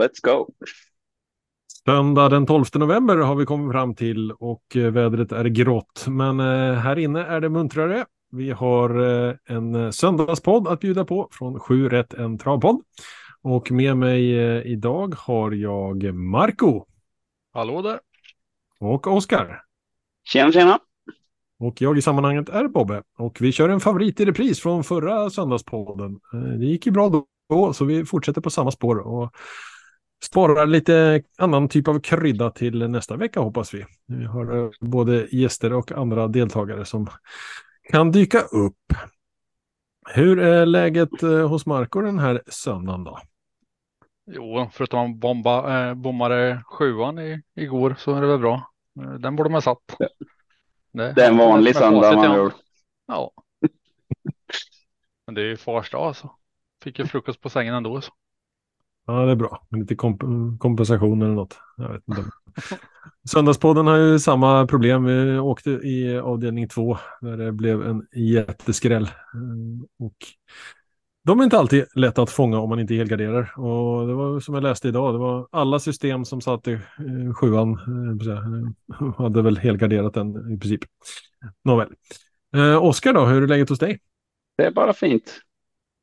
[0.00, 0.48] Let's go.
[1.86, 6.04] Söndag den 12 november har vi kommit fram till och eh, vädret är grått.
[6.08, 8.04] Men eh, här inne är det muntrare.
[8.30, 12.82] Vi har eh, en söndagspodd att bjuda på från 7 rätt en travpodd.
[13.42, 14.34] Och med mig
[14.72, 16.86] idag har jag Marco.
[17.52, 18.00] Hallå där.
[18.80, 19.62] Och Oskar.
[20.24, 20.78] Tjena, tjena.
[21.58, 23.02] Och jag i sammanhanget är Bobbe.
[23.18, 26.20] Och vi kör en favorit i repris från förra söndagspodden.
[26.58, 28.98] Det gick ju bra då, så vi fortsätter på samma spår.
[28.98, 29.34] Och
[30.24, 33.84] sparar lite annan typ av krydda till nästa vecka hoppas vi.
[34.06, 37.06] Vi har eh, både gäster och andra deltagare som
[37.90, 38.92] kan dyka upp.
[40.14, 43.18] Hur är läget eh, hos Marco den här söndagen då?
[44.26, 48.70] Jo, förutom att man bomba, eh, bommade sjuan i, igår så är det väl bra.
[49.00, 49.96] Eh, den borde man satt.
[50.94, 52.54] Det, det är en vanlig söndag man gjort.
[53.06, 53.32] Ja.
[55.26, 56.30] Men det är ju fars dag alltså.
[56.82, 58.00] Fick ju frukost på sängen ändå.
[58.00, 58.12] Så.
[59.06, 59.66] Ja, det är bra.
[59.68, 60.22] Med lite komp
[60.60, 61.58] kompensation eller något.
[61.76, 62.24] Jag vet inte.
[63.30, 65.04] Söndagspodden har ju samma problem.
[65.04, 69.04] Vi åkte i avdelning två där det blev en jätteskräll.
[69.04, 70.16] Eh, och
[71.24, 73.58] de är inte alltid lätta att fånga om man inte helgarderar.
[73.58, 77.34] Och det var som jag läste idag, det var alla system som satt i eh,
[77.34, 80.80] sjuan eh, eh hade väl helgarderat den i princip.
[81.64, 81.88] Nåväl.
[82.56, 84.00] Eh, Oskar då, hur är läget hos dig?
[84.56, 85.40] Det är bara fint.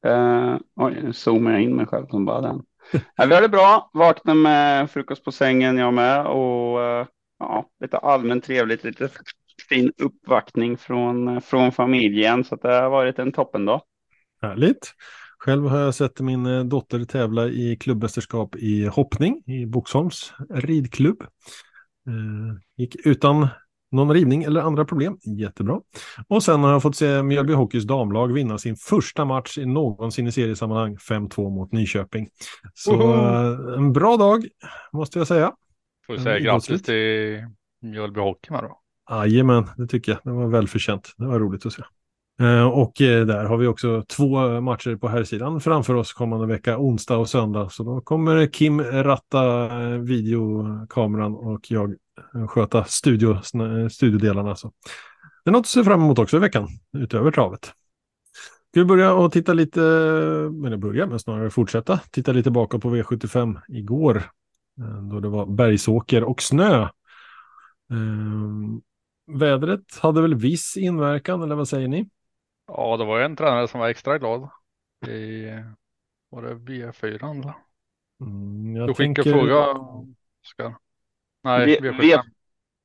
[0.05, 2.63] Eh, oj, nu zoomar jag in mig själv som bara den
[3.15, 3.89] ja, vi har det bra.
[3.93, 7.07] vaknar med frukost på sängen jag med och eh,
[7.39, 9.09] ja, lite allmänt trevligt, lite
[9.69, 12.43] fin uppvaktning från, eh, från familjen.
[12.43, 13.81] Så det har varit en toppendag.
[14.41, 14.93] Härligt.
[15.37, 21.21] Själv har jag sett min eh, dotter tävla i klubbmästerskap i hoppning i Boxholms ridklubb.
[22.07, 23.47] Eh, gick utan
[23.91, 25.17] någon rivning eller andra problem.
[25.23, 25.79] Jättebra.
[26.27, 30.27] Och sen har jag fått se Mjölby Hockeys damlag vinna sin första match i någonsin
[30.27, 32.27] i seriesammanhang 5-2 mot Nyköping.
[32.73, 34.45] Så uh, en bra dag
[34.93, 35.51] måste jag säga.
[36.07, 37.47] Får säga grattis till
[37.81, 38.77] Mjölby Hockey med då.
[39.11, 40.21] Jajamän, det tycker jag.
[40.23, 41.13] Det var välförtjänt.
[41.17, 41.83] Det var roligt att se.
[42.41, 46.47] Eh, och eh, där har vi också två matcher på här sidan framför oss kommande
[46.47, 47.69] vecka, onsdag och söndag.
[47.71, 51.95] Så då kommer Kim ratta eh, videokameran och jag
[52.49, 53.37] sköta studio,
[53.91, 54.55] studiodelarna.
[54.55, 54.71] Så.
[55.43, 57.65] Det är något att se fram emot också i veckan, utöver travet.
[58.71, 59.81] Ska vi börja och titta lite,
[60.65, 64.23] eller börja men snarare fortsätta, titta lite bakåt på V75 igår.
[65.11, 66.87] Då det var bergsåker och snö.
[67.91, 68.81] Ehm,
[69.39, 72.09] vädret hade väl viss inverkan, eller vad säger ni?
[72.77, 74.49] Ja, det var en tränare som var extra glad.
[75.07, 75.45] I,
[76.29, 77.53] var det V4?
[78.21, 79.23] Mm, du skickade tänker...
[79.23, 79.65] fråga,
[80.43, 80.75] Oskar.
[81.43, 82.01] Nej, v V4.
[82.01, 82.21] V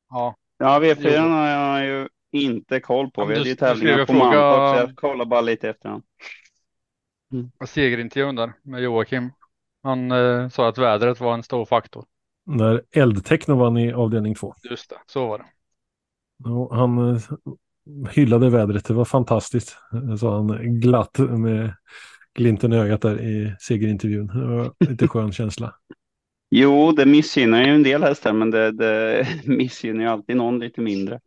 [0.08, 0.36] ja.
[0.58, 3.20] ja, V4 har jag ju inte koll på.
[3.20, 4.24] Ja, vi hade ju tävlingar på fråga...
[4.24, 6.02] Mantorp, så jag kollar bara lite efter honom.
[7.32, 7.50] Mm.
[7.66, 9.32] Segerintervjun där med Joakim.
[9.82, 12.04] Han eh, sa att vädret var en stor faktor.
[12.46, 14.54] När eldtechno vann i avdelning två.
[14.70, 15.44] Just det, så var det.
[16.44, 17.20] Ja, han eh,
[18.10, 19.76] hyllade vädret, det var fantastiskt.
[20.20, 21.74] Sa han glatt med
[22.34, 24.26] glimten i ögat där i segerintervjun.
[24.26, 25.74] Det var lite skön känsla.
[26.50, 30.80] Jo, det missgynnar ju en del hästar, men det, det missgynnar ju alltid någon lite
[30.80, 31.20] mindre.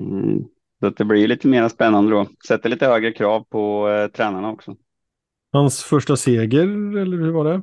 [0.00, 0.44] Mm.
[0.80, 2.26] Så det blir lite mer spännande då.
[2.48, 4.76] Sätter lite högre krav på eh, tränarna också.
[5.52, 6.62] Hans första seger,
[6.98, 7.62] eller hur var det?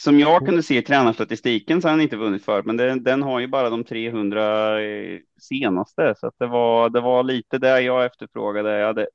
[0.00, 3.22] Som jag kunde se i tränarstatistiken så har han inte vunnit för, men det, den
[3.22, 8.04] har ju bara de 300 eh, senaste, så det var, det var lite det jag
[8.04, 8.78] efterfrågade.
[8.78, 9.06] Jag hade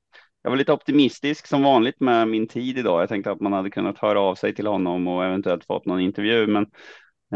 [0.44, 3.02] jag var lite optimistisk som vanligt med min tid idag.
[3.02, 6.00] Jag tänkte att man hade kunnat höra av sig till honom och eventuellt fått någon
[6.00, 6.66] intervju, men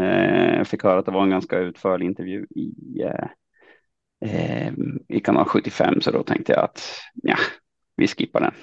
[0.00, 3.28] eh, jag fick höra att det var en ganska utförlig intervju i, eh,
[4.30, 4.72] eh
[5.08, 6.82] i kanal 75, så då tänkte jag att
[7.14, 7.36] ja,
[7.96, 8.54] vi skippar den.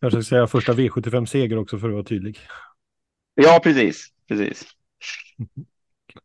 [0.00, 2.38] Jag ska säga första V75-seger också för att vara tydlig.
[3.34, 4.64] Ja, precis, precis.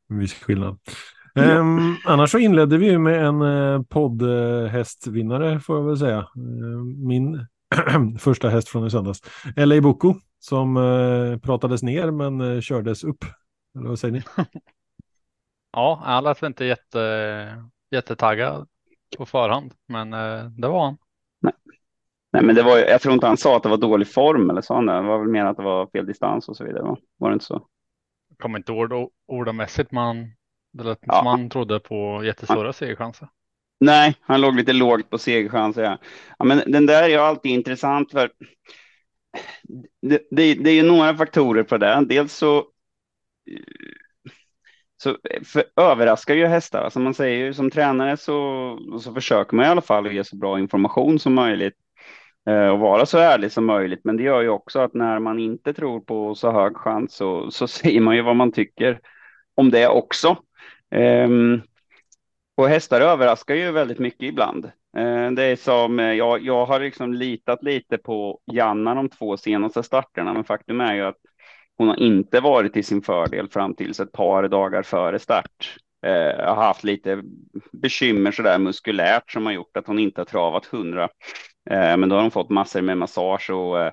[0.10, 0.80] En viss skillnad.
[1.34, 1.60] Ja.
[1.60, 6.20] Um, annars så inledde vi med en uh, poddhästvinnare får jag väl säga.
[6.20, 7.48] Uh, min
[8.20, 9.22] första häst från i söndags.
[9.56, 13.26] LA Boko som eh, pratades ner men eh, kördes upp.
[13.76, 14.22] Eller vad säger ni?
[15.72, 18.68] ja, han lät inte jätte, jättetaggad
[19.18, 20.98] på förhand, men eh, det var han.
[21.40, 21.54] Nej.
[22.32, 24.62] Nej, men det var, jag tror inte han sa att det var dålig form eller
[24.62, 24.74] så.
[24.74, 25.02] Han det.
[25.02, 26.84] var väl mer att det var fel distans och så vidare.
[26.84, 26.98] Va?
[27.18, 27.68] Var det inte så?
[28.40, 30.32] Kommer inte ihåg ordamässigt, men
[30.74, 31.14] det lät ja.
[31.14, 33.30] som han trodde på jättestora segerchanser.
[33.80, 35.84] Nej, han låg lite lågt på segerchanser.
[35.84, 35.98] Ja.
[36.40, 38.32] ja, men den där är alltid intressant för
[40.02, 42.06] det, det, det är ju några faktorer på det.
[42.10, 42.66] Dels så
[44.98, 46.82] så för, överraskar ju hästar.
[46.82, 50.36] Alltså man säger ju som tränare så, så försöker man i alla fall ge så
[50.36, 51.76] bra information som möjligt.
[52.48, 54.02] Eh, och vara så ärlig som möjligt.
[54.04, 57.52] Men det gör ju också att när man inte tror på så hög chans så,
[57.52, 59.00] så säger man ju vad man tycker
[59.56, 60.38] om det också.
[60.96, 61.62] Um,
[62.58, 64.66] och hästar överraskar ju väldigt mycket ibland.
[64.98, 69.38] Uh, det är som, eh, jag, jag har liksom litat lite på Janna de två
[69.38, 71.18] senaste starterna, men faktum är ju att
[71.78, 75.78] hon har inte varit till sin fördel fram tills ett par dagar före start.
[76.06, 77.22] Uh, har haft lite
[77.72, 81.10] bekymmer sådär muskulärt som har gjort att hon inte har travat hundra.
[81.70, 83.92] Eh, men då har hon fått massor med massage och eh,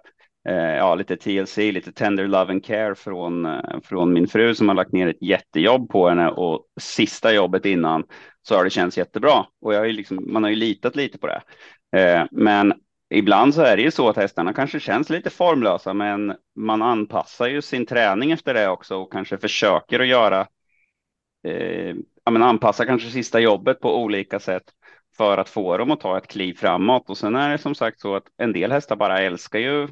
[0.49, 3.49] eh, ja, lite TLC, lite tender love and care från,
[3.85, 8.05] från min fru som har lagt ner ett jättejobb på henne och sista jobbet innan
[8.43, 11.19] så har det känts jättebra och jag har ju liksom, man har ju litat lite
[11.19, 11.43] på det.
[12.31, 12.75] Men
[13.11, 17.47] ibland så är det ju så att hästarna kanske känns lite formlösa, men man anpassar
[17.47, 20.47] ju sin träning efter det också och kanske försöker att göra
[21.47, 21.95] eh,
[22.25, 24.63] ja, men anpassa kanske sista jobbet på olika sätt
[25.17, 27.11] för att få dem att ta ett kliv framåt.
[27.11, 29.89] Och sen är det som sagt så att en del hästar bara älskar ju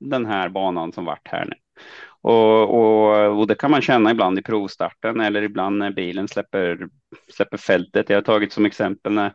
[0.00, 1.54] den här banan som vart här nu.
[2.20, 6.88] Och, och, och, det kan man känna ibland i provstarten eller ibland när bilen släpper,
[7.28, 8.10] släpper fältet.
[8.10, 9.32] Jag har tagit som exempel när,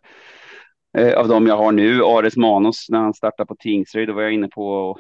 [0.97, 4.21] eh, av dem jag har nu, Ares Manos, när han startade på Tingsryd, då var
[4.21, 4.97] jag inne på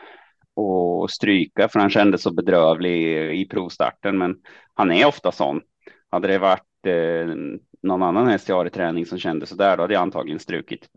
[1.03, 4.17] att stryka för han kändes så bedrövlig i, i provstarten.
[4.17, 4.35] Men
[4.73, 5.61] han är ofta sån.
[6.09, 7.35] Hade det varit eh,
[7.83, 10.39] någon annan häst jag har i träning som kände så där, då hade jag antagligen
[10.39, 10.89] strukit.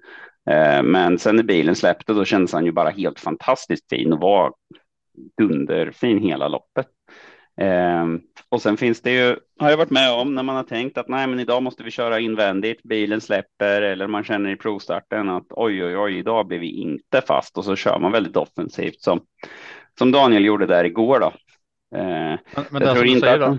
[0.50, 4.20] Eh, men sen när bilen släppte, då kändes han ju bara helt fantastiskt fin och
[4.20, 4.52] var
[5.38, 6.86] dunderfin hela loppet.
[7.60, 8.06] Eh,
[8.48, 11.08] och sen finns det ju, har jag varit med om när man har tänkt att
[11.08, 15.46] nej, men idag måste vi köra invändigt, bilen släpper eller man känner i provstarten att
[15.50, 19.20] oj, oj, oj, idag blir vi inte fast och så kör man väldigt offensivt som,
[19.98, 21.26] som Daniel gjorde där igår då.
[21.98, 23.58] Eh, men, men jag tror inte att...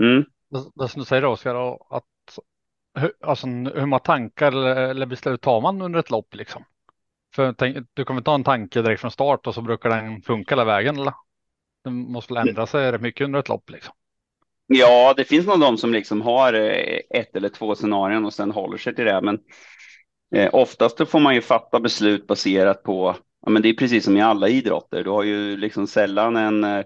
[0.00, 0.24] Mm.
[0.50, 2.04] Det som du säger Oskar, att
[2.98, 6.64] hur, alltså, hur många tankar eller, beslut tar man under ett lopp liksom?
[7.34, 10.54] För tänk, du kommer ta en tanke direkt från start och så brukar den funka
[10.54, 11.14] hela vägen eller?
[11.84, 13.94] Den måste väl ändra sig rätt mycket under ett lopp liksom?
[14.66, 18.50] Ja, det finns nog de som liksom har eh, ett eller två scenarion och sen
[18.50, 19.20] håller sig till det.
[19.20, 19.38] Men
[20.34, 23.16] eh, oftast får man ju fatta beslut baserat på,
[23.46, 25.04] ja men det är precis som i alla idrotter.
[25.04, 26.84] Du har ju liksom sällan en, eh,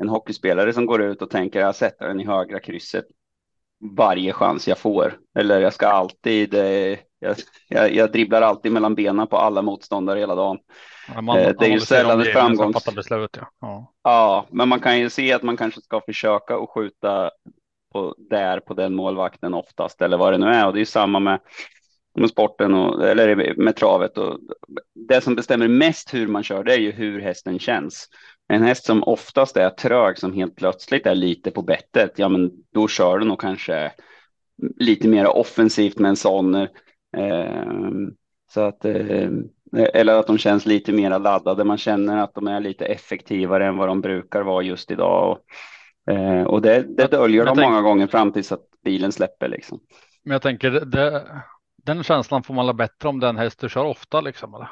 [0.00, 3.04] en hockeyspelare som går ut och tänker jag sätter den i högra krysset
[3.96, 5.18] varje chans jag får.
[5.38, 7.36] Eller jag ska alltid, eh, jag,
[7.68, 10.58] jag, jag, dribblar alltid mellan benen på alla motståndare hela dagen.
[11.14, 12.94] Ja, man, eh, det är ju sällan ett framgångs...
[12.94, 13.50] Beslut, ja.
[13.60, 13.92] ja.
[14.02, 17.30] ja, men man kan ju se att man kanske ska försöka och skjuta
[17.92, 20.66] på, där på den målvakten oftast eller vad det nu är.
[20.66, 21.40] Och det är samma med,
[22.14, 24.18] med sporten och, eller med travet.
[24.18, 24.38] Och
[25.08, 28.08] det som bestämmer mest hur man kör det är ju hur hästen känns.
[28.50, 32.50] En häst som oftast är trög som helt plötsligt är lite på bettet, ja men
[32.74, 33.92] då kör du nog kanske
[34.76, 36.54] lite mer offensivt med en sån.
[36.54, 36.66] Eh,
[38.50, 39.28] så att, eh,
[39.94, 41.64] eller att de känns lite mer laddade.
[41.64, 45.30] Man känner att de är lite effektivare än vad de brukar vara just idag.
[45.30, 49.80] Och, eh, och det, det döljer de många gånger fram tills att bilen släpper liksom.
[50.24, 51.26] Men jag tänker, det,
[51.84, 54.68] den känslan får man la bättre om den häst du kör ofta liksom eller?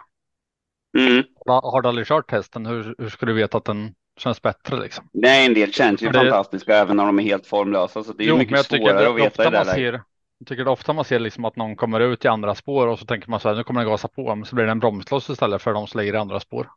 [0.98, 1.24] Mm.
[1.46, 2.66] Har du aldrig kört hästen?
[2.66, 5.08] Hur, hur ska du veta att den känns bättre liksom?
[5.12, 6.18] Nej, en del känns ju det...
[6.18, 8.04] fantastiska även när de är helt formlösa.
[8.04, 9.92] Så det är jo, mycket svårare det, att veta i det ser,
[10.38, 12.98] Jag tycker det ofta man ser liksom att någon kommer ut i andra spår och
[12.98, 14.78] så tänker man så här, nu kommer den gasa på, men så blir det en
[14.78, 16.70] bromskloss istället för de som ligger i andra spår.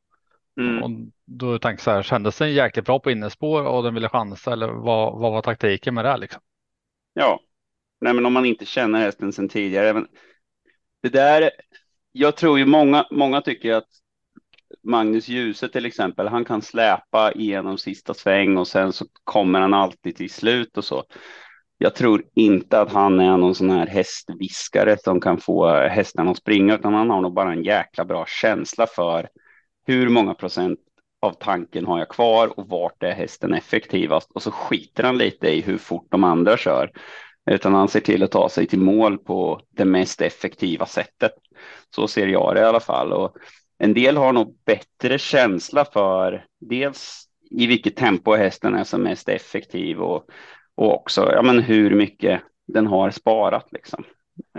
[0.60, 0.84] Mm.
[0.84, 0.90] Och
[1.26, 4.68] då tänker så här, kändes den jäkligt bra på innespår och den ville chansa eller
[4.68, 6.42] vad, vad var taktiken med det liksom?
[7.14, 7.40] Ja,
[8.02, 10.06] nej men om man inte känner hästen sedan tidigare.
[11.02, 11.52] Det där,
[12.12, 13.88] jag tror ju många, många tycker att
[14.84, 19.74] Magnus Djuse till exempel, han kan släpa igenom sista sväng och sen så kommer han
[19.74, 21.04] alltid till slut och så.
[21.78, 26.38] Jag tror inte att han är någon sån här hästviskare som kan få hästarna att
[26.38, 29.28] springa, utan han har nog bara en jäkla bra känsla för
[29.88, 30.80] hur många procent
[31.22, 34.32] av tanken har jag kvar och vart är hästen effektivast?
[34.32, 36.92] Och så skiter han lite i hur fort de andra kör,
[37.52, 41.32] utan han ser till att ta sig till mål på det mest effektiva sättet.
[41.96, 43.14] Så ser jag det i alla fall.
[43.14, 43.36] Och
[43.84, 49.30] en del har nog bättre känsla för dels i vilket tempo hästen är som mest
[49.30, 50.26] effektiv och,
[50.76, 53.68] och också ja, men hur mycket den har sparat.
[53.72, 54.04] Liksom.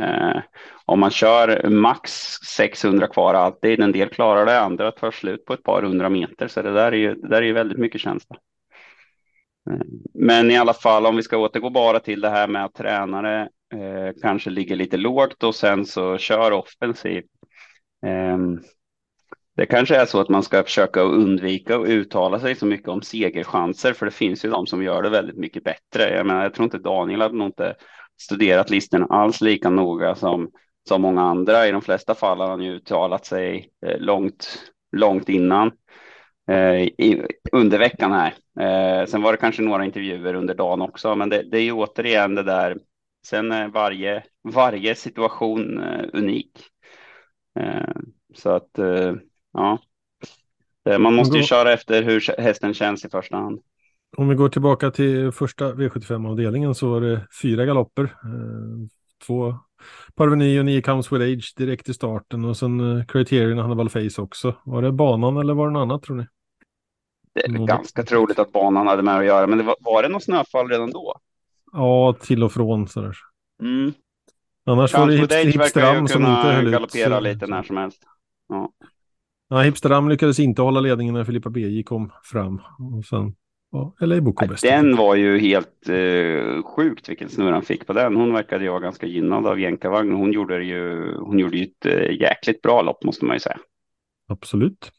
[0.01, 0.41] Eh,
[0.85, 2.11] om man kör max
[2.57, 6.49] 600 kvar alltid, en del klarar det, andra tar slut på ett par hundra meter,
[6.49, 8.37] så det där är ju, det där är ju väldigt mycket känsla.
[9.71, 12.75] Eh, men i alla fall, om vi ska återgå bara till det här med att
[12.75, 13.41] tränare
[13.75, 17.31] eh, kanske ligger lite lågt och sen så kör offensivt.
[18.07, 18.61] Ehm,
[19.57, 23.03] det kanske är så att man ska försöka undvika att uttala sig så mycket om
[23.03, 26.15] segerchanser, för det finns ju de som gör det väldigt mycket bättre.
[26.17, 27.75] Jag menar, jag tror inte Daniel hade nog inte
[28.23, 30.51] studerat listorna alls lika noga som,
[30.89, 31.69] som många andra.
[31.69, 35.73] I de flesta fall har han ju uttalat sig eh, långt, långt innan
[36.51, 38.35] eh, i, under veckan här.
[38.61, 41.73] Eh, sen var det kanske några intervjuer under dagen också, men det, det är ju
[41.73, 42.79] återigen det där.
[43.27, 44.23] Sen är varje,
[44.55, 46.53] varje situation eh, unik.
[47.61, 47.95] Eh,
[48.35, 49.15] så att eh,
[49.53, 49.79] ja,
[50.99, 53.61] man måste ju köra efter hur hästen känns i första hand.
[54.17, 58.05] Om vi går tillbaka till första V75-avdelningen så var det fyra galopper.
[58.05, 58.89] Eh,
[59.27, 59.55] två
[60.15, 63.89] Parveny och nio Comes With Age direkt i starten och sen eh, Criterion och Hannibal
[63.89, 64.55] Face också.
[64.65, 66.27] Var det banan eller var det något annat tror ni?
[67.35, 67.67] Det är Någon...
[67.67, 70.69] ganska troligt att banan hade med att göra, men det var, var det något snöfall
[70.69, 71.15] redan då?
[71.73, 73.17] Ja, till och från sådär.
[73.63, 73.93] Mm.
[74.67, 76.73] Annars Comes var det Hipstram som inte höll ut.
[76.73, 78.03] galoppera lite när som helst.
[78.49, 78.73] Ja.
[79.53, 82.61] Ja, Hipsterdam lyckades inte hålla ledningen när Filippa BJ kom fram.
[82.97, 83.35] Och sen
[83.73, 84.63] ja, LA Boko bäst.
[84.63, 88.17] Den var ju helt eh, sjukt vilken snurr han fick på den.
[88.17, 90.13] Hon verkade ju vara ganska gynnad av jänkarvagn.
[90.13, 93.59] Hon gjorde ju, hon gjorde ju ett eh, jäkligt bra lopp måste man ju säga.
[94.29, 94.93] Absolut.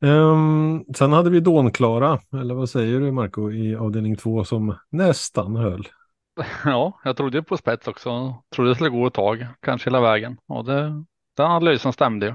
[0.00, 5.56] Um, sen hade vi Dånklara, eller vad säger du Marco, i avdelning två som nästan
[5.56, 5.88] höll.
[6.64, 8.34] Ja, jag trodde på spets också.
[8.54, 10.36] Trodde det skulle gå ett tag, kanske hela vägen.
[10.48, 11.04] Och det,
[11.36, 12.34] den analysen stämde ju.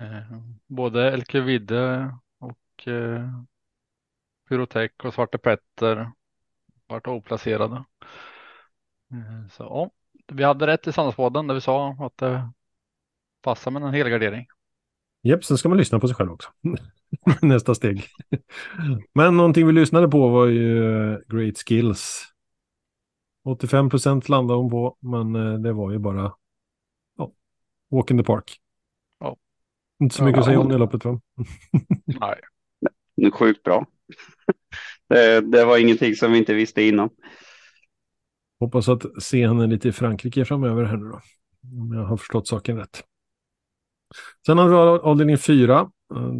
[0.00, 3.30] Eh, både Elkevide och eh,
[4.48, 6.10] Pyrotech och Svarte Petter
[6.86, 7.84] vart oplacerade.
[9.12, 9.90] Eh, så ja,
[10.26, 12.50] vi hade rätt i Sandnesbaden där vi sa att det
[13.42, 14.46] passar med en helgardering.
[15.22, 16.48] Jepp, sen ska man lyssna på sig själv också.
[17.42, 18.04] Nästa steg.
[19.12, 22.24] Men någonting vi lyssnade på var ju eh, Great Skills.
[23.44, 26.34] 85 procent landade hon på, men eh, det var ju bara
[27.18, 27.32] ja,
[27.90, 28.60] walk in the park.
[30.04, 31.20] Inte så mycket ja, att säga om det loppet va?
[32.04, 32.40] Nej.
[33.16, 33.86] Är sjukt bra.
[35.08, 37.10] Det, det, var ingenting som vi inte visste innan.
[38.60, 41.20] Hoppas att se henne lite i Frankrike framöver här nu då.
[41.82, 43.04] Om jag har förstått saken rätt.
[44.46, 45.90] Sen har vi avdelning fyra.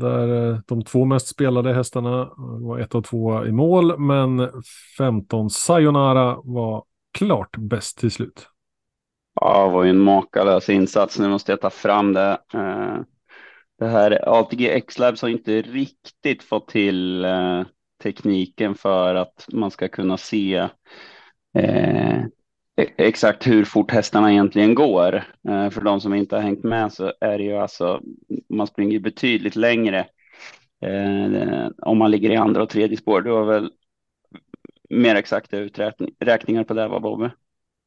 [0.01, 3.99] Där eh, de två mest spelade hästarna var ett och två i mål.
[3.99, 4.51] Men
[4.99, 6.85] 15 Sayonara var
[7.19, 8.49] klart bäst till slut.
[9.41, 11.19] Ja, det var ju en makalös insats.
[11.19, 12.39] Nu måste jag ta fram det.
[12.55, 12.97] Eh,
[13.79, 17.63] det här ATG X-Labs har inte riktigt fått till eh,
[18.03, 20.69] tekniken för att man ska kunna se
[21.55, 22.19] eh,
[22.77, 25.15] e-, exakt hur fort hästarna egentligen går.
[25.49, 28.01] Eh, för de som inte har hängt med så är det ju alltså,
[28.49, 30.07] man springer betydligt längre
[30.81, 33.21] eh, om man ligger i andra och tredje spår.
[33.21, 33.71] Du har väl
[34.91, 37.31] mer exakta uträkningar på det, va Bobbe?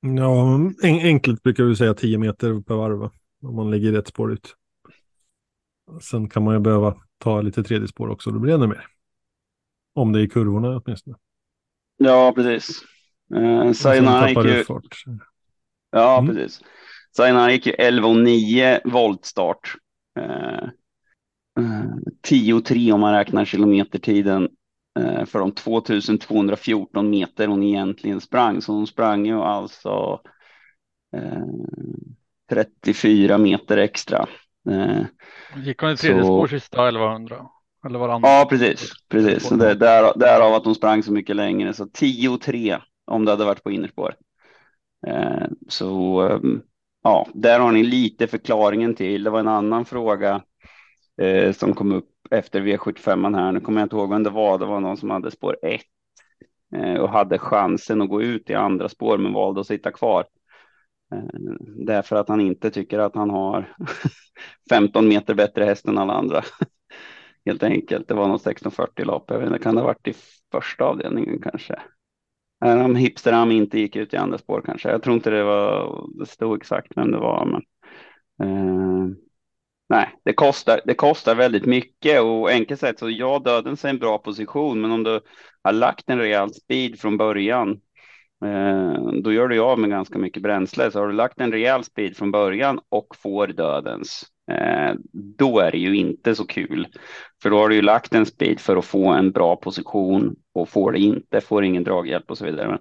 [0.02, 3.10] Ja, en, enkelt brukar vi säga 10 meter per varv,
[3.42, 4.56] om man ligger rätt spår ut.
[6.02, 8.86] Sen kan man ju behöva ta lite tredje spår också, då blir det ännu mer.
[9.94, 11.18] Om det är kurvorna åtminstone.
[11.98, 12.82] Ja, precis.
[13.36, 14.64] Eh, Sayonara gick ju...
[14.64, 15.04] Fart.
[15.92, 16.36] Ja, mm.
[16.36, 16.62] precis.
[17.18, 19.76] Sayonara gick ju 11 och 9 voltstart.
[20.20, 20.64] Eh,
[21.60, 24.50] eh, 10 om man räknar kilometertiden
[25.00, 28.62] eh, för de 2214 meter hon egentligen sprang.
[28.62, 30.22] Så hon sprang ju alltså
[31.16, 31.44] eh,
[32.50, 34.28] 34 meter extra.
[34.70, 35.06] Eh,
[35.56, 36.28] Gick hon i tredje så...
[36.28, 37.48] spår sista 1100?
[37.86, 38.92] Eller var Ja, precis.
[39.10, 39.50] precis.
[39.50, 41.74] Det, där, därav att hon sprang så mycket längre.
[41.74, 44.16] Så 10-3 om det hade varit på innerspår.
[45.08, 46.62] Eh, så ehm,
[47.04, 49.24] ja, där har ni lite förklaringen till.
[49.24, 50.42] Det var en annan fråga
[51.22, 53.52] eh, som kom upp efter V75 här.
[53.52, 54.58] Nu kommer jag inte ihåg vem det var.
[54.58, 55.82] Det var någon som hade spår 1
[56.76, 60.26] eh, och hade chansen att gå ut i andra spår men valde att sitta kvar.
[61.14, 61.54] Eh,
[61.86, 63.76] därför att han inte tycker att han har
[64.70, 66.44] 15 meter bättre häst än alla andra.
[67.46, 68.08] Helt enkelt.
[68.08, 69.26] Det var någon 1640 lopp.
[69.28, 70.14] Jag vet inte, kan det ha varit i
[70.52, 71.80] första avdelningen kanske?
[72.66, 74.90] Om Hipsteram inte gick ut i andra spår kanske.
[74.90, 77.46] Jag tror inte det var, det stod exakt vem det var.
[77.46, 77.62] Men,
[78.42, 79.16] eh,
[79.90, 84.00] nej, det kostar, det kostar väldigt mycket och enkelt sett så ja, döden är en
[84.00, 85.20] bra position, men om du
[85.64, 87.82] har lagt en rejäl speed från början
[88.46, 90.92] Eh, då gör du av med ganska mycket bränsle.
[90.92, 94.96] Så har du lagt en rejäl speed från början och får dödens, eh,
[95.38, 96.88] då är det ju inte så kul.
[97.42, 100.70] För då har du ju lagt en speed för att få en bra position och
[100.70, 102.68] får det inte, får ingen draghjälp och så vidare.
[102.68, 102.80] Men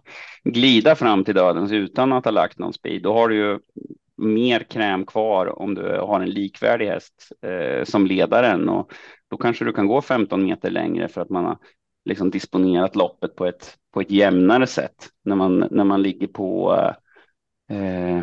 [0.53, 3.59] glida fram till dödens utan att ha lagt någon speed, då har du ju
[4.17, 8.93] mer kräm kvar om du har en likvärdig häst eh, som ledaren och
[9.31, 11.59] då kanske du kan gå 15 meter längre för att man har
[12.07, 16.75] liksom disponerat loppet på ett, på ett jämnare sätt när man, när man ligger på
[17.71, 18.23] eh,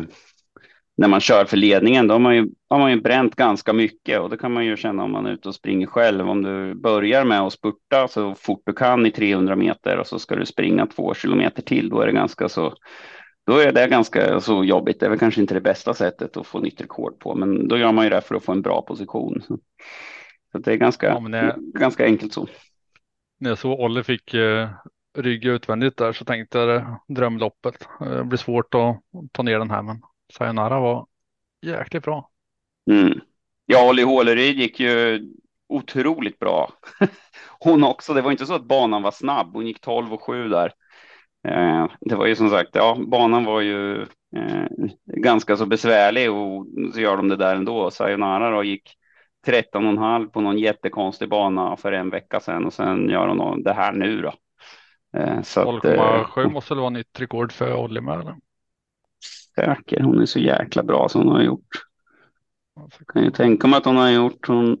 [0.96, 2.06] när man kör för ledningen.
[2.08, 4.76] Då har man, ju, har man ju bränt ganska mycket och det kan man ju
[4.76, 6.28] känna om man är ute och springer själv.
[6.28, 10.18] Om du börjar med att spurta så fort du kan i 300 meter och så
[10.18, 12.74] ska du springa två kilometer till, då är det ganska så
[13.46, 15.00] då är det ganska så jobbigt.
[15.00, 17.78] Det är väl kanske inte det bästa sättet att få nytt rekord på, men då
[17.78, 19.42] gör man ju det för att få en bra position.
[20.52, 22.48] Så det är ganska, ja, jag, ganska enkelt så.
[23.38, 24.68] När jag såg Olle fick eh,
[25.18, 27.88] rygg utvändigt där så tänkte jag drömloppet.
[28.00, 29.00] Eh, det blir svårt att
[29.32, 31.06] ta ner den här men Sayonara var
[31.62, 32.30] jäkligt bra.
[32.90, 33.20] Mm.
[33.66, 35.22] Ja, Olli Håleryd gick ju
[35.68, 36.72] otroligt bra.
[37.60, 38.14] Hon också.
[38.14, 39.52] Det var inte så att banan var snabb.
[39.52, 40.72] Hon gick 12 och 7 där.
[41.48, 44.02] Eh, det var ju som sagt, ja, banan var ju
[44.36, 44.66] eh,
[45.06, 47.90] ganska så besvärlig och så gör de det där ändå.
[47.90, 48.96] Sayonara då gick
[49.44, 53.92] 13,5 på någon jättekonstig bana för en vecka sedan och sen gör hon det här
[53.92, 54.32] nu då.
[55.14, 58.40] 0,7 eh, måste väl vara nytt rekord för Olli med?
[59.54, 61.68] Säker, hon är så jäkla bra som hon har gjort.
[62.74, 64.48] Jag kan ju tänka mig att hon har gjort.
[64.48, 64.78] Hon,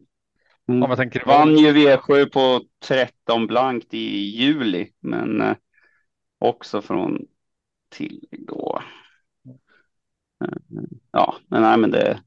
[0.66, 5.56] hon ja, tänker, vann ju V7 på 13 blankt i juli, men eh,
[6.38, 7.26] också från
[7.88, 8.82] tillägg då.
[10.44, 12.20] Eh, ja, men nej, men det.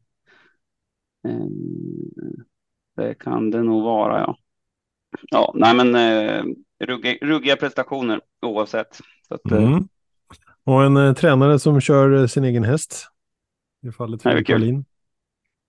[1.28, 1.48] Eh,
[2.96, 4.38] det kan det nog vara, ja.
[5.30, 6.44] Ja, nej, men eh,
[6.86, 9.00] ruggiga, ruggiga prestationer oavsett.
[9.30, 9.88] Att, eh, mm.
[10.64, 13.08] Och en eh, tränare som kör eh, sin egen häst.
[13.88, 14.86] I fallet Fredrik Wallin.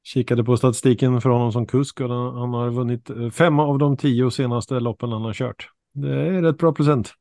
[0.04, 4.30] Kikade på statistiken för honom som kusk och han har vunnit fem av de tio
[4.30, 5.68] senaste loppen han har kört.
[5.94, 7.12] Det är rätt bra procent.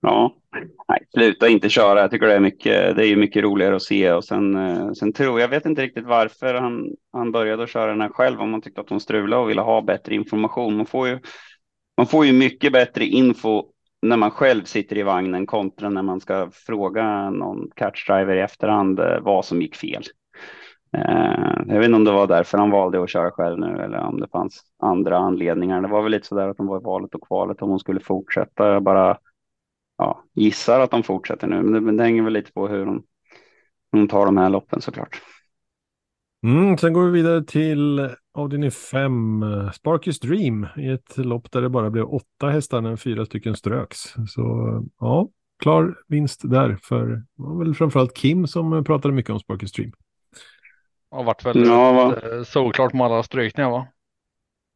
[0.00, 0.34] Ja,
[0.88, 2.00] nej, sluta inte köra.
[2.00, 5.12] Jag tycker det är mycket, det är mycket roligare att se och sen, eh, sen
[5.12, 8.50] tror jag, vet inte riktigt varför han, han började att köra den här själv, om
[8.50, 10.76] man tyckte att hon strulade och ville ha bättre information.
[10.76, 11.18] Man får ju,
[11.96, 13.64] man får ju mycket bättre info
[14.02, 19.00] när man själv sitter i vagnen kontra när man ska fråga någon catchdriver i efterhand
[19.00, 20.02] eh, vad som gick fel.
[20.96, 23.98] Eh, jag vet inte om det var därför han valde att köra själv nu eller
[23.98, 25.82] om det fanns andra anledningar.
[25.82, 27.78] Det var väl lite så där att de var i valet och kvalet om hon
[27.78, 28.72] skulle fortsätta.
[28.72, 29.18] Jag bara
[30.00, 32.86] ja, gissar att de fortsätter nu, men det, men det hänger väl lite på hur
[32.86, 33.02] hon,
[33.92, 35.22] hur hon tar de här loppen såklart.
[36.46, 41.68] Mm, sen går vi vidare till avdelning 5, Sparkys Dream, i ett lopp där det
[41.68, 43.98] bara blev åtta hästar när fyra stycken ströks.
[44.28, 44.42] Så
[45.00, 45.28] ja,
[45.62, 49.92] klar vinst där för det var väl framförallt Kim som pratade mycket om Sparkys Dream.
[51.10, 53.86] Ja, vart väl ja, eh, såklart med alla strykningar va?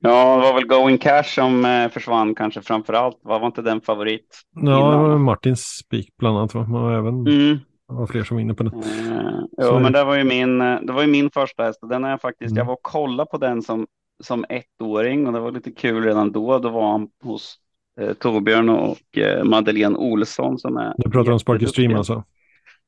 [0.00, 3.18] Ja, det var väl Going Cash som eh, försvann kanske framför allt.
[3.22, 4.40] Var, inte den favorit?
[4.54, 6.54] Ja, det var Martins spik bland annat.
[6.54, 6.66] Va?
[6.66, 7.59] Man även mm.
[7.88, 8.70] Det var fler som var inne på det.
[8.70, 12.11] Uh, jo, men det var ju min, det var ju min första häst den har
[12.11, 12.59] jag faktiskt, mm.
[12.59, 13.87] jag var och kollade på den som,
[14.22, 16.59] som ettåring och det var lite kul redan då.
[16.59, 17.57] Då var han hos
[18.00, 20.94] eh, Torbjörn och eh, Madeleine Olsson som är.
[20.96, 22.24] Du pratar om Sparky Stream alltså?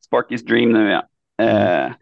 [0.07, 1.03] Sparky Stream nu ja.
[1.43, 1.87] Mm.
[1.87, 1.93] Eh,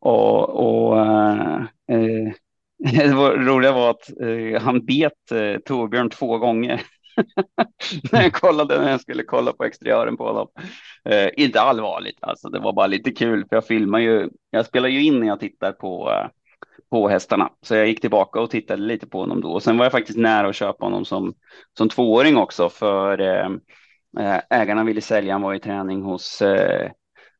[0.00, 2.32] och och eh, eh
[2.78, 6.82] det roliga var att eh, han bet eh, Torbjörn två gånger.
[8.12, 10.48] när jag kollade när jag skulle kolla på exteriören på honom.
[11.04, 14.28] Eh, inte allvarligt, alltså det var bara lite kul för jag filmar ju.
[14.50, 16.28] Jag spelar ju in när jag tittar på eh,
[16.90, 19.52] på hästarna, så jag gick tillbaka och tittade lite på honom då.
[19.52, 21.34] Och sen var jag faktiskt nära att köpa honom som
[21.78, 23.50] som tvååring också, för eh,
[24.18, 25.34] eh ägarna ville sälja.
[25.34, 26.90] Han var i träning hos eh,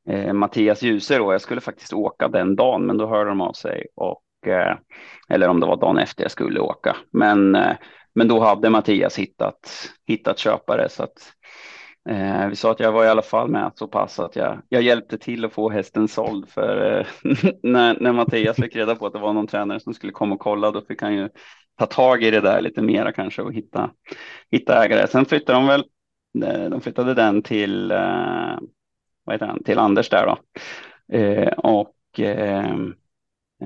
[0.09, 3.53] eh, Mattias Djuse och jag skulle faktiskt åka den dagen, men då hörde de av
[3.53, 4.77] sig och Eh,
[5.29, 6.97] eller om det var dagen efter jag skulle åka.
[7.13, 7.77] Men eh,
[8.17, 11.33] men då hade Mattias hittat, hittat köpare så att
[12.09, 14.83] eh, vi sa att jag var i alla fall med så pass att jag, jag
[14.83, 17.07] hjälpte till att få hästen såld för eh,
[17.63, 20.41] när, när Mattias fick reda på att det var någon tränare som skulle komma och
[20.41, 21.29] kolla då fick han ju
[21.79, 23.91] ta tag i det där lite mera kanske och hitta,
[24.51, 25.07] hitta ägare.
[25.07, 25.85] Sen flyttade de väl,
[26.45, 28.59] eh, de flyttade den till, eh,
[29.25, 30.39] vad heter han, till Anders där då.
[31.17, 31.93] Eh, och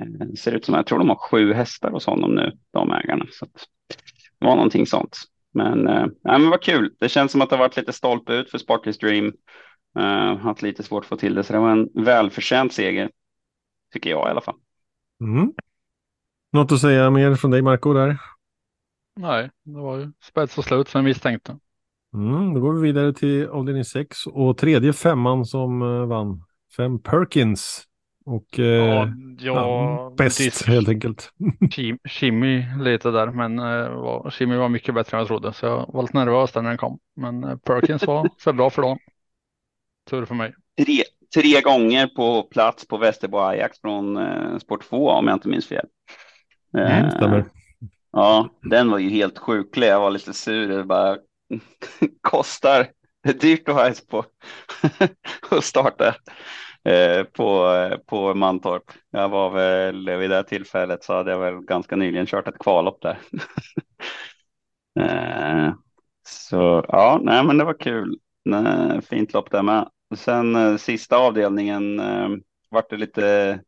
[0.01, 2.93] eh, eh, ser ut som, jag tror de har sju hästar hos honom nu, de
[2.93, 3.27] ägarna.
[3.31, 3.67] Så att,
[4.39, 5.19] det var någonting sånt.
[5.55, 6.95] Men, äh, men vad kul.
[6.99, 9.33] Det känns som att det har varit lite stolpe ut för Sparkles Dream.
[9.99, 13.11] Uh, haft lite svårt att få till det, så det var en välförtjänt seger.
[13.93, 14.55] Tycker jag i alla fall.
[15.21, 15.53] Mm.
[16.53, 18.19] Något att säga mer från dig Marco där?
[19.17, 21.59] Nej, det var ju spets och slut som misstänkte.
[22.15, 26.45] Mm, då går vi vidare till avdelning 6 och tredje femman som uh, vann.
[26.77, 27.87] Fem Perkins
[28.25, 31.33] och eh, ja, ja, bäst helt enkelt.
[32.09, 36.03] Kimmy lite där, men eh, Kimmy var mycket bättre än jag trodde, så jag var
[36.03, 36.99] lite nervös när den kom.
[37.17, 38.99] Men eh, Perkins var för bra för dem.
[40.11, 40.55] Tur för mig.
[40.85, 41.03] Tre,
[41.35, 45.67] tre gånger på plats på Västerbo Ajax från eh, Sport 2 om jag inte minns
[45.67, 45.87] fel.
[46.79, 47.45] Mm, eh, stämmer.
[48.13, 49.87] Ja, den var ju helt sjuklig.
[49.87, 50.69] Jag var lite sur.
[50.69, 51.17] Det bara
[52.21, 52.87] kostar.
[53.23, 54.25] Det är dyrt att ha häst på
[55.51, 56.15] att starta
[56.85, 57.75] Eh, på,
[58.07, 58.85] på Mantorp.
[59.11, 63.03] Jag var väl vid det tillfället så hade jag väl ganska nyligen kört ett kvallopp
[63.03, 63.19] där.
[65.01, 65.75] Eh,
[66.27, 68.19] så ja, nej, men det var kul.
[68.45, 69.89] Nej, fint lopp där med.
[70.17, 72.01] Sen eh, sista avdelningen
[72.71, 73.61] vart det lite.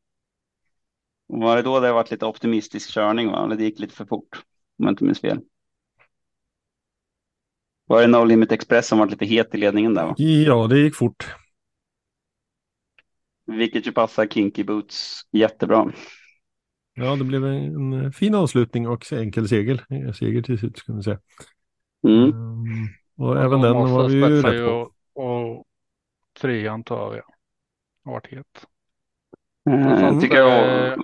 [1.26, 3.30] Var det då det varit lite optimistisk körning?
[3.30, 3.46] Va?
[3.46, 4.42] Det gick lite för fort.
[4.78, 5.40] Om jag inte minns fel.
[7.86, 10.06] Var det No Limit Express som var lite het i ledningen där?
[10.06, 10.14] Va?
[10.16, 11.34] Ja, det gick fort.
[13.56, 15.92] Vilket ju passar Kinky Boots jättebra.
[16.94, 20.12] Ja, det blev en fin avslutning och enkel seger.
[20.12, 21.18] Seger till slut, ska man säga.
[22.06, 22.22] Mm.
[22.22, 24.92] Um, och även den var vi ju rätt på.
[25.14, 25.64] Och, och
[26.40, 27.24] trean tar jag.
[28.04, 28.66] Har varit het.
[29.70, 31.02] Mm, tycker jag...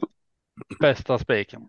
[0.81, 1.63] Bästa spiken.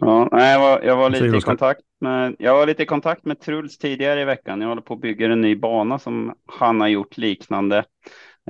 [0.00, 3.24] Ja, nej, jag var, jag var lite i kontakt med, jag var lite i kontakt
[3.24, 4.60] med Truls tidigare i veckan.
[4.60, 7.84] Jag håller på att bygga en ny bana som han har gjort liknande.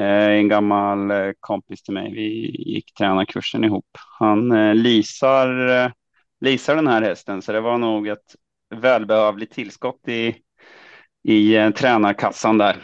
[0.00, 2.12] Eh, en gammal eh, kompis till mig.
[2.12, 3.86] Vi gick tränarkursen ihop.
[4.18, 5.90] Han eh, lisar, eh,
[6.40, 8.36] lisar den här hästen, så det var nog ett
[8.74, 10.36] välbehövligt tillskott i,
[11.22, 12.76] i eh, tränarkassan där.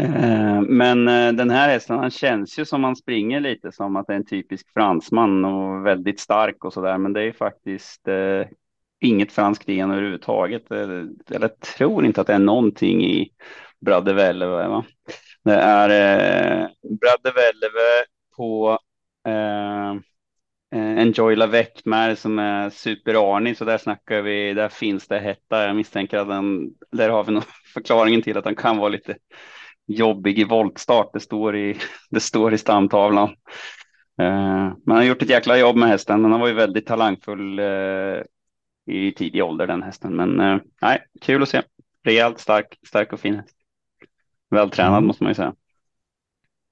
[0.00, 4.06] Eh, men eh, den här hästen, han känns ju som han springer lite som att
[4.06, 6.98] det är en typisk fransman och väldigt stark och så där.
[6.98, 8.46] Men det är faktiskt eh,
[9.00, 10.70] inget franskt gen överhuvudtaget.
[10.70, 11.48] Eh, eller
[11.78, 13.30] tror inte att det är någonting i
[13.80, 14.46] Bradevelle.
[14.46, 14.68] Velleve.
[14.68, 14.84] Va?
[15.44, 18.04] Det är eh, Bradde Velleve
[18.36, 18.78] på
[19.26, 19.90] eh,
[20.80, 21.68] eh Enjoy Lavec
[22.16, 25.66] som är super-Arni, så där snackar vi, där finns det hetta.
[25.66, 27.42] Jag misstänker att den, där har vi nog
[27.74, 29.16] förklaringen till att den kan vara lite
[29.86, 31.12] jobbig i voltstart.
[31.12, 31.78] Det står i,
[32.10, 33.28] det står i stamtavlan.
[34.20, 36.22] Eh, man har gjort ett jäkla jobb med hästen.
[36.22, 38.22] Den var ju väldigt talangfull eh,
[38.86, 40.16] i tidig ålder den hästen.
[40.16, 41.62] Men eh, nej, kul att se.
[42.04, 43.53] Rejält stark, stark och fin häst.
[44.50, 45.06] Vältränad mm.
[45.06, 45.54] måste man ju säga.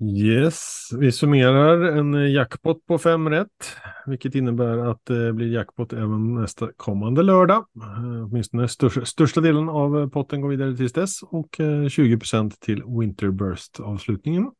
[0.04, 6.34] Yes, vi summerar en jackpot på fem rätt, vilket innebär att det blir jackpot även
[6.34, 7.66] nästa kommande lördag.
[7.82, 12.82] Eh, åtminstone största, största delen av potten går vidare tills dess och 20 eh, till
[12.84, 14.50] Winterburst-avslutningen.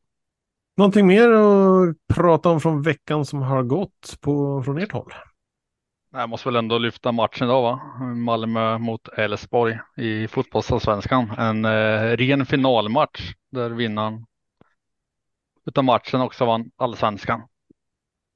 [0.76, 5.12] Någonting mer att prata om från veckan som har gått på, från ert håll?
[6.12, 7.80] Jag måste väl ändå lyfta matchen idag va?
[8.14, 11.30] Malmö mot Elfsborg i fotbollsallsvenskan.
[11.38, 14.26] En eh, ren finalmatch där vinnaren
[15.66, 17.40] utav matchen också vann allsvenskan.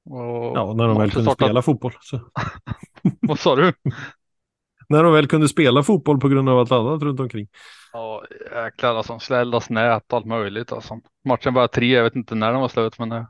[0.09, 1.47] Och ja, när de väl kunde startat...
[1.47, 1.93] spela fotboll.
[2.01, 2.19] Så.
[3.21, 3.73] Vad sa du?
[4.89, 7.47] när de väl kunde spela fotboll på grund av allt annat runt omkring.
[7.93, 8.23] Ja,
[8.55, 9.19] jäklar alltså.
[9.19, 10.99] Släldas nät och allt möjligt alltså.
[11.25, 13.27] Matchen var tre, jag vet inte när den var slut, men det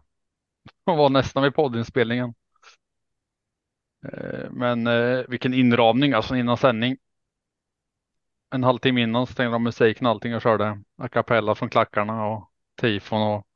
[0.86, 2.34] var nästan vid poddinspelningen.
[4.14, 6.98] Eh, men eh, vilken inramning alltså innan sändning.
[8.50, 12.52] En halvtimme innan stängde de musiken och allting och körde a cappella från klackarna och
[12.82, 13.48] tifon och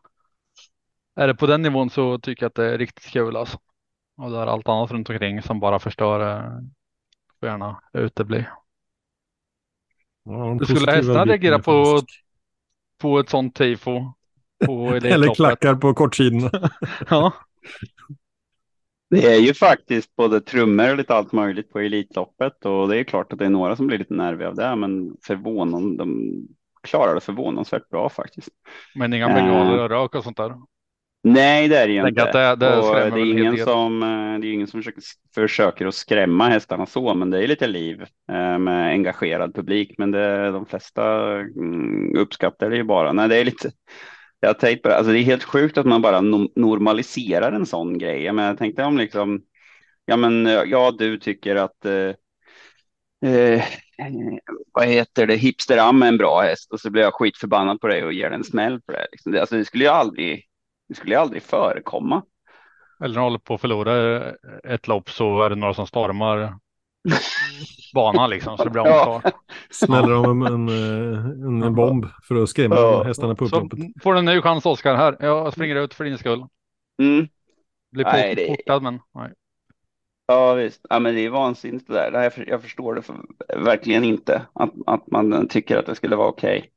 [1.15, 3.59] är det på den nivån så tycker jag att det är riktigt kul alltså.
[4.17, 6.61] Och där allt annat runt omkring som bara förstör eh,
[7.39, 8.45] får gärna utebli.
[10.23, 12.01] Ja, du skulle hästarna reagera på,
[12.97, 14.13] på ett sånt tifo?
[15.03, 16.69] Eller klackar på kortsidorna.
[17.09, 17.33] ja.
[19.11, 23.03] Det är ju faktiskt både trummor och lite allt möjligt på Elitloppet och det är
[23.03, 26.31] klart att det är några som blir lite nerviga av det, men förvånande, de
[26.83, 28.49] klarar det förvånansvärt bra faktiskt.
[28.95, 30.53] Men inga bengaler och rök och sånt där?
[31.23, 32.25] Nej, det är det ju inte.
[32.31, 35.03] Det, det, det, är ingen som, eh, det är ingen som försöker,
[35.35, 39.95] försöker att skrämma hästarna så, men det är lite liv eh, med engagerad publik.
[39.97, 43.13] Men det, de flesta mm, uppskattar det ju bara.
[43.13, 43.71] Nej, det är lite.
[44.43, 46.21] Jag tänkte på alltså det är helt sjukt att man bara
[46.55, 48.31] normaliserar en sån grej.
[48.31, 49.41] Men jag tänkte om liksom,
[50.05, 52.13] ja, men ja, du tycker att eh,
[53.31, 53.63] eh,
[54.73, 58.03] vad heter det, hipsteram är en bra häst och så blir jag skitförbannad på dig
[58.03, 59.07] och ger den en smäll på det.
[59.11, 59.37] Liksom.
[59.39, 60.45] Alltså, det skulle ju aldrig
[60.87, 62.23] det skulle aldrig förekomma.
[63.03, 64.23] Eller när du håller på att förlora
[64.63, 66.57] ett lopp så är det några som stormar
[67.93, 69.21] banan liksom så det blir omstart.
[69.23, 69.31] Ja.
[69.69, 73.03] Smäller de en, en, en, bomb för att skrämma ja.
[73.03, 73.79] hästarna på upploppet.
[74.03, 75.17] får du en ny chans Oskar här.
[75.19, 76.45] Jag springer ut för din skull.
[77.01, 77.27] Mm.
[77.91, 78.47] Blir nej, det...
[78.47, 79.31] portad men nej.
[80.27, 82.23] Ja visst, ja, men det är vansinnigt det där.
[82.23, 83.15] Jag, jag förstår det för,
[83.57, 86.71] verkligen inte att, att man tycker att det skulle vara okej.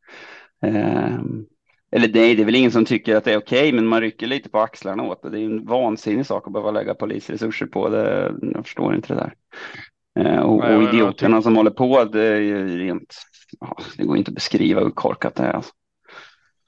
[0.63, 0.81] Okay.
[0.81, 1.47] Um,
[1.93, 4.01] eller nej, det är väl ingen som tycker att det är okej, okay, men man
[4.01, 5.31] rycker lite på axlarna åt det.
[5.31, 8.35] Det är en vansinnig sak att behöva lägga polisresurser på det.
[8.41, 9.35] Jag förstår inte det där.
[10.19, 13.15] Eh, och, och idioterna som håller på, det är ju rent,
[13.97, 15.53] det går inte att beskriva hur korkat det är.
[15.53, 15.73] Alltså.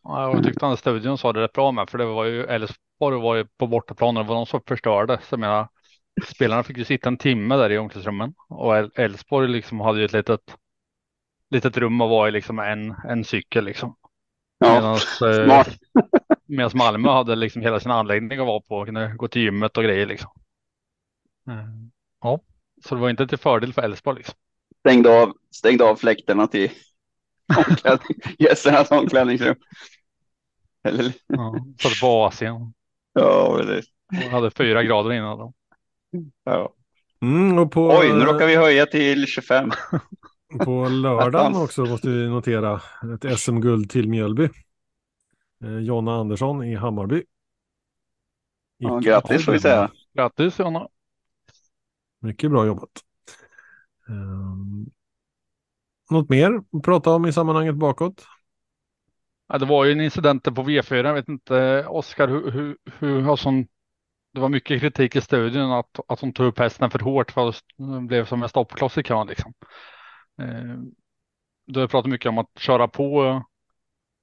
[0.02, 3.20] Ja, jag tyckte han studion sa det rätt bra med, för det var ju Elfsborg
[3.20, 5.18] var ju på bortaplan och det var de som förstörde.
[5.22, 5.68] Så jag menar,
[6.24, 10.12] spelarna fick ju sitta en timme där i omklädningsrummen och Elfsborg liksom hade ju ett
[10.12, 10.40] litet,
[11.50, 13.96] litet rum och var i liksom en, en cykel liksom.
[14.58, 14.98] Ja,
[16.46, 19.76] Medan eh, Malmö hade liksom hela sin anläggning att vara på, kunde gå till gymmet
[19.76, 20.30] och grejer liksom.
[21.48, 21.90] Mm.
[22.20, 22.40] Ja,
[22.86, 24.34] så det var inte till fördel för Elfsborg liksom.
[24.80, 26.70] Stängde av, stängde av fläktarna till
[28.38, 29.56] gästernas omklädningsrum.
[30.88, 31.12] Eller?
[31.26, 32.72] Ja, satt på Asien.
[33.12, 33.90] Ja, precis.
[34.24, 35.38] Och hade fyra grader innan.
[35.38, 35.52] Då.
[36.44, 36.74] Ja.
[37.22, 39.70] Mm, på, Oj, nu råkar vi höja till 25.
[40.64, 42.80] På lördagen också måste vi notera
[43.14, 44.48] ett SM-guld till Mjölby.
[45.64, 47.22] Eh, Jonna Andersson i Hammarby.
[48.78, 49.90] Ja, grattis får vi säga.
[50.14, 50.88] Grattis Jonna.
[52.20, 52.90] Mycket bra jobbat.
[54.08, 54.90] Um,
[56.10, 58.26] något mer att prata om i sammanhanget bakåt?
[59.48, 61.06] Ja, det var ju en incident på V4.
[61.06, 63.66] Jag vet inte, Oskar, hur, hur, hur har sån
[64.36, 67.48] det var mycket kritik i studion att, att hon tog upp hästen för hårt för
[67.48, 69.26] att det blev som en stoppkloss i kön.
[69.26, 69.54] Liksom.
[70.42, 70.76] Eh,
[71.66, 73.42] du har pratat mycket om att köra på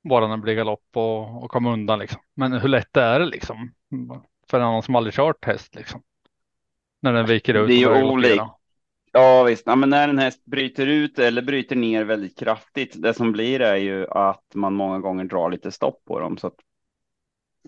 [0.10, 2.00] bara när det blir galopp och, och komma undan.
[2.00, 2.22] Liksom.
[2.36, 3.74] Men hur lätt är det liksom?
[4.50, 6.04] För en annan som aldrig kört häst liksom?
[7.04, 7.68] När den viker ut.
[7.68, 8.50] Det är ju olika.
[9.12, 13.14] Ja visst, ja, men när en häst bryter ut eller bryter ner väldigt kraftigt, det
[13.14, 16.38] som blir är ju att man många gånger drar lite stopp på dem.
[16.38, 16.56] Så att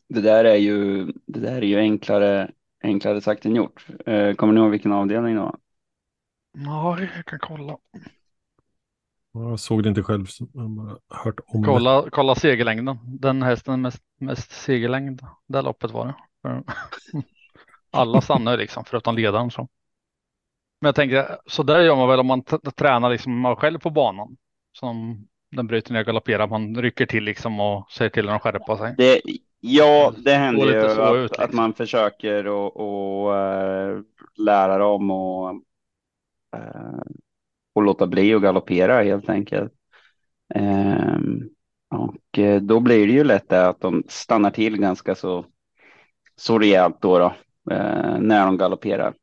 [0.10, 2.52] det där är ju, det där är ju enklare,
[2.84, 3.86] enklare sagt än gjort.
[4.06, 5.58] Eh, kommer ni ihåg vilken avdelning det var?
[6.58, 7.78] Ja, jag kan kolla.
[9.34, 12.10] Jag såg det inte själv, jag bara hört om kolla, det.
[12.10, 12.98] Kolla segerlängden.
[13.04, 16.14] Den hästen mest, mest segerlängd, det loppet var det.
[17.96, 19.52] Alla stannar liksom, förutom ledaren.
[19.52, 19.68] Så.
[20.82, 22.44] Men jag tänker, så där gör man väl om man
[22.76, 24.38] tränar liksom själv på banan.
[24.72, 28.42] Som den bryter ner och galopperar, man rycker till liksom och säger till den att
[28.42, 28.96] skärpa sig.
[28.98, 29.22] Det,
[29.68, 31.46] Ja, det händer ju att, ut, liksom.
[31.46, 34.02] att, man försöker och, och uh,
[34.38, 35.50] lära dem och,
[36.56, 37.02] uh,
[37.76, 39.74] och låta bli att galoppera helt enkelt.
[40.56, 41.50] Um,
[41.90, 45.46] och uh, då blir det ju lätt att de stannar till ganska så,
[46.36, 47.34] så rejält då, då
[47.72, 49.14] Eh, när de galopperar.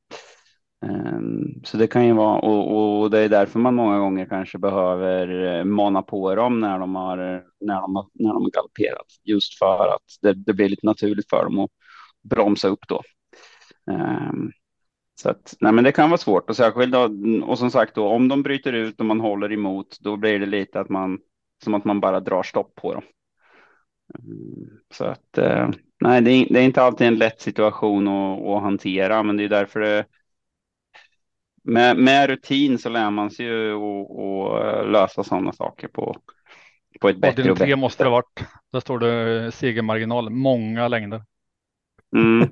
[0.84, 4.58] Ehm, så det kan ju vara och, och, det är därför man många gånger kanske
[4.58, 7.16] behöver eh, mana på dem när de har
[7.60, 11.30] när de har, när de har galopperat just för att det, det blir lite naturligt
[11.30, 11.70] för dem att
[12.22, 13.02] bromsa upp då.
[13.90, 14.52] Ehm,
[15.20, 17.10] så att nej, men det kan vara svårt och särskilt då,
[17.44, 20.46] och som sagt då om de bryter ut och man håller emot, då blir det
[20.46, 21.18] lite att man
[21.64, 23.04] som att man bara drar stopp på dem.
[24.14, 25.68] Ehm, så att eh,
[26.02, 29.44] nej, det är, det är, inte alltid en lätt situation att, att hantera, men det
[29.44, 30.04] är därför det
[31.64, 36.16] med, med rutin så lär man sig ju att lösa sådana saker på,
[37.00, 38.44] på ett bättre och bättre måste det ha varit.
[38.70, 41.24] Där står det segermarginal, många längder.
[42.16, 42.40] Mm.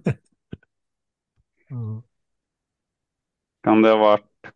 [1.71, 2.03] mm.
[3.63, 4.47] Kan det ha varit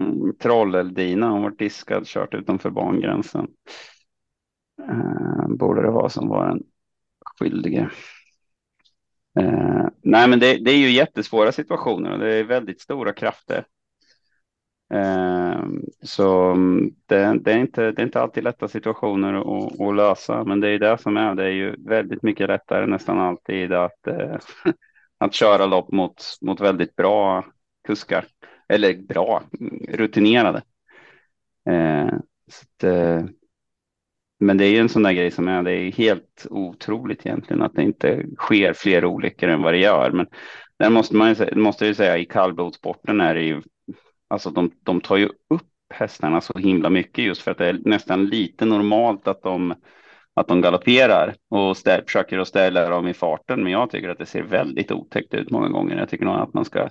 [0.00, 3.48] mm, Trolleldina, hon var diskad, kört utanför bangränsen.
[4.88, 6.62] Eh, borde det vara som var den
[7.38, 7.90] skyldige.
[9.38, 13.64] Eh, nej, men det, det, är ju jättesvåra situationer och det är väldigt stora krafter.
[14.94, 15.64] Eh,
[16.02, 20.44] så mm, det, det, är inte, det är inte alltid lätta situationer att, att, lösa,
[20.44, 21.34] men det är det som är.
[21.34, 24.36] Det är ju väldigt mycket lättare nästan alltid att, eh,
[25.18, 27.44] att köra lopp mot, mot väldigt bra
[27.86, 28.24] kuskar
[28.68, 29.42] eller bra
[29.88, 30.62] rutinerade.
[31.68, 32.08] Eh,
[32.50, 33.24] så att, eh,
[34.38, 37.62] men det är ju en sån där grej som är, det är helt otroligt egentligen
[37.62, 40.10] att det inte sker fler olyckor än vad det gör.
[40.10, 40.26] Men
[40.78, 43.62] där måste man ju, måste ju säga i kallblodssporten är det ju,
[44.28, 45.62] alltså de, de tar ju upp
[45.94, 49.74] hästarna så himla mycket just för att det är nästan lite normalt att de,
[50.34, 53.62] att de galopperar och ställ, försöker att ställa dem i farten.
[53.62, 55.96] Men jag tycker att det ser väldigt otäckt ut många gånger.
[55.96, 56.88] Jag tycker nog att man ska,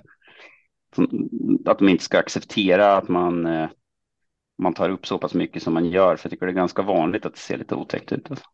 [1.66, 3.68] att de inte ska acceptera att man eh,
[4.58, 6.16] man tar upp så pass mycket som man gör.
[6.16, 8.30] För jag tycker det är ganska vanligt att det ser lite otäckt ut.
[8.30, 8.46] Alltså.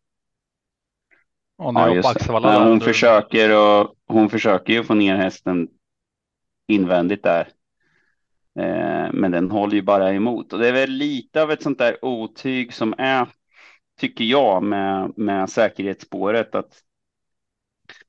[1.57, 5.67] Ja, just Axevalla, hon, försöker och, hon försöker ju få ner hästen
[6.67, 7.49] invändigt där.
[8.59, 11.77] Eh, men den håller ju bara emot och det är väl lite av ett sånt
[11.77, 13.27] där otyg som är,
[13.99, 16.81] tycker jag, med, med säkerhetsspåret att,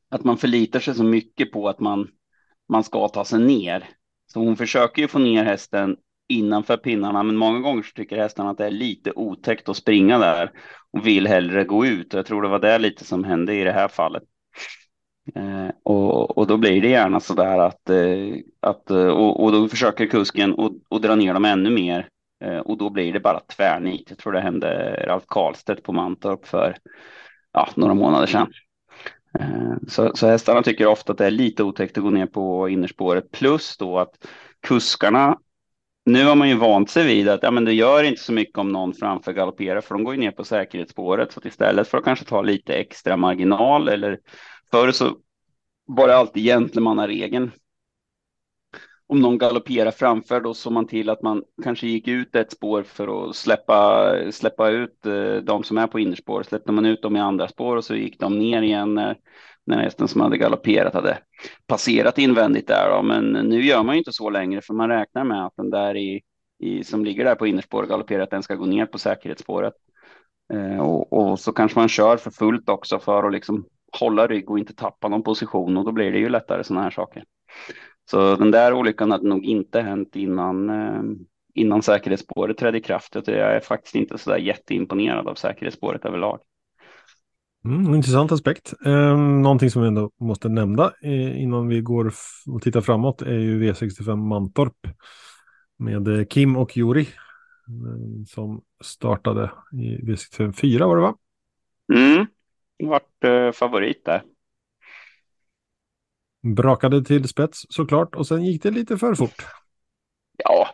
[0.09, 2.09] att man förlitar sig så mycket på att man,
[2.68, 3.88] man ska ta sig ner.
[4.26, 5.96] Så hon försöker ju få ner hästen
[6.28, 10.18] innanför pinnarna, men många gånger så tycker hästarna att det är lite otäckt att springa
[10.18, 10.50] där
[10.92, 12.12] och vill hellre gå ut.
[12.12, 14.22] Jag tror det var det lite som hände i det här fallet.
[15.34, 19.52] Eh, och, och då blir det gärna så där att, eh, att eh, och, och,
[19.52, 22.08] då försöker kusken och, och dra ner dem ännu mer
[22.44, 24.06] eh, och då blir det bara tvärnit.
[24.08, 26.76] Jag tror det hände Ralf Karlstedt på Mantorp för
[27.52, 28.52] ja, några månader sedan.
[29.38, 32.68] Eh, så, så hästarna tycker ofta att det är lite otäckt att gå ner på
[32.68, 34.26] innerspåret plus då att
[34.60, 35.38] kuskarna
[36.04, 38.58] nu har man ju vant sig vid att ja, men det gör inte så mycket
[38.58, 41.32] om någon framför galopperar, för de går ju ner på säkerhetsspåret.
[41.32, 44.18] Så att istället för att kanske ta lite extra marginal eller
[44.70, 45.16] förr så
[45.86, 47.50] var det alltid gentlemannaregeln.
[49.06, 52.82] Om någon galopperar framför då såg man till att man kanske gick ut ett spår
[52.82, 56.42] för att släppa, släppa ut eh, de som är på innerspår.
[56.42, 59.16] Släppte man ut dem i andra spår och så gick de ner igen när,
[59.66, 61.18] när hästen som hade galopperat hade
[61.66, 62.90] passerat invändigt där.
[62.90, 63.03] Då.
[63.03, 65.96] Men nu gör man ju inte så längre för man räknar med att den där
[65.96, 66.22] i,
[66.59, 69.74] i som ligger där på innerspår och den ska gå ner på säkerhetsspåret.
[70.53, 73.66] Eh, och, och, så kanske man kör för fullt också för att liksom
[74.00, 76.90] hålla rygg och inte tappa någon position och då blir det ju lättare sådana här
[76.90, 77.24] saker.
[78.11, 81.03] Så den där olyckan hade nog inte hänt innan, eh,
[81.55, 83.14] innan säkerhetsspåret trädde i kraft.
[83.14, 86.40] Jag är faktiskt inte så där jätteimponerad av säkerhetsspåret överlag.
[87.64, 88.74] Mm, intressant aspekt.
[88.87, 92.12] Eh, någonting som vi ändå måste nämna eh, innan vi går
[92.46, 94.77] och tittar framåt är ju V65 Mantorp
[95.79, 101.14] med eh, Kim och Juri eh, som startade i V65 4 var det va?
[101.94, 102.27] Mm,
[102.83, 104.22] vart eh, favorit där.
[106.57, 109.46] Brakade till spets såklart och sen gick det lite för fort.
[110.37, 110.68] Ja,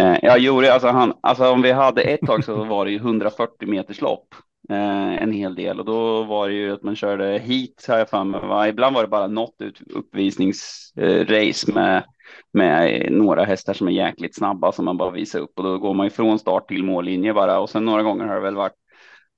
[0.00, 2.96] eh, jag gjorde alltså han, alltså om vi hade ett tag så var det ju
[2.96, 4.34] 140 meters lopp
[4.68, 8.08] eh, en hel del och då var det ju att man körde hit har jag
[8.08, 8.70] för mig.
[8.70, 9.56] Ibland var det bara något
[9.94, 12.04] uppvisningsrace eh, med,
[12.52, 15.94] med några hästar som är jäkligt snabba som man bara visar upp och då går
[15.94, 18.76] man ju från start till mållinje bara och sen några gånger har det väl varit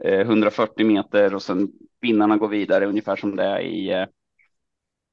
[0.04, 1.68] 140 meter och sen
[2.00, 4.06] vinnarna går vidare ungefär som det är i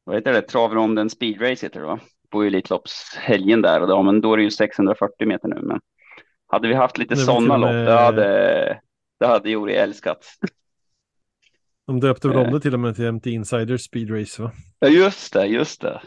[0.03, 1.99] vad heter det, travronden speedrace heter det va?
[2.29, 5.59] På Elitloppshelgen där och då, men då är det ju 640 meter nu.
[5.61, 5.79] Men
[6.47, 8.79] hade vi haft lite sådana lopp, det hade,
[9.21, 10.25] det hade Jori älskat.
[11.87, 12.51] De döpte väl om eh.
[12.51, 14.51] det till och med till MT Insider Speedrace va?
[14.79, 16.01] Ja just det, just det.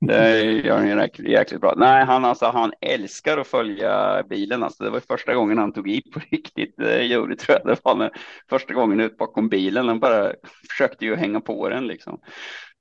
[0.00, 1.74] Det gör han ju jäkligt bra.
[1.76, 4.62] Nej, han, alltså, han älskar att följa bilen.
[4.62, 6.74] Alltså, det var första gången han tog i på riktigt.
[6.76, 7.66] Det gjorde tror jag.
[7.66, 8.10] Det var när,
[8.50, 9.88] första gången ut bakom bilen.
[9.88, 10.32] Han bara
[10.70, 12.20] försökte ju hänga på den liksom.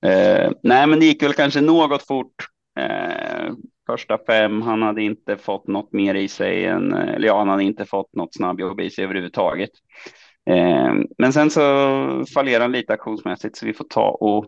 [0.06, 2.48] Eh, nej, men det gick väl kanske något fort.
[2.80, 3.54] Eh,
[3.88, 4.62] första fem.
[4.62, 8.16] Han hade inte fått något mer i sig än, eller ja, han hade inte fått
[8.16, 9.72] något snabbjobb i sig överhuvudtaget.
[10.50, 11.62] Eh, men sen så
[12.34, 14.46] fallerade han lite aktionsmässigt så vi får ta och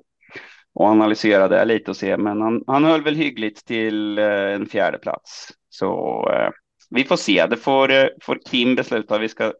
[0.75, 2.17] och analysera det lite och se.
[2.17, 5.49] Men han, han höll väl hyggligt till eh, en fjärde plats.
[5.69, 6.49] Så eh,
[6.89, 7.45] vi får se.
[7.49, 9.17] Det får, eh, får Kim besluta.
[9.17, 9.53] Vi ska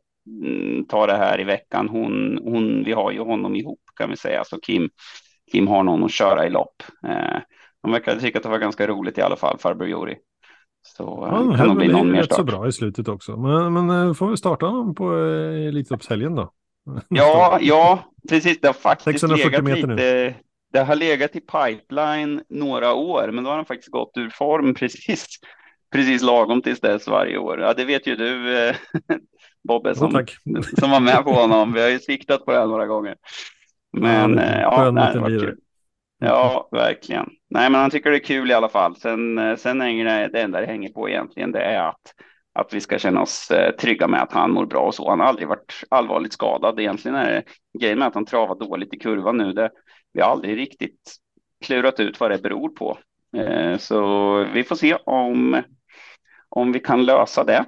[0.44, 1.90] mm, ta det här i veckan.
[1.90, 4.44] Hon, hon, vi har ju honom ihop kan vi säga.
[4.44, 4.90] Så Kim,
[5.52, 6.84] Kim har någon att köra i lopp.
[7.08, 7.38] Eh,
[7.84, 10.16] Eh, de verkade tycka att det var ganska roligt i alla fall, farbror Jori.
[10.82, 12.38] Så eh, ja, kan det bli någon mer start.
[12.38, 13.38] så bra i slutet också.
[13.38, 15.14] Men, men eh, får vi starta honom på
[15.68, 16.52] Elitloppshelgen då?
[17.08, 18.62] Ja, ja, precis.
[18.62, 19.88] Det har faktiskt legat lite.
[19.88, 20.34] Nu
[20.74, 24.74] det har legat i pipeline några år, men då har han faktiskt gått ur form
[24.80, 25.28] precis,
[25.92, 27.60] precis lagom tills dess varje år.
[27.60, 28.76] Ja, det vet ju du, eh,
[29.68, 31.74] Bobbe, som, oh, som var med på honom.
[31.74, 33.16] Vi har ju siktat på det här några gånger.
[33.98, 35.58] Men ja, ja nej, det var kul.
[36.20, 37.30] Ja, verkligen.
[37.54, 38.96] Nej, men han tycker det är kul i alla fall.
[38.96, 42.14] Sen, eh, sen hänger det, det enda det hänger på egentligen, det är att,
[42.54, 45.10] att vi ska känna oss eh, trygga med att han mår bra och så.
[45.10, 46.80] Han har aldrig varit allvarligt skadad.
[46.80, 47.44] Egentligen är det
[47.80, 49.54] grejen med att han travar dåligt i kurvan nu.
[49.54, 49.70] Det,
[50.14, 51.16] vi har aldrig riktigt
[51.66, 52.98] klurat ut vad det beror på.
[53.38, 55.62] Eh, så vi får se om,
[56.50, 57.66] om vi kan lösa det.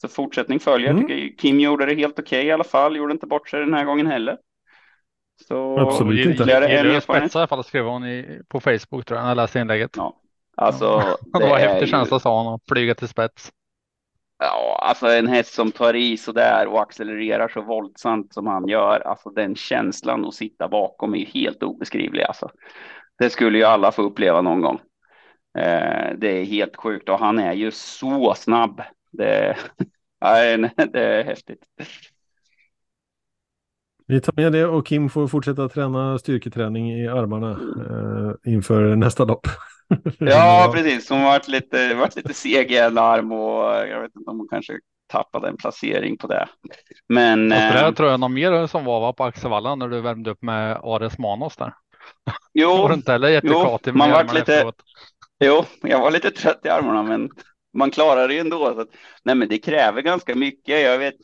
[0.00, 0.90] Så fortsättning följer.
[0.90, 1.36] Mm.
[1.38, 2.96] Kim gjorde det helt okej okay, i alla fall.
[2.96, 4.38] Gjorde inte bort sig den här gången heller.
[5.48, 6.42] Så Absolut inte.
[6.42, 9.36] Gillar du spetsa i alla fall skrev hon i, på Facebook tror jag när jag
[9.36, 9.90] läste inlägget.
[9.96, 10.20] Ja,
[10.56, 11.16] alltså.
[11.32, 13.52] det, det var häftig känsla sa hon att flyga till spets.
[14.38, 18.68] Ja, alltså en häst som tar i så där och accelererar så våldsamt som han
[18.68, 19.00] gör.
[19.00, 22.22] Alltså den känslan att sitta bakom är ju helt obeskrivlig.
[22.22, 22.50] Alltså.
[23.18, 24.80] Det skulle ju alla få uppleva någon gång.
[25.58, 28.82] Eh, det är helt sjukt och han är ju så snabb.
[29.12, 29.56] Det,
[30.92, 31.62] det är häftigt.
[34.06, 39.24] Vi tar med det och Kim får fortsätta träna styrketräning i armarna eh, inför nästa
[39.24, 39.46] lopp.
[40.18, 41.10] ja, precis.
[41.10, 44.48] Hon varit lite, varit lite seg i en arm och jag vet inte om hon
[44.48, 44.72] kanske
[45.06, 46.48] tappade en placering på det.
[47.08, 47.48] Men.
[47.48, 50.42] Det eh, tror jag någon mer som var, var på Axevalla när du värmde upp
[50.42, 51.72] med Ares Manos där.
[52.54, 54.72] Jo, var inte heller jo man var lite.
[55.44, 57.30] Jo, jag var lite trött i armarna, men
[57.74, 58.74] man klarar det ju ändå.
[58.74, 58.88] Så att,
[59.22, 60.82] nej, men det kräver ganska mycket.
[60.82, 61.14] Jag vet,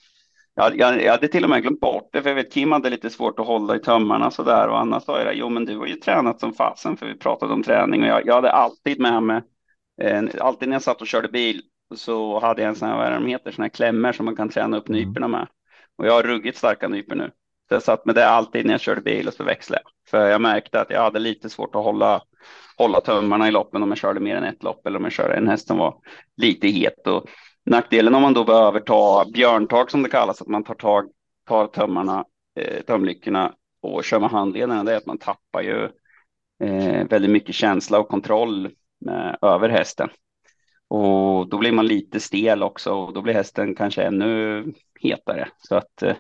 [0.55, 2.91] jag, jag, jag hade till och med glömt bort det, för jag vet Kim hade
[2.91, 5.65] lite svårt att hålla i tömmarna så där och Anna sa ju det, jo men
[5.65, 8.53] du har ju tränat som fasen för vi pratade om träning och jag, jag hade
[8.53, 9.43] alltid med mig,
[10.03, 11.63] eh, alltid när jag satt och körde bil
[11.95, 14.49] så hade jag en sån här, vad de heter, såna här klämmor som man kan
[14.49, 15.01] träna upp mm.
[15.01, 15.49] nyporna med.
[15.99, 17.31] Och jag har ruggigt starka nypor nu.
[17.69, 19.93] Så jag satt med det alltid när jag körde bil och så växlade jag.
[20.11, 22.23] För jag märkte att jag hade lite svårt att hålla,
[22.77, 25.35] hålla tömmarna i loppen om jag körde mer än ett lopp eller om jag körde
[25.35, 25.95] en häst som var
[26.37, 27.07] lite het.
[27.07, 27.29] Och
[27.65, 31.11] Nackdelen om man då behöver ta björntag som det kallas, att man tar tag,
[31.49, 32.25] tar tömmarna,
[32.61, 35.89] eh, tömlyckorna och kör med handlederna, det är att man tappar ju
[36.65, 38.67] eh, väldigt mycket känsla och kontroll
[39.11, 40.09] eh, över hästen.
[40.89, 44.65] Och då blir man lite stel också och då blir hästen kanske ännu
[45.01, 45.49] hetare.
[45.59, 46.17] Så att eh,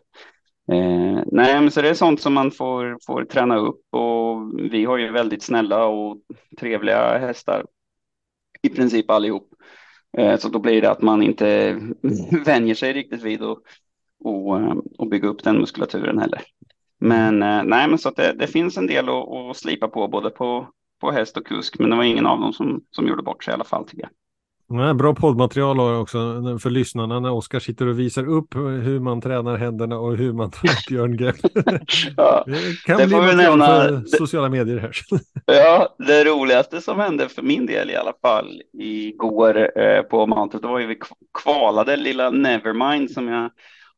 [0.68, 4.84] Eh, nej, men så det är sånt som man får, får träna upp och vi
[4.84, 6.18] har ju väldigt snälla och
[6.58, 7.66] trevliga hästar
[8.62, 9.48] i princip allihop.
[10.18, 11.78] Eh, så då blir det att man inte
[12.44, 13.58] vänjer sig riktigt vid att
[14.24, 16.42] och, eh, och bygga upp den muskulaturen heller.
[16.98, 20.08] Men eh, nej, men så att det, det finns en del att, att, slipa på
[20.08, 20.68] både på,
[21.00, 23.52] på häst och kusk, men det var ingen av dem som, som gjorde bort sig
[23.52, 24.10] i alla fall tycker jag.
[24.94, 26.18] Bra poddmaterial har jag också
[26.62, 30.50] för lyssnarna när Oskar sitter och visar upp hur man tränar händerna och hur man
[30.50, 31.36] tar upp björngrepp.
[32.16, 34.92] ja, det kan det bli material nämna, för sociala medier här.
[35.46, 40.68] ja, det roligaste som hände för min del i alla fall igår eh, på då
[40.68, 40.98] var ju vi
[41.42, 43.50] kvalade lilla Nevermind som jag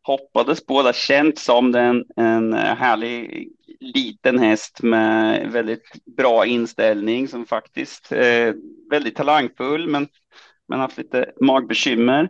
[0.03, 0.83] hoppades på.
[0.83, 3.49] Det känts som den, en härlig
[3.81, 8.55] liten häst med väldigt bra inställning som faktiskt eh,
[8.91, 10.09] väldigt talangfull men
[10.69, 12.29] men haft lite magbekymmer.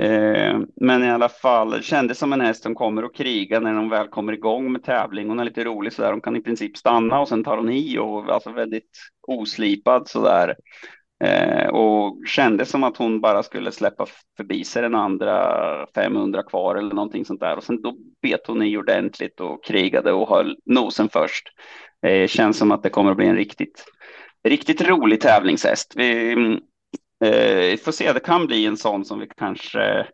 [0.00, 3.88] Eh, men i alla fall kändes som en häst som kommer att kriga när de
[3.88, 5.28] väl kommer igång med tävling.
[5.28, 6.12] Hon är lite rolig så där.
[6.12, 8.90] Hon kan i princip stanna och sen tar hon i och alltså väldigt
[9.26, 10.54] oslipad så där.
[11.24, 14.06] Eh, och kändes som att hon bara skulle släppa
[14.36, 17.56] förbi sig den andra 500 kvar eller någonting sånt där.
[17.56, 21.48] Och sen då bet hon i ordentligt och krigade och höll nosen först.
[22.06, 23.84] Eh, känns som att det kommer att bli en riktigt,
[24.48, 25.92] riktigt rolig tävlingshäst.
[25.96, 26.60] Vi, mm,
[27.24, 30.06] Eh, får se, det kan bli en sån som vi kanske,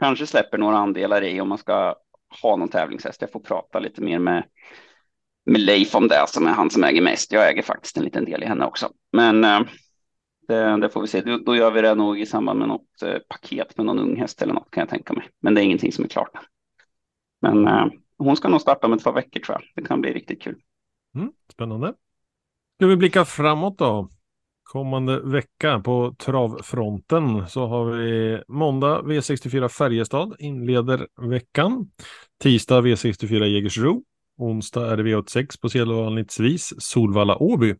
[0.00, 1.94] kanske släpper några andelar i om man ska
[2.42, 3.20] ha någon tävlingshäst.
[3.20, 4.44] Jag får prata lite mer med,
[5.46, 7.32] med Leif om det, som är han som äger mest.
[7.32, 8.90] Jag äger faktiskt en liten del i henne också.
[9.12, 9.60] Men eh,
[10.48, 11.20] det, det, får vi se.
[11.20, 14.16] Då, då, gör vi det nog i samband med något eh, paket med någon ung
[14.16, 15.28] häst eller något kan jag tänka mig.
[15.40, 16.30] Men det är ingenting som är klart.
[17.40, 17.86] Men eh,
[18.18, 19.82] hon ska nog starta om ett par veckor tror jag.
[19.82, 20.62] Det kan bli riktigt kul.
[21.14, 21.94] Mm, spännande.
[22.76, 24.08] Ska vi blicka framåt då?
[24.72, 31.90] Kommande vecka på travfronten så har vi måndag V64 Färjestad inleder veckan.
[32.42, 34.02] Tisdag V64 Jägersro.
[34.38, 37.74] Onsdag är det V86 på sedvanligt vis Solvalla Åby.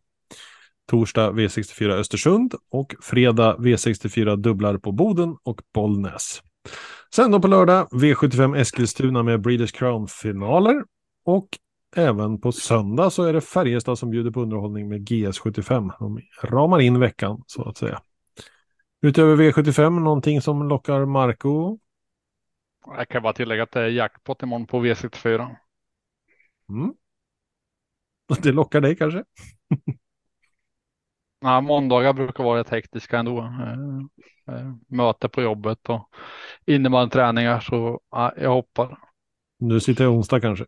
[0.91, 6.41] Torsdag V64 Östersund och fredag V64 dubblar på Boden och Bollnäs.
[7.15, 10.83] Sen då på lördag V75 Eskilstuna med Breeders Crown-finaler
[11.25, 11.49] och
[11.95, 15.91] Även på söndag så är det Färjestad som bjuder på underhållning med GS75.
[15.99, 18.01] De ramar in veckan så att säga.
[19.01, 21.79] Utöver V75, någonting som lockar Marco?
[22.85, 25.55] Jag kan bara tillägga att det är jackpot imorgon på V64.
[26.69, 26.93] Mm.
[28.43, 29.23] Det lockar dig kanske?
[31.41, 33.39] Ja, måndagar brukar vara rätt hektiska ändå.
[33.39, 36.09] Eh, eh, möte på jobbet och
[36.65, 38.97] innebandykräningar så ja, jag hoppar.
[39.59, 40.65] Nu sitter jag onsdag kanske?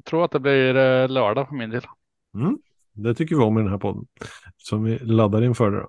[0.00, 1.82] Jag tror att det blir eh, lördag för min del.
[2.34, 2.58] Mm,
[2.92, 4.06] det tycker vi om i den här podden.
[4.56, 5.86] Som vi laddar inför det.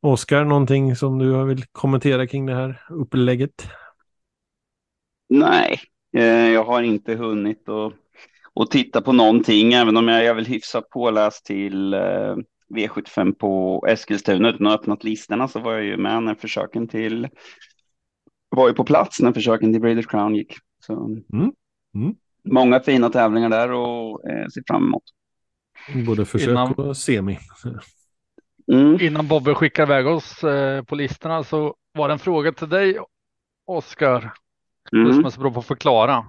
[0.00, 3.68] Oskar, någonting som du vill kommentera kring det här upplägget?
[5.28, 5.80] Nej,
[6.16, 7.92] eh, jag har inte hunnit att,
[8.60, 12.36] att titta på någonting, även om jag är väl hyfsat påläst till eh,
[12.74, 16.88] V75 på Eskilstuna utan att ha öppnat listorna så var jag ju med när försöken
[16.88, 17.28] till
[18.48, 20.54] var ju på plats när försöken till Breeders Crown gick.
[20.86, 20.92] Så.
[21.32, 21.52] Mm.
[21.94, 22.14] Mm
[22.44, 25.02] många fina tävlingar där och eh, ser fram emot.
[26.06, 27.38] Både försök innan, och semi.
[28.72, 29.00] Mm.
[29.00, 32.98] Innan Bobbe skickar iväg oss eh, på listorna så var det en fråga till dig,
[33.66, 34.32] Oskar.
[34.92, 35.08] Mm.
[35.08, 36.24] Du som är så bra på att förklara.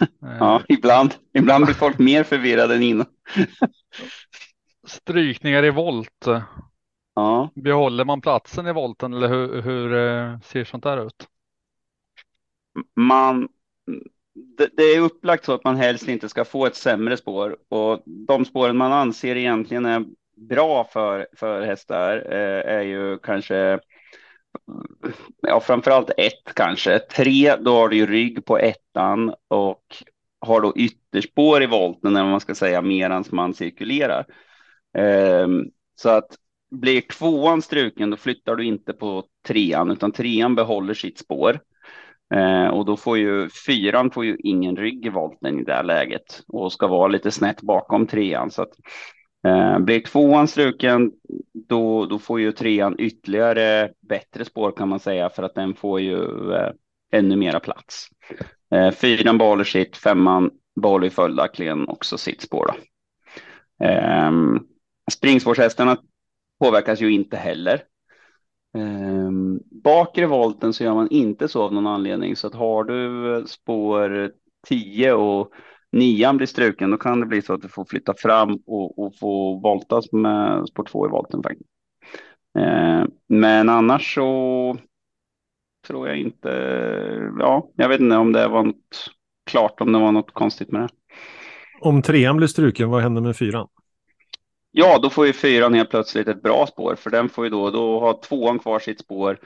[0.20, 3.06] ja, ibland, ibland blir folk mer förvirrade än innan.
[4.86, 6.26] Strykningar i volt.
[7.14, 7.50] Ja.
[7.54, 11.28] Behåller man platsen i volten eller hur, hur eh, ser sånt där ut?
[12.96, 13.48] Man
[14.36, 18.02] det, det, är upplagt så att man helst inte ska få ett sämre spår och
[18.06, 20.04] de spåren man anser egentligen är
[20.36, 23.78] bra för, för hästar eh, är ju kanske
[25.42, 26.98] ja, framförallt ett kanske.
[26.98, 29.96] Tre, då har du ju rygg på ettan och
[30.40, 34.26] har då ytterspår i volten, eller man ska säga, medan man cirkulerar.
[34.98, 35.48] Eh,
[35.94, 36.36] så att
[36.70, 41.60] blir tvåan struken, då flyttar du inte på trean, utan trean behåller sitt spår.
[42.34, 45.82] Eh, och då får ju fyran får ju ingen rygg i volten i det här
[45.82, 48.50] läget och ska vara lite snett bakom trean.
[48.50, 48.72] Så att,
[49.46, 51.12] eh, blir tvåan struken,
[51.68, 56.00] då, då får ju trean ytterligare bättre spår kan man säga för att den får
[56.00, 56.70] ju eh,
[57.12, 58.08] ännu mera plats.
[58.74, 60.50] Eh, fyran behåller sitt, femman
[60.80, 62.66] behåller följaktligen också sitt spår.
[62.66, 62.74] Då.
[63.86, 64.32] Eh,
[65.12, 65.96] springspårshästarna
[66.60, 67.82] påverkas ju inte heller
[68.74, 72.36] Ehm, bakre volten så gör man inte så av någon anledning.
[72.36, 74.30] Så att har du eh, spår
[74.68, 75.52] 10 och
[75.92, 79.18] nian blir struken, då kan det bli så att du får flytta fram och, och
[79.18, 81.42] få voltas med spår 2 i volten.
[81.42, 81.70] Faktiskt.
[82.58, 84.76] Ehm, men annars så
[85.86, 86.48] tror jag inte,
[87.38, 89.10] ja, jag vet inte om det var något
[89.50, 90.88] klart om det var något konstigt med det.
[91.80, 93.68] Om trean blir struken, vad händer med fyran?
[94.78, 97.70] Ja, då får ju fyran helt plötsligt ett bra spår, för den får ju då,
[97.70, 99.38] då ha tvåan kvar sitt spår.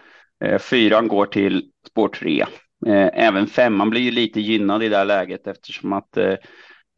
[0.45, 2.41] Eh, fyran går till spår tre.
[2.87, 6.35] Eh, även femman blir ju lite gynnad i det här läget eftersom att eh,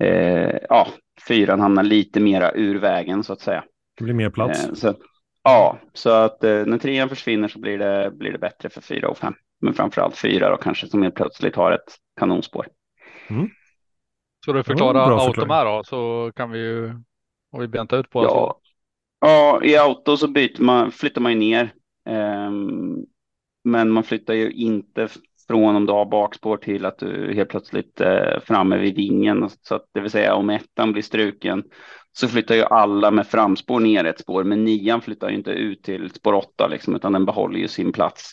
[0.03, 0.89] eh ja,
[1.29, 3.65] fyran hamnar lite mera ur vägen så att säga.
[3.99, 4.67] Det blir mer plats.
[4.67, 4.95] Eh, så,
[5.45, 9.09] ja, så att eh, när trean försvinner så blir det, blir det bättre för fyra
[9.09, 9.35] och fem.
[9.61, 12.67] Men framför allt fyra då kanske som helt plötsligt har ett kanonspår.
[13.31, 13.49] Mm.
[14.43, 16.95] Ska du förklara auto med då så kan vi ju
[17.53, 18.25] och vi benta ut på.
[18.25, 18.61] Ja,
[19.21, 21.73] ja i auto så byter man, flyttar man ju ner.
[22.49, 23.07] Um,
[23.65, 25.09] men man flyttar ju inte
[25.49, 29.51] från om du har bakspår till att du helt plötsligt är framme vid vingen.
[29.63, 31.65] Så att det vill säga om ettan blir struken
[32.13, 34.45] så flyttar ju alla med framspår ner ett spår.
[34.45, 37.93] Men nian flyttar ju inte ut till spår åtta liksom, utan den behåller ju sin
[37.93, 38.33] plats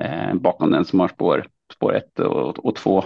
[0.00, 3.04] eh, bakom den som har spår, spår ett och, och två.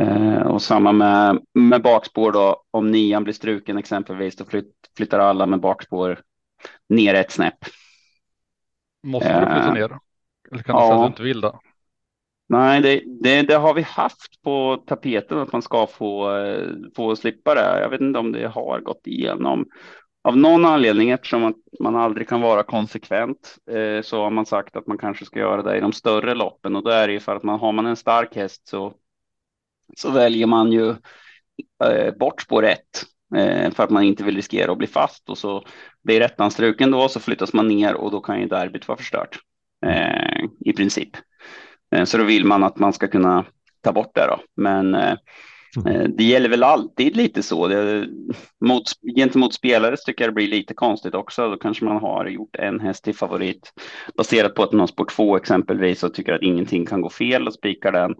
[0.00, 2.62] Eh, och samma med, med bakspår då.
[2.70, 6.20] Om nian blir struken exempelvis, då flytt, flyttar alla med bakspår
[6.88, 7.58] ner ett snäpp.
[9.02, 9.98] Måste du flytta eh, ner?
[10.52, 10.88] Eller kan du ja.
[10.88, 11.52] säga att du inte vill det?
[12.48, 16.30] Nej, det, det, det, har vi haft på tapeten att man ska få,
[16.96, 17.80] få slippa det.
[17.80, 19.66] Jag vet inte om det har gått igenom.
[20.22, 24.76] Av någon anledning, eftersom att man aldrig kan vara konsekvent, eh, så har man sagt
[24.76, 27.20] att man kanske ska göra det i de större loppen och då är det ju
[27.20, 28.94] för att man har man en stark häst så,
[29.96, 30.90] så väljer man ju
[31.84, 33.04] eh, bort spår ett
[33.36, 35.64] eh, för att man inte vill riskera att bli fast och så
[36.04, 39.38] blir ettan struken då så flyttas man ner och då kan ju derbyt vara förstört
[39.86, 41.10] eh, i princip.
[41.94, 43.44] Eh, så då vill man att man ska kunna
[43.80, 44.40] ta bort det då.
[44.56, 45.16] Men eh,
[45.76, 46.00] mm.
[46.00, 47.68] eh, det gäller väl alltid lite så.
[47.68, 48.06] Det,
[48.64, 48.82] mot,
[49.16, 51.50] gentemot spelare tycker jag det blir lite konstigt också.
[51.50, 53.72] Då kanske man har gjort en häst till favorit
[54.16, 57.46] baserat på att man har spår två exempelvis och tycker att ingenting kan gå fel
[57.46, 58.14] och spikar den.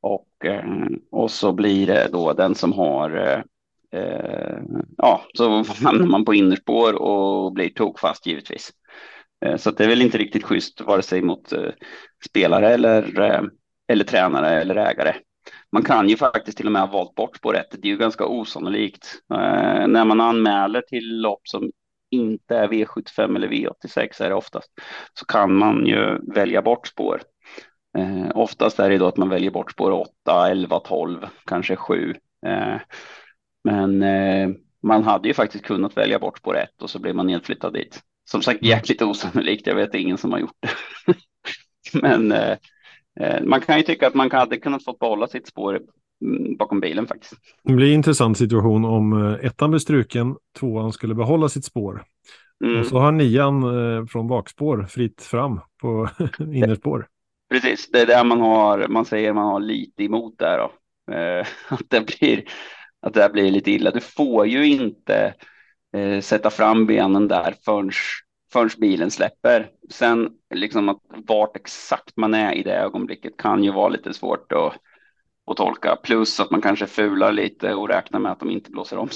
[0.00, 0.64] Och, eh,
[1.10, 3.42] och så blir det då den som har eh,
[4.00, 4.58] eh,
[4.96, 8.72] ja, så hamnar man på innerspår och blir tokfast givetvis.
[9.44, 11.70] Eh, så det är väl inte riktigt schysst vare sig mot eh,
[12.28, 13.42] spelare eller, eh,
[13.88, 15.14] eller tränare eller ägare.
[15.72, 17.66] Man kan ju faktiskt till och med ha valt bort spåret.
[17.70, 19.06] Det är ju ganska osannolikt.
[19.32, 21.70] Eh, när man anmäler till lopp som
[22.10, 24.72] inte är V75 eller V86 är det oftast,
[25.14, 27.22] så kan man ju välja bort spår.
[27.98, 32.14] Eh, oftast är det då att man väljer bort spår 8, 11, 12, kanske 7.
[32.46, 32.76] Eh,
[33.64, 34.48] men eh,
[34.82, 38.02] man hade ju faktiskt kunnat välja bort spår 1 och så blir man nedflyttad dit.
[38.30, 39.66] Som sagt jäkligt osannolikt.
[39.66, 40.70] Jag vet ingen som har gjort det.
[42.02, 42.56] Men eh,
[43.20, 45.80] eh, man kan ju tycka att man hade kunnat få behålla sitt spår
[46.24, 47.34] mm, bakom bilen faktiskt.
[47.64, 52.04] Det blir en intressant situation om eh, ettan blir struken, tvåan skulle behålla sitt spår.
[52.64, 52.80] Mm.
[52.80, 53.62] Och så har nian
[54.08, 57.06] från bakspår fritt fram på innerspår.
[57.48, 60.72] Precis, det är där man har, man säger man har lite emot där då.
[61.14, 62.44] Eh, att det blir,
[63.00, 63.90] att det blir lite illa.
[63.90, 65.34] Du får ju inte
[65.96, 67.90] eh, sätta fram benen där förrän,
[68.52, 69.70] förrän bilen släpper.
[69.90, 74.52] Sen liksom att vart exakt man är i det ögonblicket kan ju vara lite svårt
[74.52, 74.76] att,
[75.50, 75.96] att tolka.
[75.96, 79.08] Plus att man kanske fular lite och räknar med att de inte blåser om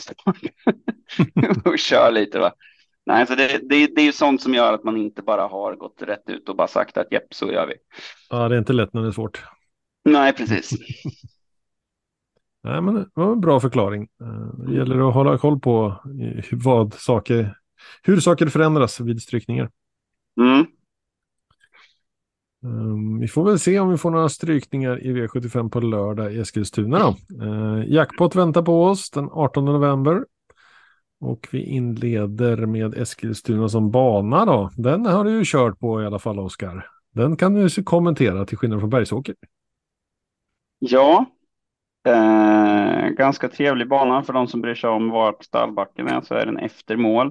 [1.65, 2.39] och kör lite.
[2.39, 2.53] Va?
[3.07, 5.75] Nej, så det, det, det är ju sånt som gör att man inte bara har
[5.75, 7.75] gått rätt ut och bara sagt att jepp, så gör vi.
[8.31, 9.45] Ja, det är inte lätt när det är svårt.
[10.05, 10.71] Nej, precis.
[12.65, 14.09] Nej, men det var en bra förklaring.
[14.21, 16.03] Eh, det gäller att hålla koll på
[16.53, 17.57] vad saker,
[18.03, 19.71] hur saker förändras vid strykningar.
[20.41, 20.67] Mm.
[22.65, 26.39] Um, vi får väl se om vi får några strykningar i V75 på lördag i
[26.39, 26.99] Eskilstuna.
[26.99, 27.17] Då.
[27.47, 30.25] Uh, jackpot väntar på oss den 18 november.
[31.23, 34.71] Och vi inleder med Eskilstuna som bana då.
[34.77, 36.87] Den har du ju kört på i alla fall, Oskar.
[37.15, 39.35] Den kan du kommentera till skillnad från Bergsåker.
[40.79, 41.27] Ja,
[42.09, 46.47] Eh, ganska trevlig bana för de som bryr sig om vart stallbacken är så är
[46.47, 47.31] den efter mål.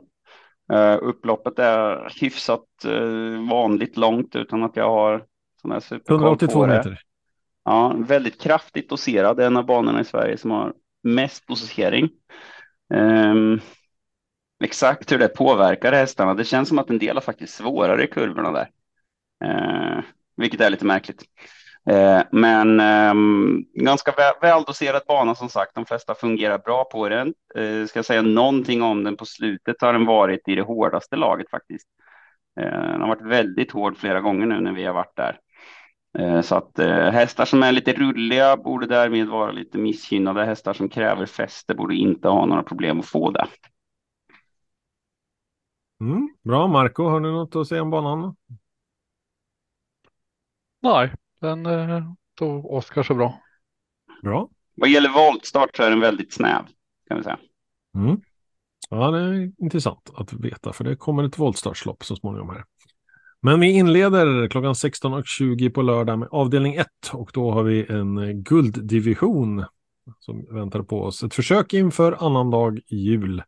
[0.74, 5.26] Eh, upploppet är hyfsat eh, vanligt långt utan att jag har
[5.62, 7.00] sån här superkoll 182 meter.
[7.64, 9.40] Ja, väldigt kraftigt doserad.
[9.40, 10.74] En av banorna i Sverige som har
[11.04, 12.10] mest dosering.
[12.94, 13.60] Um,
[14.64, 16.34] exakt hur det påverkar hästarna.
[16.34, 18.70] Det känns som att en del har faktiskt svårare i kurvorna där.
[19.44, 20.04] eh,
[20.38, 21.24] vilket är lite märkligt.
[21.90, 23.14] Eh, men eh,
[23.84, 25.76] ganska väl, väldoserad bana som sagt.
[25.76, 27.34] De flesta fungerar bra på den.
[27.56, 31.16] Eh, ska jag säga någonting om den på slutet har den varit i det hårdaste
[31.16, 31.88] laget faktiskt.
[32.60, 35.40] Eh, den har varit väldigt hård flera gånger nu när vi har varit där.
[36.20, 40.46] Eh, så att eh, hästar som är lite rulliga borde därmed vara lite missgynnade.
[40.46, 43.48] Hästar som kräver fäste borde inte ha några problem att få det.
[46.02, 48.36] Mm, bra, Marco, har du något att säga om banan?
[50.82, 52.04] Nej, den eh,
[52.36, 53.42] tog Oskar så bra.
[54.24, 54.50] Bra.
[54.76, 56.62] Vad gäller voltstart så är den väldigt snäv,
[57.08, 57.40] kan vi säga.
[57.96, 58.22] Mm.
[58.90, 62.64] Ja, det är intressant att veta, för det kommer ett voltstartslopp så småningom här.
[63.42, 68.44] Men vi inleder klockan 16.20 på lördag med avdelning 1 och då har vi en
[68.44, 69.66] gulddivision
[70.20, 71.24] som väntar på oss.
[71.24, 73.44] Ett försök inför annandag jul.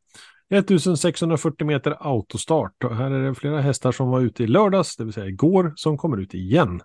[0.58, 5.04] 1640 meter autostart och här är det flera hästar som var ute i lördags, det
[5.04, 6.82] vill säga igår, som kommer ut igen.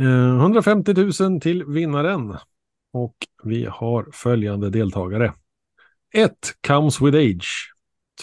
[0.00, 2.36] Eh, 150 000 till vinnaren
[2.92, 5.34] och vi har följande deltagare.
[6.14, 6.32] 1.
[6.66, 7.72] Comes with age.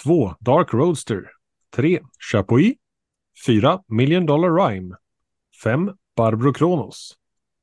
[0.03, 0.35] 2.
[0.39, 1.31] Dark Roadster.
[1.75, 1.99] 3.
[2.31, 2.73] Chapuis.
[3.45, 3.83] 4.
[3.87, 4.95] Million Dollar Rhyme.
[5.63, 5.91] 5.
[6.15, 7.15] Barbro Kronos.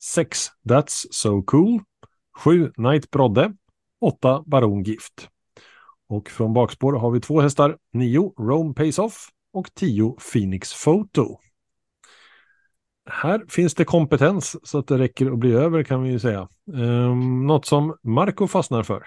[0.03, 0.49] 6.
[0.69, 1.81] That's So Cool.
[2.45, 2.73] 7.
[2.77, 3.53] Night Brodde.
[4.01, 4.43] 8.
[4.47, 5.29] Baron Gift.
[6.09, 7.79] Och från bakspår har vi två hästar.
[7.93, 8.33] 9.
[8.39, 10.17] Rome Pace Off och 10.
[10.33, 11.39] Phoenix Photo.
[13.11, 16.49] Här finns det kompetens så att det räcker att bli över kan vi ju säga.
[16.73, 19.07] Um, något som Marco fastnar för.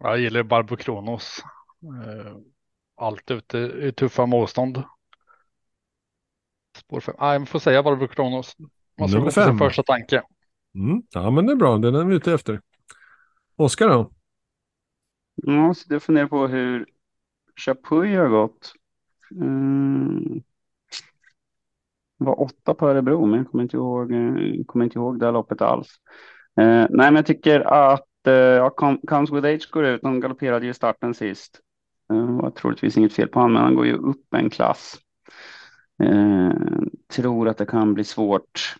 [0.00, 1.42] Jag gillar Barbro Kronos.
[1.84, 2.36] Uh,
[2.96, 4.82] allt ute i tuffa motstånd.
[6.78, 7.14] Spår fem.
[7.20, 8.56] Nej, man får säga Barbro Kronos.
[8.98, 10.22] Man ska gå på sin första tanke.
[10.74, 11.02] Mm.
[11.10, 11.78] Ja, men det är bra.
[11.78, 12.60] Den är vi ute efter.
[13.56, 14.10] Oskar då?
[15.34, 16.86] Ja, så jag funderar på hur
[17.56, 18.72] Chapuis har gått.
[19.30, 20.42] Mm.
[22.18, 25.26] Det var åtta på Örebro, men jag kommer inte ihåg, eh, kommer inte ihåg det
[25.26, 25.88] här loppet alls.
[26.60, 28.68] Eh, nej, men jag tycker att eh,
[29.06, 30.02] Comes with Age går ut.
[30.02, 31.60] De galopperade ju starten sist.
[32.10, 34.50] Eh, det eh, var troligtvis inget fel på honom, men han går ju upp en
[34.50, 34.96] klass.
[36.02, 36.52] Eh,
[37.16, 38.76] tror att det kan bli svårt.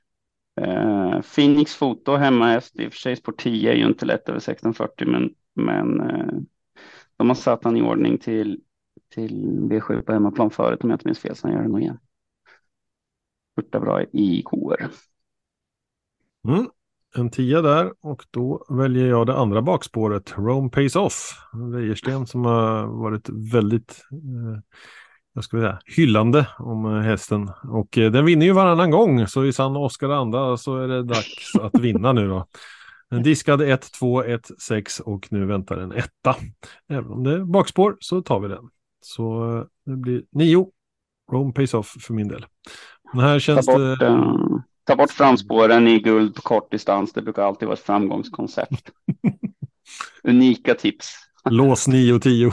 [0.61, 4.39] Eh, Phoenix Foto hemmahäst, i och för sig spår 10 är ju inte lätt över
[4.39, 6.35] 1640, men, men eh,
[7.17, 8.61] de har satt han i ordning till,
[9.15, 11.81] till V7 på hemmaplan förut om jag inte minns fel, så han gör det nog
[11.81, 11.99] igen.
[13.53, 14.91] Spurtar bra i KR.
[16.49, 16.67] Mm
[17.17, 21.31] en tia där och då väljer jag det andra bakspåret, Rome Pays Off.
[21.73, 24.61] Wäjersten som har varit väldigt eh,
[25.35, 27.51] jag ska säga, hyllande om eh, hästen.
[27.69, 31.03] Och eh, den vinner ju varannan gång, så i sann Oskar anda så är det
[31.03, 32.47] dags att vinna nu då.
[33.11, 36.37] En diskad 1, 2, 1, 6 och nu väntar en etta.
[36.89, 38.69] Även om det är bakspår så tar vi den.
[39.01, 40.67] Så eh, det blir 9.
[41.33, 42.47] Rome Pays Off för min del.
[43.13, 44.07] Den här känns bort, det...
[44.07, 47.13] Uh Ta bort framspåren i guld på kort distans.
[47.13, 48.91] Det brukar alltid vara ett framgångskoncept.
[50.23, 51.15] Unika tips.
[51.51, 52.51] Lås 9 och 10.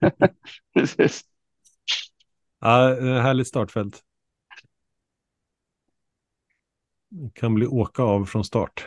[0.74, 1.22] Precis.
[2.64, 4.00] Ja, eh, härligt startfält.
[7.34, 8.86] Kan bli åka av från start.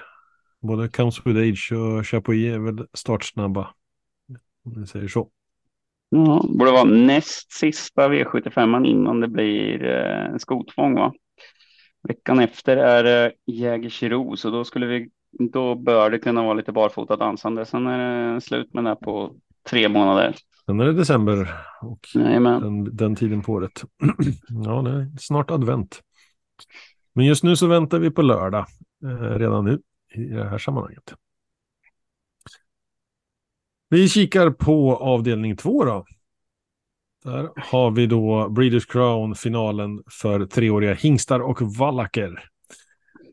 [0.62, 3.74] Både Comes with Age och Chapuis är väl startsnabba.
[4.66, 5.30] Om vi säger så.
[6.10, 11.14] Ja, borde vara näst sista V75 innan det blir eh, skotvång va?
[12.08, 16.72] Veckan efter är det Jägersro, så då skulle vi, då bör det kunna vara lite
[16.72, 17.66] barfota dansande.
[17.66, 19.36] Sen är det slut med det på
[19.70, 20.36] tre månader.
[20.66, 23.84] Sen är det december och den, den, tiden på året.
[24.66, 26.02] ja, det är snart advent.
[27.14, 28.66] Men just nu så väntar vi på lördag
[29.04, 29.82] eh, redan nu
[30.16, 31.14] i det här sammanhanget.
[33.90, 36.06] Vi kikar på avdelning två då.
[37.24, 42.44] Där har vi då Breeders Crown finalen för treåriga hingstar och vallacker.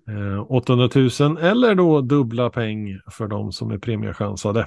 [0.08, 0.88] Eh, 800
[1.20, 4.66] 000 eller då dubbla peng för de som är premiechansade.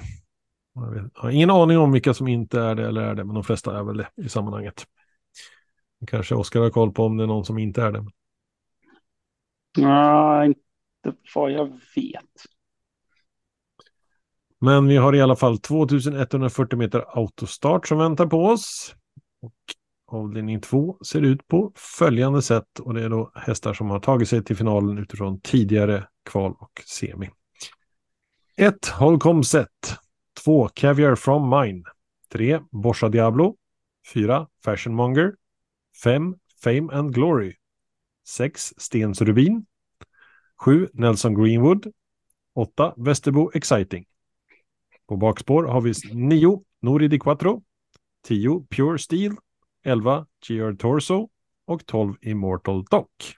[0.76, 3.44] Jag har ingen aning om vilka som inte är det eller är det, men de
[3.44, 4.86] flesta är väl det i sammanhanget.
[6.06, 8.04] Kanske Oskar har koll på om det är någon som inte är det.
[9.78, 12.24] Nej, inte vad jag vet.
[14.58, 18.94] Men vi har i alla fall 2140 meter autostart som väntar på oss.
[19.40, 19.54] Och
[20.06, 24.28] avdelning två ser ut på följande sätt och det är då hästar som har tagit
[24.28, 27.30] sig till finalen utifrån tidigare kval och semi.
[28.56, 28.86] 1.
[28.86, 29.96] Holcomb Set.
[30.46, 30.68] 2.
[30.74, 31.82] Caviar from Mine.
[32.30, 32.60] 3.
[32.72, 33.56] Borsa Diablo.
[34.04, 34.46] 4.
[34.64, 35.32] Fashionmonger.
[36.02, 36.34] 5.
[36.62, 37.56] Fame and Glory.
[38.24, 38.74] 6.
[38.78, 39.66] Stens Rubin.
[40.64, 40.88] 7.
[40.94, 41.92] Nelson Greenwood.
[42.54, 42.94] 8.
[42.96, 44.04] Västerbo Exciting.
[45.08, 46.62] På bakspår har vi 9.
[46.82, 47.62] Nori Di Quattro.
[48.24, 49.36] 10 Pure Steel,
[49.84, 51.28] 11 GR Torso
[51.66, 53.36] och 12 Immortal Dock.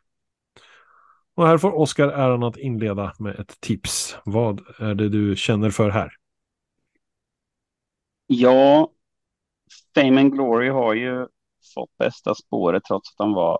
[1.35, 4.17] Och här får Oskar äran att inleda med ett tips.
[4.25, 6.18] Vad är det du känner för här?
[8.31, 8.91] Ja,
[9.95, 11.27] Fame and Glory har ju
[11.75, 13.59] fått bästa spåret trots att de var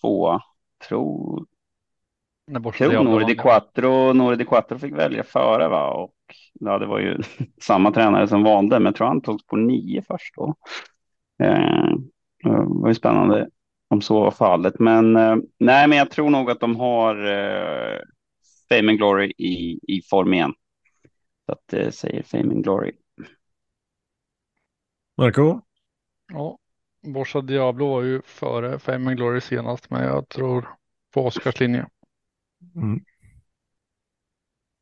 [0.00, 0.40] tvåa.
[0.88, 1.46] Tror,
[2.90, 5.90] tror Nori Di Quattro, Nori Di Quattro fick välja före va?
[5.90, 6.14] Och
[6.52, 7.18] ja, det var ju
[7.62, 10.54] samma tränare som valde, men jag tror han togs på nio först då.
[11.42, 11.90] Eh,
[12.44, 13.48] det var ju spännande
[13.88, 17.26] om så var fallet, men eh, nej, men jag tror nog att de har.
[17.26, 17.98] Eh,
[18.68, 20.54] Fame and Glory i, i form igen.
[21.46, 22.92] Så att det säger Fame and Glory.
[25.18, 25.60] Marco?
[26.32, 26.58] Ja,
[27.02, 30.68] Borsa Diablo var ju före Fame Glory senast, men jag tror
[31.14, 31.86] på Oscars linje.
[32.76, 33.00] Mm.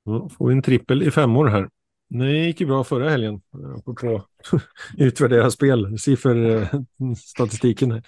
[0.04, 1.68] Då får vi en trippel i femmor här.
[2.08, 3.40] Det gick ju bra förra helgen.
[3.78, 4.22] Apropå
[4.96, 7.90] utvärdera spel, sifferstatistiken.
[7.90, 8.02] Här.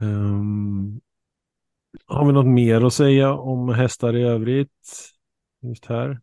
[0.00, 1.00] Um,
[2.06, 5.10] har vi något mer att säga om hästar i övrigt?
[5.62, 6.20] Just här.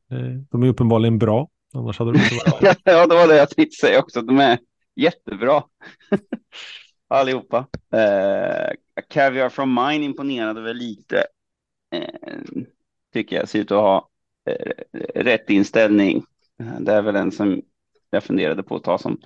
[0.52, 1.50] De är uppenbarligen bra.
[1.74, 4.22] Annars hade de inte varit Ja, det var det jag tänkte säga också.
[4.22, 4.60] De är
[5.02, 5.64] jättebra.
[7.08, 7.68] Allihopa.
[7.94, 11.24] Eh, Caviar from Mine imponerade väl lite.
[11.92, 12.64] Eh,
[13.14, 14.10] tycker jag ser ut att ha
[14.50, 14.72] eh,
[15.16, 16.24] rätt inställning.
[16.80, 17.62] Det är väl en som
[18.10, 19.22] jag funderade på att ta som,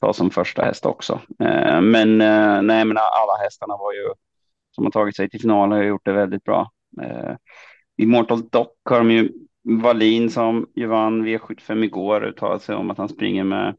[0.00, 1.20] ta som första häst också.
[1.38, 4.12] Eh, men eh, nej, men alla hästarna var ju
[4.70, 6.70] som har tagit sig till final har gjort det väldigt bra.
[7.02, 7.36] Eh,
[7.96, 9.32] Immortal Dock har de ju
[9.64, 13.76] Wallin som ju vann V75 igår uttalat sig om att han springer med,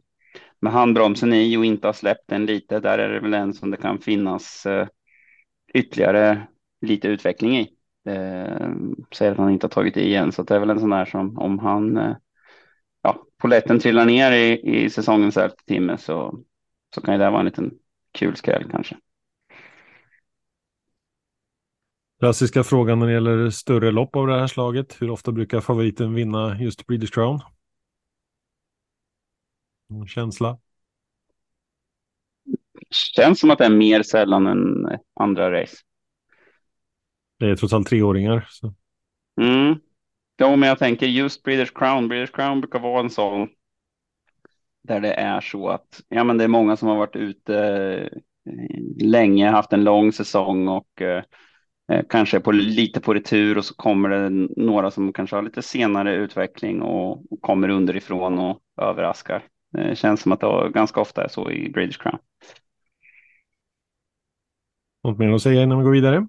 [0.60, 2.80] med handbromsen i och inte har släppt den lite.
[2.80, 4.88] Där är det väl en som det kan finnas eh,
[5.74, 6.48] ytterligare
[6.82, 7.74] lite utveckling i.
[8.06, 8.70] Eh,
[9.16, 11.06] säger att han inte har tagit i igen, så det är väl en sån där
[11.06, 12.16] som om han eh,
[13.02, 16.40] ja, poletten trillar ner i, i säsongens elfte timme så,
[16.96, 17.72] så kan det vara en liten
[18.12, 18.96] kul skräll kanske.
[22.20, 25.02] Klassiska frågan när det gäller större lopp av det här slaget.
[25.02, 27.40] Hur ofta brukar favoriten vinna just British Crown?
[29.94, 30.58] Någon känsla?
[33.16, 34.88] Känns som att det är mer sällan än
[35.20, 35.78] andra race.
[37.40, 38.48] Det är trots allt treåringar.
[38.50, 38.74] Så.
[39.42, 39.80] Mm.
[40.38, 42.08] Ja, men jag tänker just British Crown.
[42.08, 43.50] British Crown brukar vara en sån
[44.84, 47.58] där det är så att ja, men det är många som har varit ute
[48.46, 51.24] eh, länge, haft en lång säsong och eh,
[51.92, 55.62] Eh, kanske på, lite på retur och så kommer det några som kanske har lite
[55.62, 59.44] senare utveckling och, och kommer underifrån och överraskar.
[59.74, 62.20] Det känns som att det ganska ofta är så i British Crown.
[65.04, 66.28] Något mer att säga innan vi går vidare?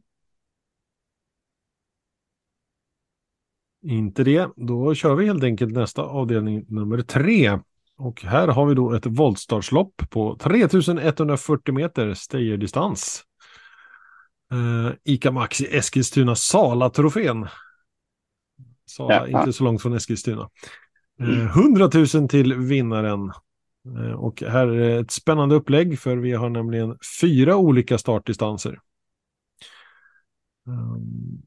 [3.82, 4.50] Inte det.
[4.56, 7.58] Då kör vi helt enkelt nästa avdelning nummer tre.
[7.96, 13.24] Och här har vi då ett voltstartslopp på 3140 meter stayerdistans.
[14.52, 17.48] Uh, Ica Maxi Eskilstuna Sala-trofén.
[18.86, 20.50] Sala, ja, inte så långt från Eskilstuna.
[21.20, 21.40] Mm.
[21.40, 23.32] Eh, 100 000 till vinnaren.
[23.98, 28.80] Eh, och här är ett spännande upplägg för vi har nämligen fyra olika startdistanser.
[30.66, 31.42] Ehm,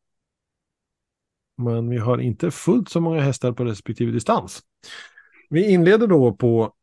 [1.57, 4.63] men vi har inte fullt så många hästar på respektive distans.
[5.49, 6.73] Vi inleder då på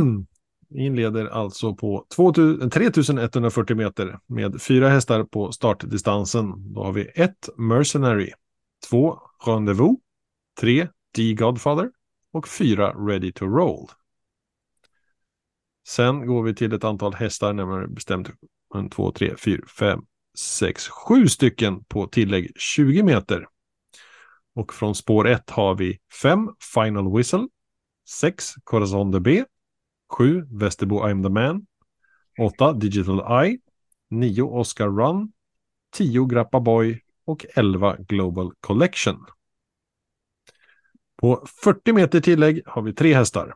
[0.70, 2.06] inleder alltså på
[2.72, 6.74] 3140 meter med fyra hästar på startdistansen.
[6.74, 8.32] Då har vi ett Mercenary,
[8.90, 9.98] två Rendezvous,
[10.60, 11.90] tre D Godfather
[12.32, 13.88] och fyra Ready to Roll.
[15.88, 20.00] Sen går vi till ett antal hästar, närmare bestämt 1, 2, 3, 4, 5,
[20.38, 23.46] 6, 7 stycken på tillägg 20 meter.
[24.54, 27.48] Och från spår 1 har vi 5 Final Whistle,
[28.08, 29.44] 6 Corazon de B,
[30.08, 30.46] 7.
[30.50, 31.66] Västerbo I'm the man.
[32.40, 32.72] 8.
[32.72, 33.58] Digital Eye.
[34.10, 34.42] 9.
[34.42, 35.32] Oscar Run.
[35.92, 36.26] 10.
[36.26, 37.00] Grappa Boy.
[37.24, 37.96] Och 11.
[38.08, 39.24] Global Collection.
[41.20, 43.54] På 40 meter tillägg har vi tre hästar.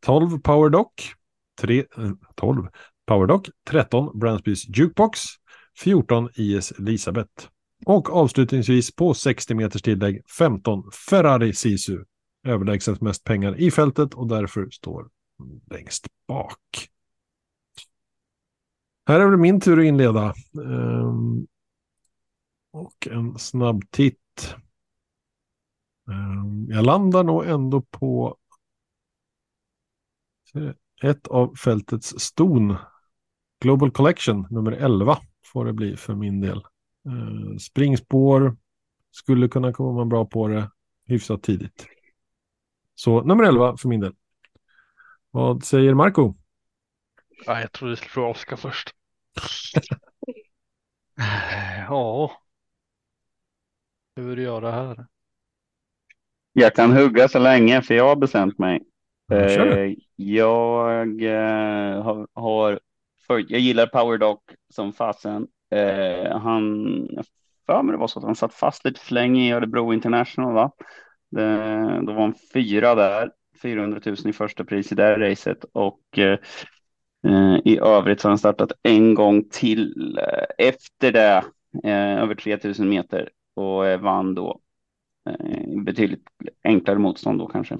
[0.00, 1.12] 12 Power Dock.
[1.60, 1.84] 3,
[2.34, 2.70] 12 eh,
[3.06, 3.48] Power Dock.
[3.68, 5.20] 13 Bransbys Jukebox.
[5.78, 7.48] 14 IS Elisabeth.
[7.86, 12.04] Och avslutningsvis på 60 meters tillägg 15 Ferrari Sisu.
[12.46, 15.08] Överlägset mest pengar i fältet och därför står
[15.70, 16.88] längst bak.
[19.06, 20.34] Här är det min tur att inleda.
[20.64, 21.46] Ehm,
[22.72, 24.54] och en snabb titt.
[26.06, 28.36] Um, jag landar nog ändå på
[31.02, 32.76] ett av fältets ston.
[33.60, 35.18] Global Collection nummer 11
[35.52, 36.66] får det bli för min del.
[37.08, 38.56] Uh, springspår
[39.10, 40.70] skulle kunna komma bra på det
[41.06, 41.86] hyfsat tidigt.
[42.94, 44.14] Så nummer 11 för min del.
[45.30, 46.34] Vad säger Marco?
[47.46, 48.90] Ja, jag trodde du skulle fråga Oskar först.
[51.88, 52.32] ja.
[54.16, 55.06] Hur du göra här?
[56.56, 58.82] Jag kan hugga så länge för jag har bestämt mig.
[59.32, 62.80] Eh, jag eh, har, har
[63.26, 64.42] för, jag gillar Power Dock
[64.74, 65.46] som fasen.
[65.70, 66.64] Eh, han,
[67.66, 70.54] för mig det var så att han satt fast lite för länge i Örebro International
[70.54, 70.70] va?
[71.30, 73.30] Det, då var han fyra där
[73.62, 76.38] 400 000 i första pris i det racet och eh,
[77.64, 80.18] i övrigt så har han startat en gång till
[80.58, 81.44] efter det
[81.84, 84.60] eh, över 3000 meter och eh, vann då
[85.84, 86.28] betydligt
[86.64, 87.78] enklare motstånd då kanske.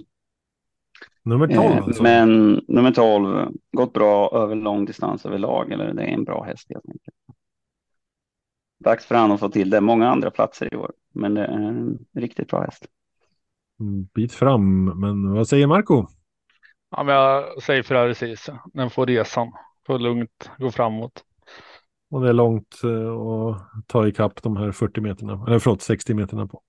[1.22, 2.02] Nummer 12 eh, alltså?
[2.02, 6.66] Men nummer 12, gått bra över lång distans överlag, eller det är en bra häst
[6.68, 7.16] helt enkelt.
[8.84, 9.80] Dags för han att få till det.
[9.80, 12.86] Många andra platser i år, men det är en riktigt bra häst.
[13.80, 16.06] Mm, bit fram, men vad säger Marco?
[16.90, 18.56] Ja, men jag säger Ferrari Ceesay.
[18.72, 19.52] Den får resan,
[19.86, 21.24] får lugnt gå framåt.
[22.10, 26.14] Och det är långt eh, att ta ikapp de här 40 meterna, eller förlåt 60
[26.14, 26.62] meterna på.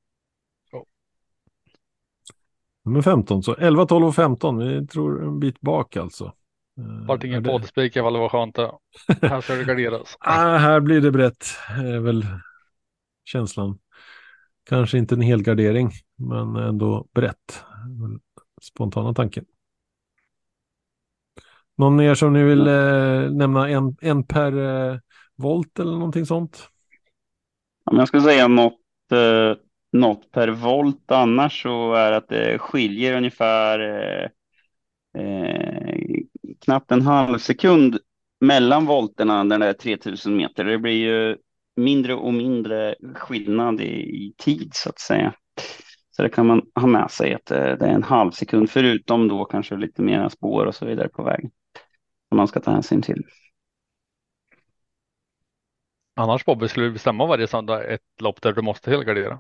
[2.86, 4.57] Nummer 15, så 11, 12 och 15.
[4.57, 6.33] Vi tror en bit bak alltså.
[7.07, 7.49] Vart ingen det...
[7.49, 8.55] poddspik i alla fall, var skönt.
[8.55, 8.71] Det.
[9.27, 10.17] Här ska det garderas.
[10.19, 12.25] ah, här blir det brett, är väl
[13.25, 13.79] känslan.
[14.69, 17.63] Kanske inte en hel gardering, men ändå brett.
[18.61, 19.45] Spontana tanken.
[21.77, 24.99] Någon mer som ni vill eh, nämna en, en per eh,
[25.36, 26.69] volt eller någonting sånt?
[27.91, 28.79] Om jag ska säga något
[29.11, 29.64] eh,
[30.00, 34.30] något per volt annars så är att det skiljer ungefär eh,
[35.24, 36.00] eh,
[36.66, 37.98] knappt en halv sekund
[38.39, 40.66] mellan volterna när det är 3000 meter.
[40.66, 41.38] Det blir ju
[41.76, 45.34] mindre och mindre skillnad i, i tid så att säga.
[46.12, 49.28] Så det kan man ha med sig att eh, det, är en halv sekund förutom
[49.28, 51.52] då kanske lite mera spår och så vidare på vägen.
[52.30, 53.24] Som man ska ta hänsyn till.
[56.16, 59.39] Annars Bobby skulle du bestämma varje söndag ett lopp där du måste helgardera.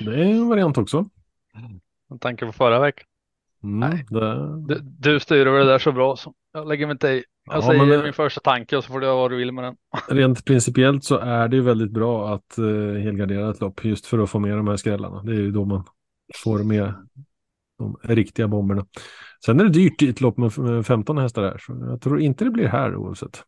[0.00, 1.08] Det är en variant också.
[2.10, 3.06] Med tanke på förra veckan.
[3.62, 4.66] Mm, Nej, det...
[4.66, 7.24] du, du styr över det där så bra så jag lägger mig inte i.
[7.44, 8.02] Jag ja, säger det...
[8.02, 9.76] min första tanke och så får du göra vad du vill med den.
[10.16, 14.18] Rent principiellt så är det ju väldigt bra att uh, helgardera ett lopp just för
[14.18, 15.22] att få med de här skrällarna.
[15.22, 15.84] Det är ju då man
[16.44, 16.94] får med
[17.78, 18.86] de riktiga bomberna.
[19.44, 22.44] Sen är det dyrt i ett lopp med 15 hästar här, så jag tror inte
[22.44, 23.44] det blir här oavsett.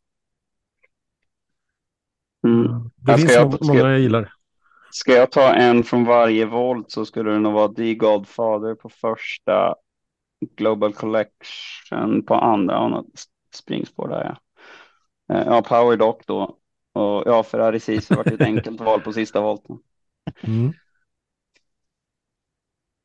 [2.47, 2.91] Mm.
[2.97, 4.33] Det finns jag, många jag gillar.
[4.91, 8.89] Ska jag ta en från varje volt så skulle det nog vara The Godfather på
[8.89, 9.75] första,
[10.57, 13.25] Global Collection på andra och något
[13.55, 14.39] springspår där ja.
[15.35, 16.59] Eh, ja, Power Dock då.
[16.93, 19.79] Och ja, Ferrari Sisu var ett enkelt val på sista volten.
[20.41, 20.73] Mm.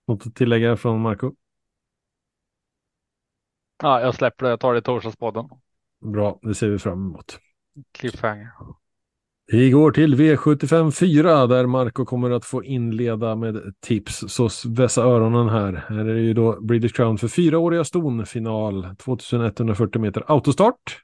[0.08, 1.32] Något att tillägga från Marco?
[3.84, 4.50] Ja, jag släpper det.
[4.50, 5.50] Jag tar det i torsdagspodden.
[6.02, 7.40] Bra, det ser vi fram emot.
[7.92, 8.52] Cliffhanger.
[9.46, 14.24] Vi går till V75 4 där Marco kommer att få inleda med tips.
[14.28, 15.86] Så vässa öronen här.
[15.90, 21.02] Här är det ju då British Crown för fyraåriga ston final 2140 meter autostart.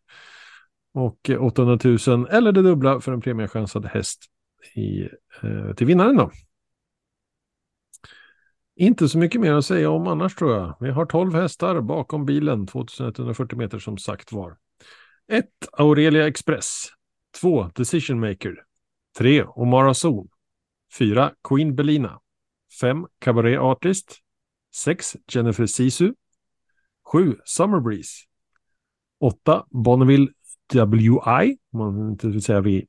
[0.93, 4.19] Och 800 000 eller det dubbla för en premiechansad häst
[4.75, 5.01] i,
[5.41, 6.31] eh, till vinnaren då.
[8.75, 10.75] Inte så mycket mer att säga om annars tror jag.
[10.79, 14.57] Vi har 12 hästar bakom bilen, 2140 meter som sagt var.
[15.31, 15.45] 1.
[15.71, 16.89] Aurelia Express.
[17.31, 17.71] 2.
[17.75, 18.55] Decision Maker.
[19.17, 19.43] 3.
[19.43, 20.29] Omara Zon.
[20.91, 21.31] 4.
[21.43, 22.19] Queen Belina.
[22.81, 23.07] 5.
[23.19, 24.21] Cabaret Artist.
[24.71, 25.17] 6.
[25.27, 26.13] Jennifer Sisu.
[27.11, 27.35] 7.
[27.45, 28.25] Summer Breeze.
[29.19, 29.65] 8.
[29.69, 30.27] Bonneville
[30.73, 32.87] WI, man inte vill säga vi.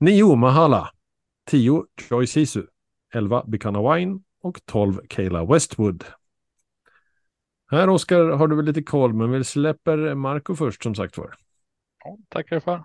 [0.00, 0.36] 9.
[0.36, 0.90] Mahala.
[1.46, 1.84] 10.
[2.10, 2.66] Joy Sisu.
[3.14, 3.44] 11.
[3.46, 4.20] Bikana Wine.
[4.42, 5.00] Och 12.
[5.08, 6.04] Kayla Westwood.
[7.70, 11.34] Här Oskar har du väl lite koll, men vi släpper Marco först som sagt var.
[12.04, 12.84] Ja, tackar för.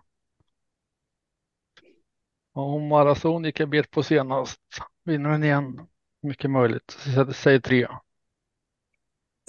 [2.54, 4.60] Och maraton gick jag bet på senast.
[5.04, 5.88] Vinner den igen.
[6.22, 6.98] Mycket möjligt.
[7.34, 7.88] Säg tre.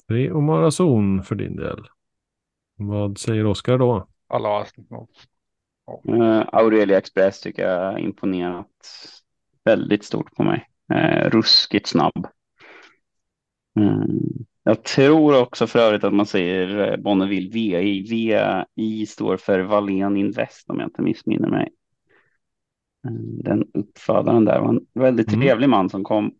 [0.08, 1.86] Tre och maraton för din del.
[2.76, 4.08] Vad säger Oskar då?
[4.28, 4.66] Alla.
[4.88, 5.06] Ja.
[6.08, 8.66] Uh, Aurelia Express tycker jag imponerat
[9.64, 10.68] väldigt stort på mig.
[10.94, 12.26] Uh, ruskigt snabb.
[13.80, 14.04] Uh,
[14.62, 18.02] jag tror också för övrigt att man säger Bonneville VI.
[18.76, 21.68] VI står för Wallén Invest om jag inte missminner mig.
[23.42, 25.40] Den uppfödaren där var en väldigt mm.
[25.40, 26.34] trevlig man som kom.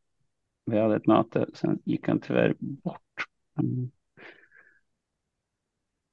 [0.66, 3.26] Vi hade ett möte, sen gick han tyvärr bort.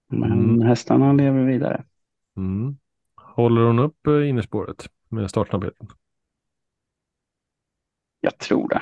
[0.07, 0.61] Men mm.
[0.61, 1.85] hästarna lever vidare.
[2.37, 2.77] Mm.
[3.15, 5.87] Håller hon upp eh, innerspåret med startsnabbheten?
[8.19, 8.81] Jag tror det.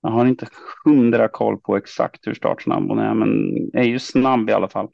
[0.00, 0.48] Jag har inte
[0.84, 3.30] hundra koll på exakt hur startsnabb hon är, men
[3.72, 4.88] är ju snabb i alla fall.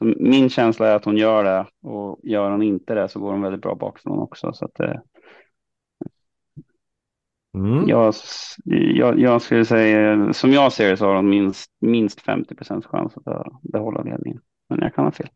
[0.00, 3.42] Min känsla är att hon gör det och gör hon inte det så går hon
[3.42, 4.52] väldigt bra bakifrån också.
[4.52, 4.96] Så att, eh,
[7.54, 7.88] mm.
[7.88, 8.14] jag,
[8.94, 12.86] jag, jag, skulle säga, som jag ser det så har hon minst, minst 50 procents
[12.86, 14.40] chans att behålla ledningen.
[14.68, 15.28] Men jag kan ha fel.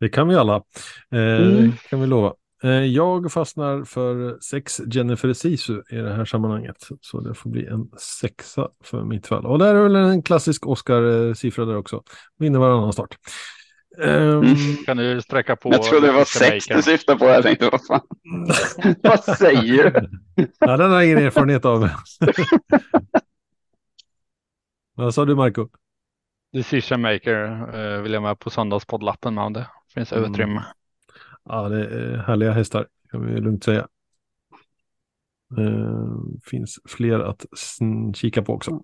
[0.00, 0.56] Det kan vi alla,
[1.10, 1.72] eh, mm.
[1.90, 2.34] kan vi lova.
[2.66, 6.88] Eh, jag fastnar för sex Jennifer Sisu i det här sammanhanget.
[7.00, 9.46] Så det får bli en sexa för mitt fall.
[9.46, 12.02] Och där är väl en klassisk Oscar-siffra där också.
[12.38, 13.16] Vinner varannan start.
[13.98, 14.56] Um,
[14.86, 15.72] kan du sträcka på?
[15.72, 17.24] Jag trodde det var sex du syftade på.
[17.24, 18.00] Jag tänkte, vad fan?
[19.02, 20.08] vad säger du?
[20.58, 21.80] ja, den har jag ingen erfarenhet av.
[24.94, 25.68] vad sa du, Marco?
[26.52, 30.30] Decision Maker uh, vill jag med på söndagspoddlappen med om det finns mm.
[30.30, 30.64] utrymme.
[31.48, 33.88] Ja, det är härliga hästar kan vi lugnt säga.
[35.58, 37.46] Uh, finns fler att
[38.14, 38.82] kika på också.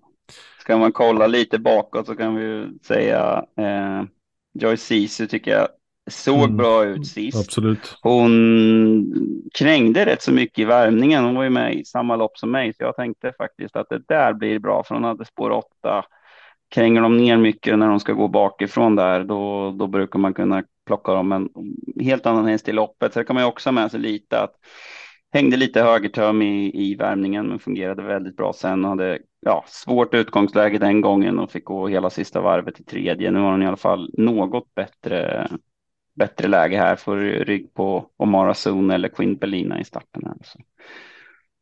[0.59, 4.03] Ska man kolla lite bakåt så kan vi säga eh,
[4.53, 5.67] Joy Sisu tycker jag
[6.11, 6.57] såg mm.
[6.57, 7.37] bra ut sist.
[7.37, 7.97] Absolut.
[8.01, 8.31] Hon
[9.53, 11.23] krängde rätt så mycket i värmningen.
[11.23, 14.01] Hon var ju med i samma lopp som mig, så jag tänkte faktiskt att det
[14.07, 16.05] där blir bra, för hon hade spår 8.
[16.69, 20.63] Kränger de ner mycket när de ska gå bakifrån där, då, då brukar man kunna
[20.85, 21.49] plockar dem en
[21.99, 23.13] helt annan häst i loppet.
[23.13, 24.55] Så det kan man ju också ha med sig lite att
[25.33, 30.13] hängde lite högertöm i, i värmningen, men fungerade väldigt bra sen och hade ja, svårt
[30.13, 33.31] utgångsläge den gången och fick gå hela sista varvet i tredje.
[33.31, 35.47] Nu har hon i alla fall något bättre,
[36.15, 40.23] bättre läge här, får rygg på Omara Zon eller Queen Bellina i starten.
[40.25, 40.35] Här.
[40.43, 40.59] Så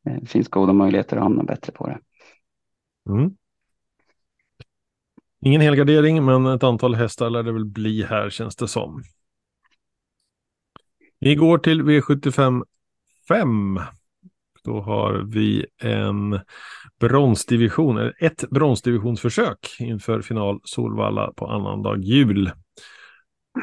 [0.03, 1.99] det finns goda möjligheter att hamna bättre på det.
[3.09, 3.35] Mm.
[5.41, 9.03] Ingen helgardering, men ett antal hästar lär det väl bli här känns det som.
[11.19, 12.63] Vi går till V75
[13.27, 13.79] 5.
[14.63, 16.39] Då har vi en
[16.99, 22.51] bronsdivision, ett bronsdivisionsförsök inför final Solvalla på annandag jul.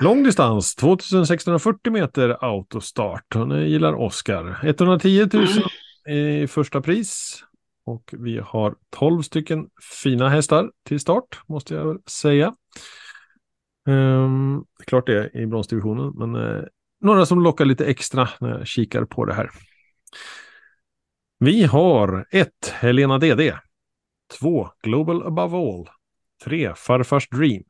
[0.02, 3.36] Lång distans, 2640 meter autostart.
[3.36, 4.60] Och nu gillar Oskar.
[4.62, 5.46] 110 000
[6.16, 7.42] i första pris.
[7.88, 9.68] Och vi har 12 stycken
[10.02, 12.54] fina hästar till start, måste jag väl säga.
[13.86, 16.64] Um, klart det är i bronsdivisionen, men uh,
[17.00, 19.50] några som lockar lite extra när jag kikar på det här.
[21.38, 22.48] Vi har 1.
[22.72, 23.52] Helena DD.
[24.40, 24.68] 2.
[24.82, 25.88] Global Above All.
[26.44, 26.74] 3.
[26.76, 27.64] Farfars Dream.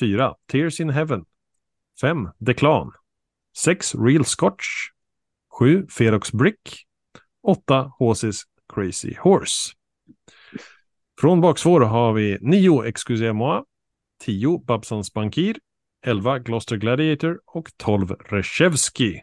[0.00, 0.34] 4.
[0.52, 1.24] Tears in Heaven.
[2.00, 2.28] 5.
[2.38, 2.92] Declan.
[3.56, 3.94] 6.
[3.94, 4.66] Real Scotch.
[5.58, 5.86] 7.
[5.90, 6.86] Ferox Brick.
[7.42, 7.92] 8.
[7.98, 8.44] Håsis
[8.74, 9.72] Crazy Horse.
[11.20, 13.64] Från baksvår har vi 9 Excusez-moi,
[14.24, 15.56] 10 Babsans Bankir,
[16.06, 19.20] 11 Gloucester Gladiator och 12 Reshevski.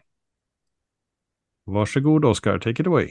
[1.64, 3.10] Varsågod Oskar, take it away.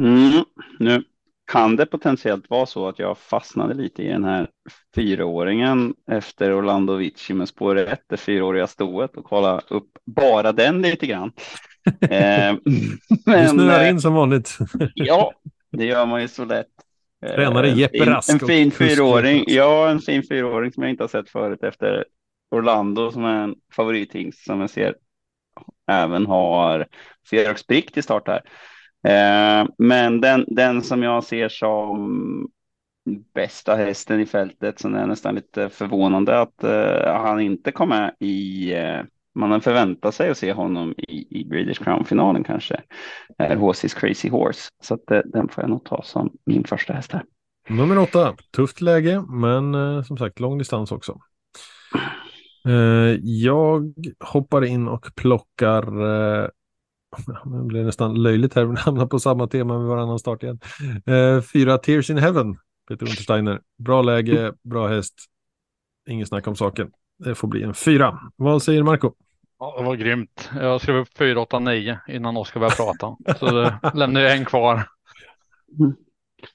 [0.00, 0.44] Mm,
[0.78, 1.04] nu
[1.52, 4.48] kan det potentiellt vara så att jag fastnade lite i den här
[4.94, 10.82] fyraåringen efter Orlando Vici med spår 1, det fyraåriga stoet och kolla upp bara den
[10.82, 11.32] lite grann.
[12.00, 12.56] eh,
[13.26, 14.58] men, du snurrar in som vanligt.
[14.94, 15.32] ja,
[15.72, 16.66] det gör man ju så lätt.
[17.26, 18.30] Tränare eh, Jeppe Rask.
[18.30, 19.44] En, en fin fyraåring.
[19.46, 22.04] Ja, en fin fyraåring som jag inte har sett förut efter
[22.50, 24.94] Orlando som är en favorithingst som jag ser
[25.88, 26.86] även har
[27.30, 28.42] Ferox Brick till start här.
[29.04, 32.48] Eh, men den, den som jag ser som
[33.34, 38.14] bästa hästen i fältet, så är nästan lite förvånande att eh, han inte kom med
[38.18, 39.02] i eh,
[39.38, 42.80] man har förväntat sig att se honom i, i British Crown-finalen kanske,
[43.38, 44.60] är HC's Crazy Horse.
[44.82, 47.24] Så att, eh, den får jag nog ta som min första häst här.
[47.68, 51.18] Nummer åtta, tufft läge, men eh, som sagt lång distans också.
[52.68, 56.48] Eh, jag hoppar in och plockar eh,
[57.44, 60.60] det blir nästan löjligt här, vi hamnar på samma tema med varannan start igen.
[61.06, 62.56] Eh, fyra Tears in Heaven,
[62.88, 63.60] Peter Untersteiner.
[63.78, 65.14] Bra läge, bra häst.
[66.08, 66.90] Inget snack om saken.
[67.18, 68.18] Det får bli en fyra.
[68.36, 69.12] Vad säger Marco?
[69.58, 70.50] Ja, det var grymt.
[70.54, 73.16] Jag skrev upp 4, 8, 9 innan Oskar började prata.
[73.38, 74.88] Så det lämnar jag en kvar.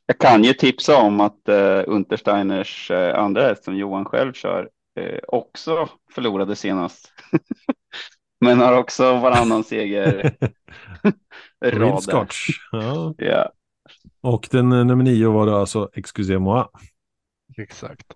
[0.06, 4.70] Jag kan ju tipsa om att uh, Untersteiners uh, andra häst som Johan själv kör
[5.00, 7.12] uh, också förlorade senast.
[8.40, 10.36] Men har också varannan seger.
[11.66, 12.48] Real Scotch.
[12.72, 13.14] Ja.
[13.18, 13.52] ja.
[14.22, 16.66] Och den nummer nio var det alltså Excusez-moi.
[17.58, 18.14] Exakt.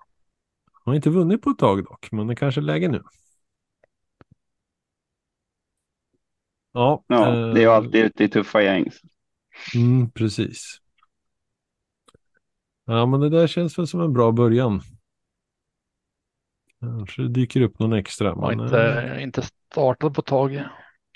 [0.74, 3.04] Han har inte vunnit på ett tag dock, men det kanske är läge nu.
[6.72, 8.90] Ja, ja det är ju alltid ute i tuffa gäng.
[9.76, 10.82] Mm, precis.
[12.86, 14.82] Ja, men det där känns väl som en bra början.
[16.80, 18.28] Kanske det dyker upp någon extra.
[18.28, 19.24] Jag har men, inte, äh...
[19.24, 20.64] inte startat på tag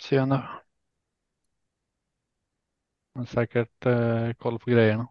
[0.01, 0.49] senare.
[3.15, 5.07] Men säkert eh, koll på grejerna.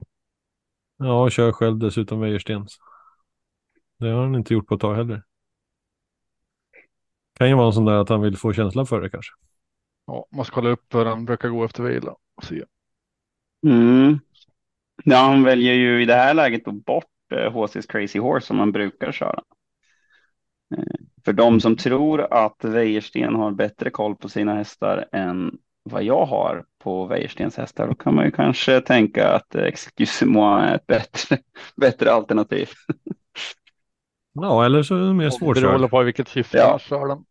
[0.97, 2.79] Ja, och kör själv dessutom Wäjerstens.
[3.99, 5.23] Det har han inte gjort på ett tag heller.
[7.35, 9.33] Kan ju vara en sån där att han vill få känsla för det kanske.
[10.07, 12.65] Ja, måste kolla upp hur han brukar gå efter vila och se.
[13.67, 14.19] Mm.
[15.05, 18.59] Ja, han väljer ju i det här läget då bort eh, HC's Crazy Horse som
[18.59, 19.43] han brukar köra.
[20.77, 20.85] Eh,
[21.25, 26.27] för de som tror att Wäjersten har bättre koll på sina hästar än vad jag
[26.27, 31.39] har på Wäjerstens hästar, då kan man ju kanske tänka att Excuse-moi är ett bättre,
[31.77, 32.69] bättre alternativ.
[34.33, 35.63] Ja, eller så är den mer svårkörd.
[35.63, 36.79] Beroende på i vilket syfte ja.
[36.79, 37.25] kör den.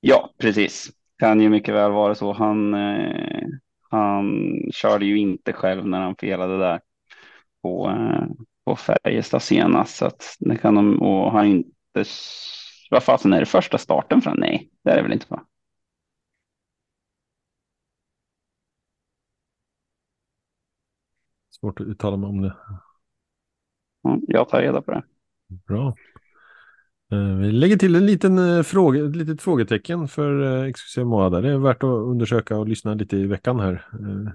[0.00, 0.90] Ja, precis.
[1.18, 2.32] Kan ju mycket väl vara så.
[2.32, 3.48] Han, eh,
[3.90, 6.80] han körde ju inte själv när han felade där
[7.62, 8.26] på, eh,
[8.64, 9.96] på Färjestad senast.
[9.96, 12.04] Så att det kan de, och han inte,
[12.90, 15.44] vad fasen är det första starten för Nej, det är det väl inte va?
[21.50, 22.56] Svårt att uttala mig om det.
[24.02, 25.02] Ja, jag tar reda på det.
[25.48, 25.94] Bra.
[27.12, 31.40] Eh, vi lägger till en liten eh, fråga, ett litet frågetecken för eh, Exclusive Moada.
[31.40, 33.86] Det är värt att undersöka och lyssna lite i veckan här.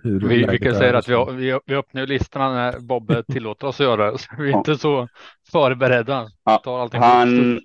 [0.03, 3.79] Hur vi, vi kan säga att vi, vi, vi öppnar listorna när Bob tillåter oss
[3.79, 4.17] att göra det.
[4.17, 4.57] Så vi är ja.
[4.57, 5.07] inte så
[5.51, 6.27] förberedda.
[6.43, 7.59] Ja, han,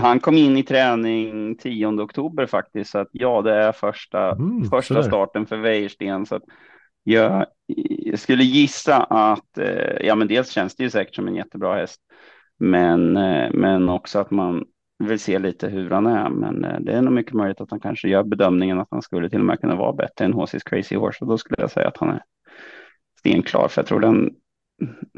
[0.00, 2.90] han kom in i träning 10 oktober faktiskt.
[2.90, 6.26] Så att ja, det är första, mm, första starten för Wäjersten.
[6.26, 6.42] Så att
[7.02, 7.46] jag,
[7.98, 9.58] jag skulle gissa att,
[10.00, 12.00] ja men dels känns det ju säkert som en jättebra häst.
[12.64, 14.64] Men, eh, men också att man
[14.98, 16.30] vill se lite hur han är.
[16.30, 19.30] Men eh, det är nog mycket möjligt att han kanske gör bedömningen att han skulle
[19.30, 21.18] till och med kunna vara bättre än HC's Crazy Horse.
[21.20, 22.22] Och då skulle jag säga att han är
[23.18, 23.68] stenklar.
[23.68, 24.30] För jag tror den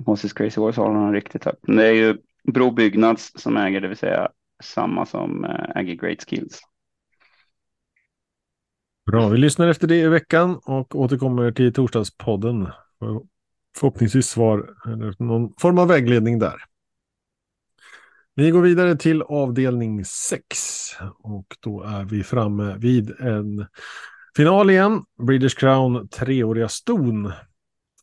[0.06, 1.58] HC's Crazy Horse har han riktigt högt.
[1.66, 2.16] Men det är ju
[2.52, 4.28] Bro Byggnads som äger, det vill säga
[4.64, 6.60] samma som eh, äger Great Skills.
[9.10, 12.68] Bra, vi lyssnar efter det i veckan och återkommer till torsdagspodden.
[13.78, 16.56] Förhoppningsvis svar eller någon form av vägledning där.
[18.38, 20.46] Vi går vidare till avdelning 6
[21.18, 23.66] och då är vi framme vid en
[24.36, 25.04] final igen.
[25.26, 27.32] British Crown treåriga ston.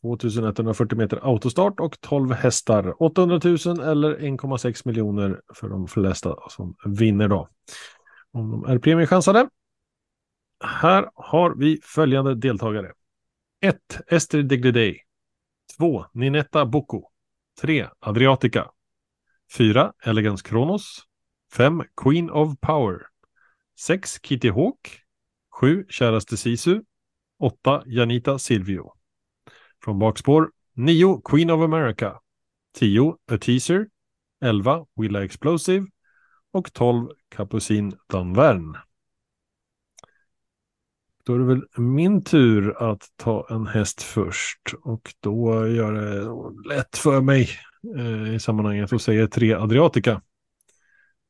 [0.00, 3.02] 2140 meter autostart och 12 hästar.
[3.02, 7.48] 800 000 eller 1,6 miljoner för de flesta som vinner då.
[8.32, 9.48] Om de är premiechansade.
[10.64, 12.92] Här har vi följande deltagare.
[13.60, 13.76] 1.
[14.06, 14.98] Estrid Degliday.
[15.78, 16.04] 2.
[16.12, 17.02] Ninetta Bocco.
[17.60, 17.86] 3.
[18.00, 18.70] Adriatica.
[19.50, 19.92] 4.
[20.02, 21.02] Elegance Kronos.
[21.52, 21.84] 5.
[21.94, 23.06] Queen of Power.
[23.76, 24.18] 6.
[24.18, 24.88] Kitty Hawk.
[25.60, 25.84] 7.
[25.88, 26.80] Käraste Sisu.
[27.38, 27.82] 8.
[27.86, 28.92] Janita Silvio.
[29.84, 31.20] Från bakspår 9.
[31.24, 32.20] Queen of America.
[32.74, 33.16] 10.
[33.32, 33.86] A Teaser.
[34.40, 34.86] 11.
[34.96, 35.86] Willa Explosive.
[36.52, 37.08] Och 12.
[37.28, 38.76] Capucin Danvern.
[41.26, 46.68] Då är det väl min tur att ta en häst först och då gör det
[46.74, 47.48] lätt för mig
[47.96, 50.22] eh, i sammanhanget och säger tre Adriatica.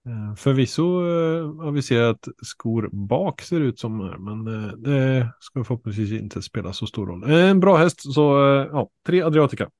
[0.06, 5.32] Eh, förvisso eh, har vi sett att skor bak ser ut som men eh, det
[5.40, 7.30] ska förhoppningsvis inte spela så stor roll.
[7.30, 9.70] Eh, en bra häst, så eh, ja, tre Adriatica.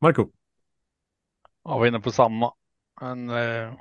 [0.00, 0.28] Marco?
[1.64, 2.52] Ja, vi är inne på samma.
[3.00, 3.74] En, eh...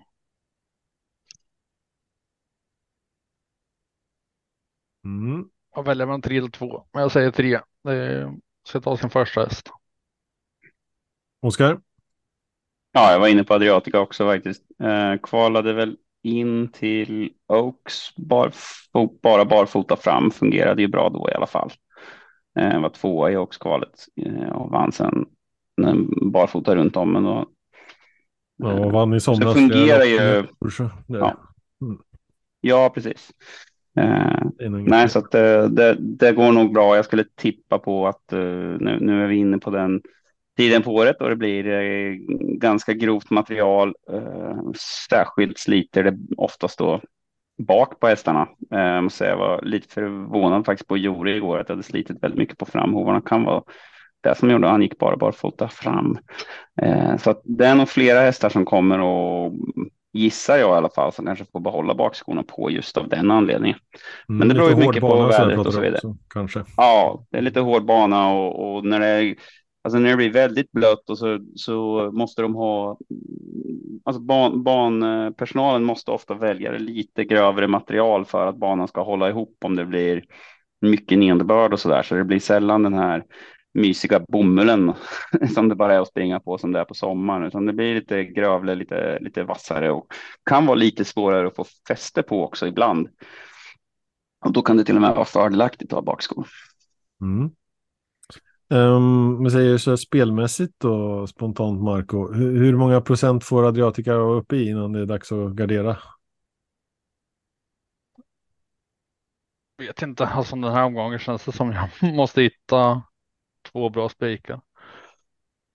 [5.05, 5.49] Mm.
[5.75, 7.59] Jag väljer mellan tre eller två, men jag säger tre.
[7.83, 8.33] Det
[8.67, 9.69] ska ta sin första häst.
[11.41, 11.79] Oskar?
[12.91, 14.63] Ja, jag var inne på Adriatica också faktiskt.
[14.83, 18.51] Eh, kvalade väl in till Oaks bar,
[19.21, 20.31] bara barfota fram.
[20.31, 21.71] Fungerade ju bra då i alla fall.
[22.59, 25.25] Eh, var tvåa i Oaks-kvalet eh, och vann sen
[26.31, 27.13] barfota runt om.
[27.13, 27.45] Men då,
[28.57, 29.55] ja, vann i somras.
[29.55, 30.47] Det fungerar ju.
[31.07, 31.37] Ja.
[31.81, 31.97] Mm.
[32.61, 33.31] ja, precis.
[33.99, 36.95] Eh, nej, så att det, det, det, går nog bra.
[36.95, 40.01] Jag skulle tippa på att uh, nu, nu är vi inne på den
[40.57, 41.63] tiden på året och det blir
[42.59, 43.93] ganska grovt material.
[45.09, 47.01] Särskilt sliter det oftast då
[47.67, 48.47] bak på hästarna.
[48.69, 52.23] Jag måste säga, jag var lite förvånad faktiskt på Jore igår att jag hade slitit
[52.23, 53.21] väldigt mycket på framhovarna.
[53.21, 53.63] Kan vara
[54.21, 56.17] det som gjorde att han gick bara barfota fram.
[57.17, 59.53] Så att det är nog flera hästar som kommer och
[60.13, 63.77] gissar jag i alla fall, som kanske får behålla bakskorna på just av den anledningen.
[64.29, 65.95] Mm, Men det beror ju mycket på vädret och så vidare.
[65.95, 66.63] Också, kanske.
[66.77, 69.35] Ja, det är lite hård bana och, och, när, det är,
[69.83, 72.97] alltså när det blir väldigt blött och så, så måste de ha,
[74.03, 79.57] alltså ban, banpersonalen måste ofta välja lite grövre material för att banan ska hålla ihop
[79.65, 80.23] om det blir
[80.81, 82.03] mycket nederbörd och så där.
[82.03, 83.23] Så det blir sällan den här
[83.73, 84.93] mysiga bomullen
[85.53, 87.95] som det bara är att springa på som det är på sommaren, utan det blir
[87.95, 90.07] lite grövle, lite, lite vassare och
[90.49, 93.09] kan vara lite svårare att få fäste på också ibland.
[94.45, 96.47] Och då kan det till och med vara fördelaktigt att ha bakskor.
[97.21, 97.51] Mm.
[98.69, 104.39] Um, men säger så spelmässigt och spontant Marco, hur, hur många procent får Adriatica vara
[104.39, 105.97] uppe i innan det är dags att gardera?
[109.81, 113.03] vet inte, alltså den här omgången känns det som jag måste hitta
[113.71, 114.61] två bra spikar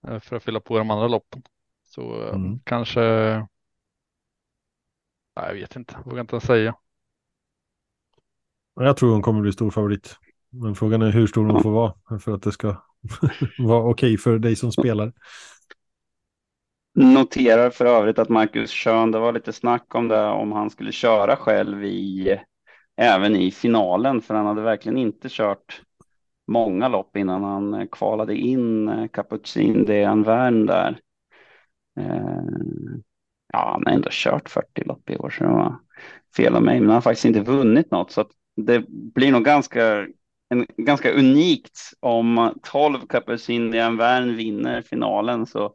[0.07, 1.41] eh, för att fylla på de andra loppen.
[1.83, 2.59] Så eh, mm.
[2.63, 3.01] kanske.
[5.35, 6.75] Nej, jag vet inte, vågar inte säga.
[8.75, 10.15] Jag tror hon kommer bli stor favorit.
[10.49, 12.67] Men frågan är hur stor hon får vara för att det ska
[13.57, 15.13] vara okej okay för dig som spelar.
[16.95, 20.91] Noterar för övrigt att Marcus Schön, det var lite snack om det, om han skulle
[20.91, 22.37] köra själv i,
[22.95, 25.81] även i finalen, för han hade verkligen inte kört
[26.47, 30.99] många lopp innan han kvalade in Capucin de Anvern där.
[31.99, 32.41] Eh,
[33.53, 35.79] ja, han har ändå kört 40 lopp i år, så det var
[36.37, 39.45] fel av mig, men han har faktiskt inte vunnit något, så att det blir nog
[39.45, 40.07] ganska
[40.49, 45.73] en, ganska unikt om 12 Capucin de Anvern vinner finalen så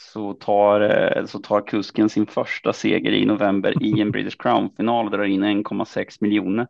[0.00, 5.04] så tar, eh, så tar kusken sin första seger i november i en British Crown-final
[5.04, 6.66] och drar in 1,6 miljoner.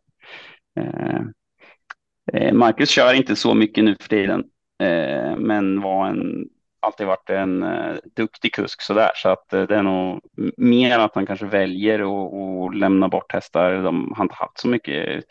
[2.33, 4.45] Eh, Marcus kör inte så mycket nu för tiden,
[4.83, 6.49] eh, men var en,
[6.81, 10.21] alltid varit en eh, duktig kusk sådär, så att det är nog
[10.57, 13.83] mer att han kanske väljer att lämna bort hästar.
[13.83, 15.25] De har inte haft så mycket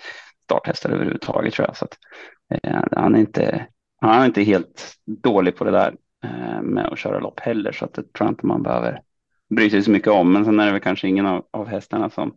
[0.44, 1.98] starthästar överhuvudtaget tror jag, så att
[2.96, 3.66] han är inte,
[4.02, 5.96] han är inte helt dålig på det där.
[6.62, 9.02] Med att köra lopp heller så att det tror jag inte man behöver
[9.50, 10.34] bry sig så mycket om.
[10.34, 12.36] Men sen är det väl kanske ingen av, av hästarna som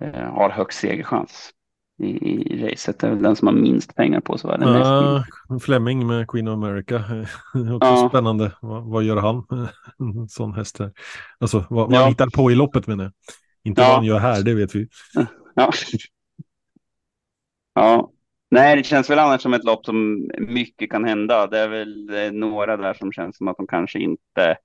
[0.00, 1.50] eh, har högst segerchans
[1.98, 2.98] i, i racet.
[2.98, 4.50] Det är väl den som har minst pengar på sig.
[4.50, 5.22] Uh,
[5.60, 7.04] Fleming med Queen of America.
[7.74, 8.08] också uh.
[8.08, 8.52] spännande.
[8.60, 9.46] Vad, vad, gör han?
[9.98, 10.92] en sån häst här.
[11.38, 12.00] Alltså vad, vad ja.
[12.00, 13.12] han hittar på i loppet menar jag.
[13.64, 13.86] Inte ja.
[13.88, 14.88] vad han gör här, det vet vi.
[15.54, 15.72] Ja.
[17.74, 18.10] ja,
[18.50, 21.46] Nej, det känns väl annars som ett lopp som mycket kan hända.
[21.46, 24.56] Det är väl några där som känns som att de kanske inte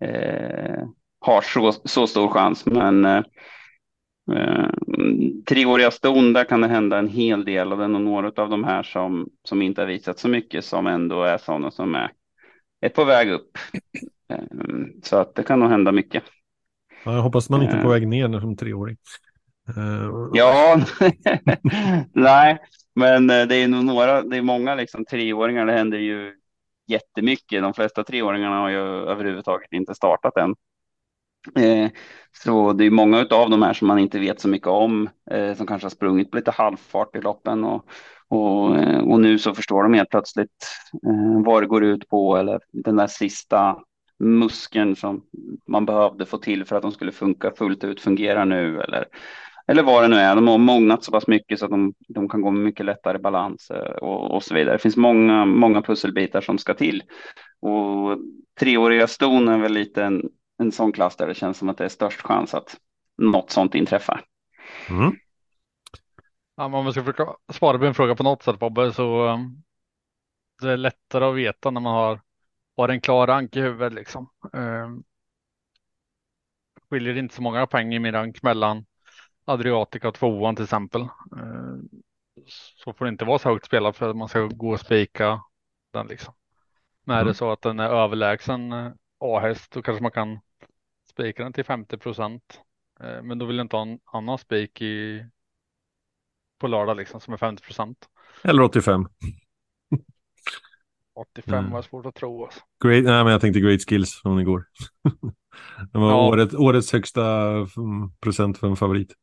[0.00, 0.88] eh,
[1.20, 2.66] har så, så stor chans.
[2.66, 3.22] Men eh,
[4.36, 4.68] eh,
[5.46, 8.50] treåriga ston, där kan det hända en hel del och det är nog några av
[8.50, 12.12] de här som, som inte har visat så mycket som ändå är sådana som är,
[12.80, 13.58] är på väg upp.
[14.30, 14.38] Eh,
[15.02, 16.22] så att det kan nog hända mycket.
[17.04, 17.92] Ja, jag hoppas man inte är på eh.
[17.92, 18.96] väg ner som treåring.
[20.32, 20.80] Ja,
[22.12, 22.58] nej,
[22.94, 26.34] men eh, det är nog några, det är många liksom treåringar, det händer ju
[26.86, 27.62] jättemycket.
[27.62, 28.78] De flesta treåringarna har ju
[29.08, 30.54] överhuvudtaget inte startat än.
[31.56, 31.90] Eh,
[32.44, 35.54] så det är många av de här som man inte vet så mycket om, eh,
[35.54, 37.84] som kanske har sprungit på lite halvfart i loppen och,
[38.28, 40.66] och, eh, och nu så förstår de helt plötsligt
[41.44, 43.76] vad det går ut på eller den där sista
[44.18, 45.22] muskeln som
[45.68, 49.06] man behövde få till för att de skulle funka fullt ut fungerar nu eller
[49.66, 50.34] eller vad det nu är.
[50.34, 53.18] De har mognat så pass mycket så att de, de kan gå med mycket lättare
[53.18, 54.74] balans och, och, så vidare.
[54.74, 57.02] Det finns många, många pusselbitar som ska till.
[57.60, 58.18] Och
[58.60, 60.22] treåriga ston är väl lite en,
[60.60, 62.76] en sån klass där det känns som att det är störst chans att
[63.18, 64.24] något sånt inträffar.
[64.88, 65.12] Mm.
[66.56, 69.62] Ja, om man ska försöka svara på en fråga på något sätt Bobbe så um,
[70.62, 72.20] det är lättare att veta när man har,
[72.76, 74.30] har en klar rank i huvudet liksom.
[74.52, 75.04] Um,
[76.90, 78.84] skiljer inte så många poäng i min rank mellan
[79.44, 81.02] Adriatica tvåan till exempel.
[81.02, 81.76] Eh,
[82.84, 85.40] så får det inte vara så högt spelat för att man ska gå och spika
[85.92, 86.34] den liksom.
[87.04, 87.34] Men är det mm.
[87.34, 90.40] så att den är överlägsen eh, A-häst då kanske man kan
[91.10, 92.60] spika den till 50 procent.
[93.00, 95.26] Eh, men då vill jag inte ha en annan spik i
[96.58, 98.08] på lördag liksom som är 50 procent.
[98.42, 99.08] Eller 85.
[101.14, 101.70] 85 mm.
[101.70, 102.44] var svårt att tro.
[102.44, 102.60] Alltså.
[102.84, 104.64] Great, nej, men jag tänkte great skills från igår.
[105.92, 106.28] det var ja.
[106.28, 109.14] året, årets högsta mm, procent för en favorit.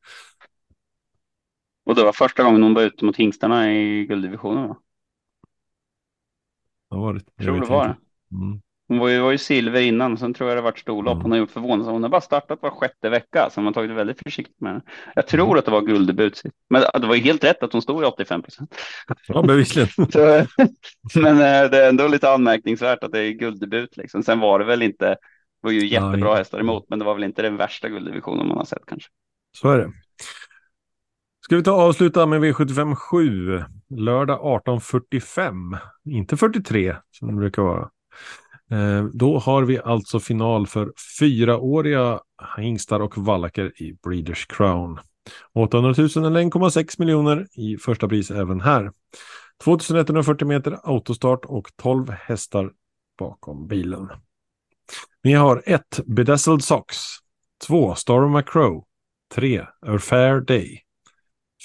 [1.86, 4.78] Och det var första gången hon var ute mot hingstarna i gulddivisionen va?
[6.90, 7.22] Det var det.
[7.36, 7.98] Jag tror det var det.
[8.36, 8.62] Mm.
[8.88, 11.14] Hon var ju, var ju silver innan, sen tror jag det varit storlopp.
[11.14, 11.24] Mm.
[11.24, 11.94] Hon har gjort förvånansvärt.
[11.94, 14.82] Hon har bara startat var sjätte vecka, så hon har tagit det väldigt försiktigt med
[15.16, 15.60] Jag tror mm.
[15.60, 16.42] att det var gulddebut.
[16.70, 18.76] Men det var ju helt rätt att hon stod i 85 procent.
[19.28, 19.90] Ja, bevisligen.
[21.16, 24.24] men eh, det är ändå lite anmärkningsvärt att det är gulddebut liksom.
[24.24, 25.18] Sen var det väl inte, det
[25.62, 28.58] var ju jättebra ja, hästar emot, men det var väl inte den värsta gulddivisionen man
[28.58, 29.10] har sett kanske.
[29.58, 29.92] Så är det.
[31.42, 37.62] Ska vi ta och avsluta med V75 7, lördag 18.45, inte 43 som det brukar
[37.62, 37.90] vara.
[38.72, 42.20] Eh, då har vi alltså final för fyraåriga
[42.58, 45.00] hingstar och vallacker i Breeders Crown.
[45.54, 48.92] 800 000 eller 1,6 miljoner i första pris även här.
[49.64, 52.72] 2140 meter autostart och 12 hästar
[53.20, 54.10] bakom bilen.
[55.22, 56.00] Vi har 1.
[56.06, 56.98] Bedazzled Sox.
[57.68, 57.96] 2.
[57.96, 58.86] Star McCrow.
[59.36, 59.60] 3.
[59.82, 60.82] A Fair Day.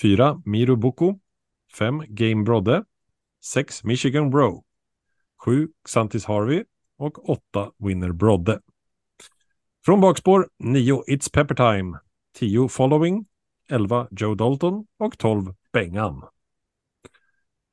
[0.02, 0.42] 4.
[0.44, 1.18] Miro Boko.
[1.78, 2.02] 5.
[2.08, 2.84] Game Brodde.
[3.44, 3.84] 6.
[3.84, 4.64] Michigan Bro.
[5.44, 5.68] 7.
[5.88, 6.64] Xantis Harvey
[7.02, 8.60] och 8 Winner Brodde.
[9.84, 11.98] Från bakspår 9 It's Pepper Time,
[12.38, 13.26] 10 Following,
[13.68, 16.24] 11 Joe Dalton och 12 Bengan.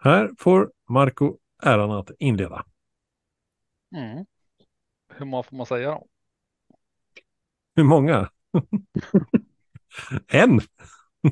[0.04, 2.66] Här får Marco äran att inleda.
[3.96, 4.26] Mm.
[5.14, 6.06] Hur många får man säga då?
[7.76, 8.30] Hur många?
[10.28, 10.62] en.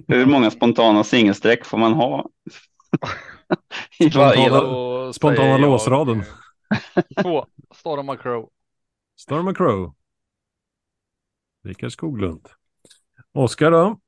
[0.08, 2.30] Hur många spontana singelsträck får man ha?
[4.12, 6.24] spontana, spontana låsraden.
[7.22, 7.46] Två.
[7.76, 8.50] Storm Crow.
[9.20, 9.94] Storm Crow.
[11.64, 12.50] Rickard Skoglund.
[13.34, 14.00] Oskar då?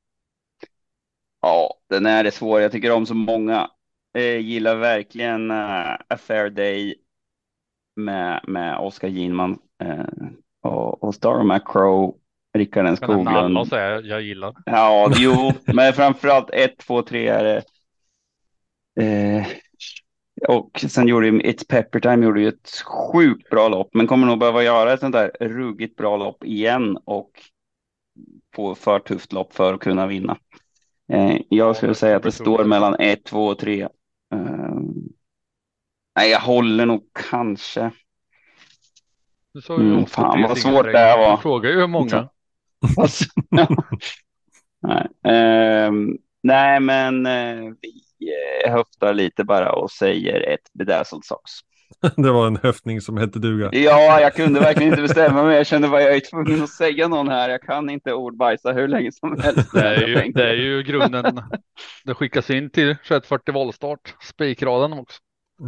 [1.40, 2.60] Ja, den är det svår.
[2.60, 3.70] Jag tycker om så många.
[4.12, 6.94] Jag gillar verkligen uh, A Fair Day
[7.96, 10.04] med, med Oskar Ginman uh,
[10.62, 12.16] och, och Star Macro,
[12.54, 13.28] Rickard N Skoglund.
[13.28, 14.54] Alla säga jag gillar.
[14.64, 17.62] Ja, jo, men framförallt 1, 2, 3 är det.
[19.02, 19.46] Uh,
[20.48, 24.26] och sen gjorde ju It's Pepper Time gjorde ju ett sjukt bra lopp, men kommer
[24.26, 27.30] nog behöva göra ett sånt där ruggigt bra lopp igen och
[28.54, 30.38] få för tufft lopp för att kunna vinna.
[31.12, 33.82] Eh, jag skulle säga att det står mellan 1, 2 och 3.
[33.82, 33.88] Eh,
[36.16, 37.90] nej, jag håller nog kanske.
[39.54, 41.36] Du sa ju mm, fan vad svårt det här var.
[41.36, 42.28] Du frågar ju hur många.
[44.82, 45.92] Nej, eh,
[46.42, 48.09] nej, men eh, vi eh,
[48.68, 51.52] höftar lite bara och säger ett bedazzled socks.
[52.16, 53.68] Det var en höftning som hette duga.
[53.72, 55.56] Ja, jag kunde verkligen inte bestämma mig.
[55.56, 57.48] Jag kände bara jag är tvungen att säga någon här.
[57.48, 59.72] Jag kan inte ordbajsa hur länge som helst.
[59.72, 61.42] Det är ju, det är ju grunden.
[62.04, 65.18] Det skickas in till 2140 voltstart, spikraden också.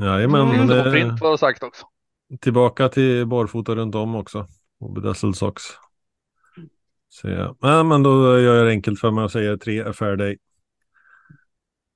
[0.02, 0.66] Jajamän.
[0.68, 1.86] Det var print var sagt också.
[2.40, 4.46] Tillbaka till barfota runt om också.
[4.80, 5.62] Och bedazzled socks.
[7.08, 7.56] Så ja.
[7.60, 10.38] ja, men då gör jag det enkelt för mig och säger tre fair day.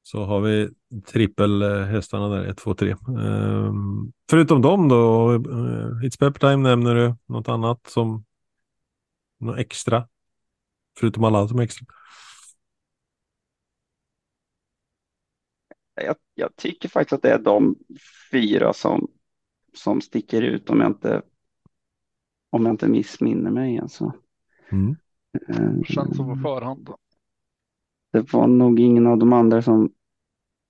[0.06, 0.68] Så har vi
[1.06, 2.96] trippelhästarna där, 1, 2, 3.
[4.30, 8.24] Förutom dem då, uh, It's Pepper Time nämner du, något annat som
[9.40, 10.08] något extra?
[10.98, 11.86] Förutom alla som är extra.
[15.94, 17.76] Jag, jag, tycker faktiskt att det är de
[18.32, 19.08] fyra som,
[19.74, 21.22] som sticker ut om jag inte
[22.50, 23.78] om jag inte missminner mig.
[23.78, 24.12] Alltså.
[24.72, 24.96] Mm.
[25.50, 26.90] Uh, Känns som på förhand.
[28.12, 29.92] Det var nog ingen av de andra som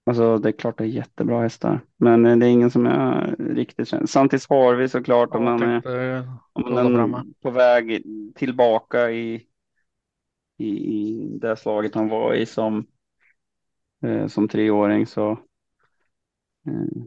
[0.06, 3.88] Alltså det är klart det är jättebra hästar, men det är ingen som jag riktigt
[3.88, 4.06] känner.
[4.06, 8.02] Samtidigt har vi såklart om man är, om man är på väg
[8.34, 9.46] tillbaka i,
[10.58, 12.86] i, i det slaget han var i som,
[14.02, 15.30] eh, som treåring så.
[16.66, 17.02] Eh,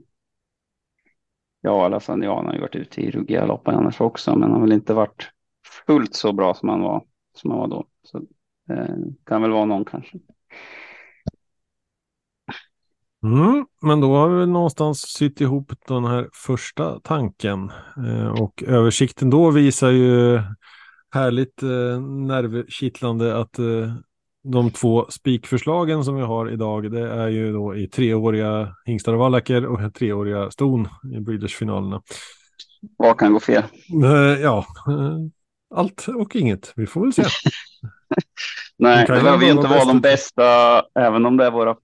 [1.62, 4.72] ja, Alassane har ju varit ute i ruggiga lopp annars också, men han har väl
[4.74, 5.32] inte varit
[5.88, 7.04] fullt så bra som han var
[7.34, 7.88] som han var då.
[8.04, 8.18] Så
[8.70, 8.96] eh,
[9.26, 10.18] kan väl vara någon kanske.
[13.24, 17.72] Mm, men då har vi någonstans sytt ihop den här första tanken.
[18.08, 20.42] Eh, och översikten då visar ju
[21.12, 23.94] härligt eh, nervkittlande att eh,
[24.44, 29.20] de två spikförslagen som vi har idag det är ju då i treåriga hingstar och
[29.20, 32.02] vallacker och treåriga ston i Breeders-finalerna.
[32.98, 33.64] Vad kan gå fel?
[34.04, 35.18] Eh, ja, eh,
[35.76, 36.74] allt och inget.
[36.76, 37.24] Vi får väl se.
[38.78, 40.44] Nej, det behöver ju inte vara de bästa,
[41.00, 41.76] även om det är våra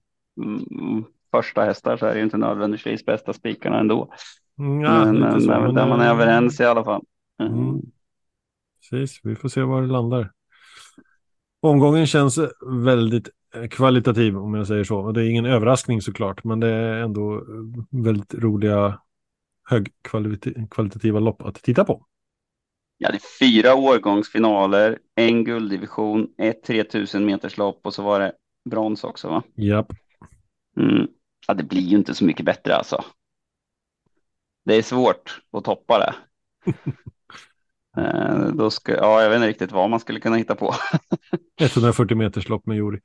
[0.42, 1.04] mm,
[1.36, 4.12] första hästar så är det ju inte nödvändigtvis bästa spikarna ändå.
[4.58, 7.02] Mm, ja, men, men, så, men där man är överens i alla fall.
[7.40, 7.52] Mm.
[7.52, 7.80] Mm.
[8.90, 10.32] Precis, vi får se var det landar.
[11.60, 12.38] Omgången känns
[12.84, 13.28] väldigt
[13.70, 15.12] kvalitativ om jag säger så.
[15.12, 17.44] Det är ingen överraskning såklart, men det är ändå
[17.90, 19.00] väldigt roliga
[19.70, 22.06] högkvalitativa lopp att titta på.
[22.98, 28.32] Ja, det är fyra årgångsfinaler, en gulddivision, ett 3000 meters lopp och så var det
[28.70, 29.42] brons också va?
[29.54, 29.92] Japp.
[30.80, 31.06] Mm.
[31.46, 33.04] Ja, det blir ju inte så mycket bättre alltså.
[34.64, 36.14] Det är svårt att toppa det.
[38.02, 40.74] eh, då ska, ja, jag vet inte riktigt vad man skulle kunna hitta på.
[41.60, 43.00] 140 meters lopp med Jori.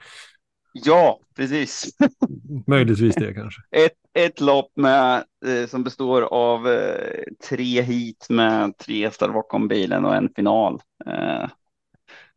[0.73, 1.97] Ja, precis.
[2.67, 3.61] Möjligtvis det kanske.
[3.71, 9.67] Ett, ett lopp med, eh, som består av eh, tre hit med tre hästar bakom
[9.67, 10.81] bilen och en final.
[11.05, 11.49] Eh,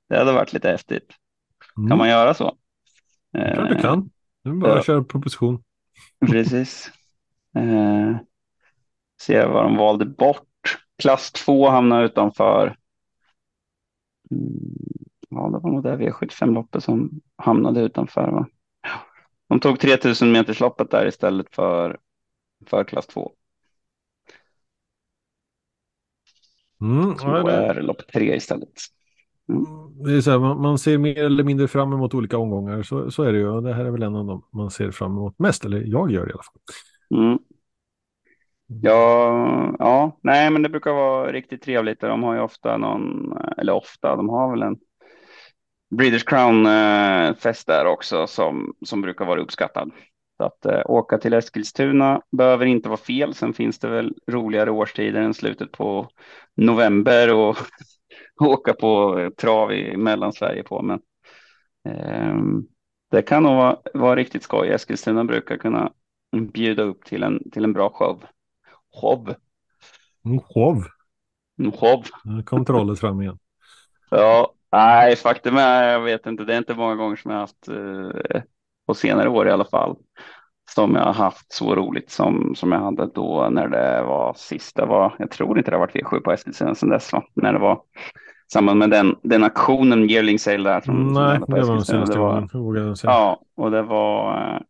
[0.09, 1.13] det hade varit lite häftigt.
[1.77, 1.89] Mm.
[1.89, 2.57] Kan man göra så?
[3.55, 4.11] Klart du kan.
[4.45, 4.83] Nu bara ja.
[4.83, 5.63] köra proposition.
[6.31, 6.93] Precis.
[7.57, 8.17] Eh,
[9.23, 10.79] se vad de valde bort.
[10.99, 12.77] Klass 2 hamnar utanför.
[14.31, 14.77] Mm,
[15.29, 18.31] ja, det var nog det V75-loppet som hamnade utanför.
[18.31, 18.47] Va?
[19.49, 21.99] De tog 3000 meters loppet där istället för,
[22.67, 23.33] för klass 2.
[26.81, 28.73] Mm, så ja, är lopp 3 istället.
[29.49, 29.65] Mm.
[30.05, 32.83] Det är så här, man, man, ser mer eller mindre fram emot olika omgångar.
[32.83, 33.61] Så, så är det ju.
[33.61, 35.65] Det här är väl en av dem man ser fram emot mest.
[35.65, 37.25] Eller jag gör det i alla fall.
[37.25, 37.39] Mm.
[38.67, 42.01] Ja, ja, nej, men det brukar vara riktigt trevligt.
[42.01, 44.77] De har ju ofta någon, eller ofta, de har väl en
[45.97, 49.91] Breeders Crown-fest eh, där också som, som brukar vara uppskattad.
[50.37, 53.35] Så att eh, åka till Eskilstuna behöver inte vara fel.
[53.35, 56.09] Sen finns det väl roligare årstider än slutet på
[56.57, 57.57] november och
[58.41, 60.83] åka på trav i Mellansverige på.
[60.83, 61.01] Men
[61.89, 62.37] eh,
[63.11, 64.69] det kan nog vara, vara riktigt skoj.
[64.69, 65.93] Eskilstuna brukar kunna
[66.53, 68.25] bjuda upp till en, till en bra show.
[69.01, 69.35] Show.
[70.25, 70.85] Mm, show.
[71.73, 72.05] Show.
[72.25, 73.39] Nu kom trollet fram igen.
[74.11, 77.69] Ja, nej, faktum är, jag vet inte, det är inte många gånger som jag haft
[77.69, 78.43] eh,
[78.87, 79.97] på senare år i alla fall
[80.75, 84.87] som jag har haft så roligt som, som jag hade då när det var sista
[84.87, 87.23] var, jag tror inte det har varit V7 på Eskilstuna sedan dess, va?
[87.35, 87.81] när det var
[88.53, 90.81] samband med den, den aktionen, yearling sale där.
[90.81, 92.49] Som, Nej, som det var den senaste gången.
[93.03, 94.61] Ja, och det var, eh,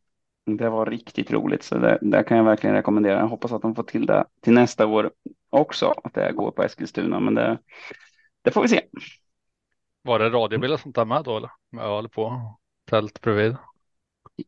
[0.57, 3.19] det var riktigt roligt, så det, det kan jag verkligen rekommendera.
[3.19, 5.11] Jag hoppas att de får till det till nästa år
[5.51, 7.59] också, att det går på Eskilstuna, men det,
[8.43, 8.81] det får vi se.
[10.03, 11.51] Var det radiobil och sånt där med då eller?
[11.73, 12.41] Med öl på
[12.91, 13.57] tält bredvid?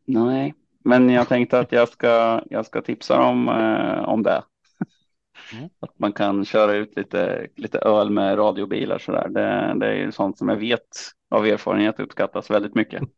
[0.04, 0.54] Nej,
[0.86, 4.44] men jag tänkte att jag ska, jag ska tipsa dem eh, om det.
[5.52, 5.68] Mm.
[5.80, 9.28] Att man kan köra ut lite, lite öl med radiobilar så där.
[9.28, 10.86] Det, det är ju sånt som jag vet
[11.30, 13.02] av erfarenhet uppskattas väldigt mycket.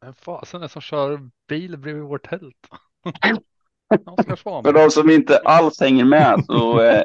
[0.00, 2.68] Vem fasen är som kör bil bredvid vårt tält?
[4.64, 7.02] För de som inte alls hänger med så, eh,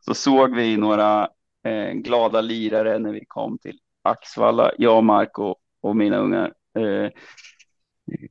[0.00, 1.28] så såg vi några
[1.64, 6.52] eh, glada lirare när vi kom till Axvalla, jag, Marco och mina ungar.
[6.76, 7.10] Eh,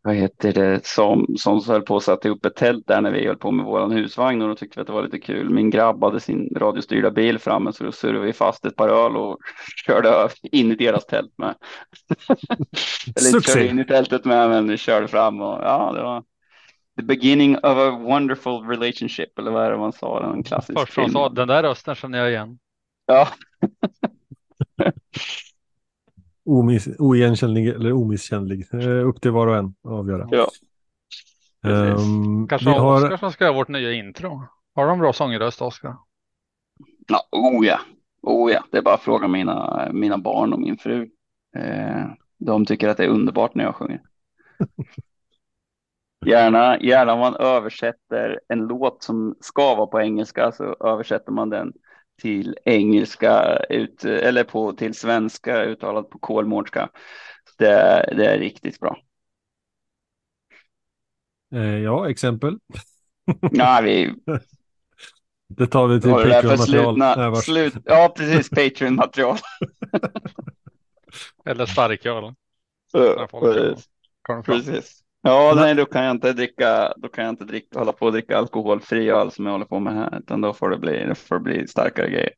[0.04, 3.28] vad heter det, som, som höll på att sätta upp ett tält där när vi
[3.28, 5.50] höll på med våran husvagn och då tyckte vi att det var lite kul.
[5.50, 9.18] Min grabb hade sin radiostyrda bil framme så då surrade vi fast ett par öl
[9.18, 9.38] och
[9.86, 11.56] körde in i deras tält med.
[13.16, 16.24] Eller inte körde in i tältet med men vi körde fram och ja, det var
[16.98, 20.94] the beginning of a wonderful relationship eller vad är det man sa, den klassisk Först
[20.94, 21.10] film.
[21.10, 22.60] sa den där rösten känner jag igen.
[23.06, 23.28] Ja.
[26.46, 28.74] Omiss, oigenkännlig eller omisskännlig.
[28.74, 30.28] Eh, upp till var och en att avgöra.
[30.32, 30.50] Ja.
[31.64, 33.04] Um, Kanske vi har...
[33.04, 34.42] Oskar som ska göra vårt nya intro.
[34.76, 35.98] Har de bra sångröst, Oskar?
[37.08, 37.80] Ja, oh ja.
[38.22, 41.10] Oh ja, det är bara att fråga mina, mina barn och min fru.
[41.58, 42.06] Eh,
[42.38, 44.02] de tycker att det är underbart när jag sjunger.
[46.26, 51.50] Gärna, gärna om man översätter en låt som ska vara på engelska så översätter man
[51.50, 51.74] den
[52.22, 56.90] till engelska ut, eller på, till svenska uttalat på kolmårdska.
[57.58, 58.98] Det, det är riktigt bra.
[61.56, 62.60] Eh, ja, exempel.
[63.52, 64.14] Ja, vi...
[65.48, 67.36] Det tar vi till Patreon-material.
[67.36, 67.74] Slut...
[67.86, 68.50] Ja, precis.
[68.50, 69.38] Patreon-material.
[71.46, 72.34] eller starköl.
[74.46, 75.05] Precis.
[75.28, 78.12] Ja, nej, då kan jag inte dricka, då kan jag inte dricka, hålla på och
[78.12, 81.16] dricka alkoholfri öl som jag håller på med här, utan då får det bli, det
[81.16, 82.30] får bli starkare grejer.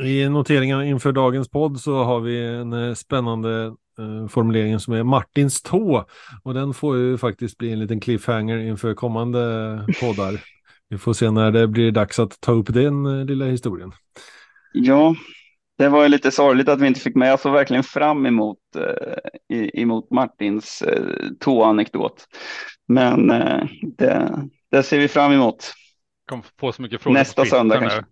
[0.00, 3.64] I noteringen inför dagens podd så har vi en eh, spännande
[3.98, 6.04] eh, formulering som är Martins tå
[6.42, 9.40] och den får ju faktiskt bli en liten cliffhanger inför kommande
[10.00, 10.40] poddar.
[10.88, 13.92] Vi får se när det blir dags att ta upp den eh, lilla historien.
[14.72, 15.14] Ja,
[15.78, 17.28] det var ju lite sorgligt att vi inte fick med.
[17.28, 21.04] Jag såg verkligen fram emot, eh, emot Martins eh,
[21.40, 22.26] tåanekdot.
[22.88, 24.32] Men eh, det,
[24.70, 25.72] det ser vi fram emot.
[26.28, 28.04] Kom på så mycket frågor Nästa söndag kanske.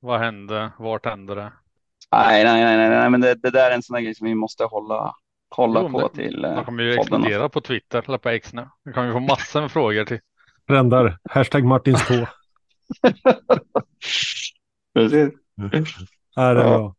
[0.00, 0.72] Vad hände?
[0.78, 1.52] Vart hände det?
[2.12, 4.26] Nej, nej, nej, nej, nej men det, det där är en sån där grej som
[4.26, 5.14] vi måste hålla,
[5.50, 6.40] hålla jo, på det, till.
[6.40, 8.68] Man kommer ju explodera på Twitter eller på X nu.
[8.84, 10.20] Vi kommer ju få massor med frågor till.
[10.68, 11.18] Rändar.
[11.30, 12.26] Hashtag Martins tå.
[14.94, 15.30] Precis.
[16.36, 16.94] Ja, det ja.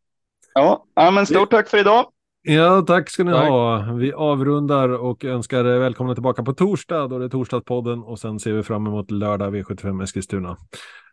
[0.54, 2.06] Ja, ja, men stort tack för idag.
[2.42, 3.48] Ja, tack ska ni tack.
[3.48, 3.92] ha.
[3.92, 7.08] Vi avrundar och önskar er välkomna tillbaka på torsdag.
[7.08, 10.56] Då det är Torsdagspodden och sen ser vi fram emot lördag V75 Eskilstuna.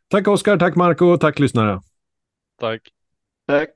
[0.08, 1.82] Tack Oskar, tack Marco, tack lyssnare.
[2.60, 2.82] Tack.
[3.48, 3.70] Tack.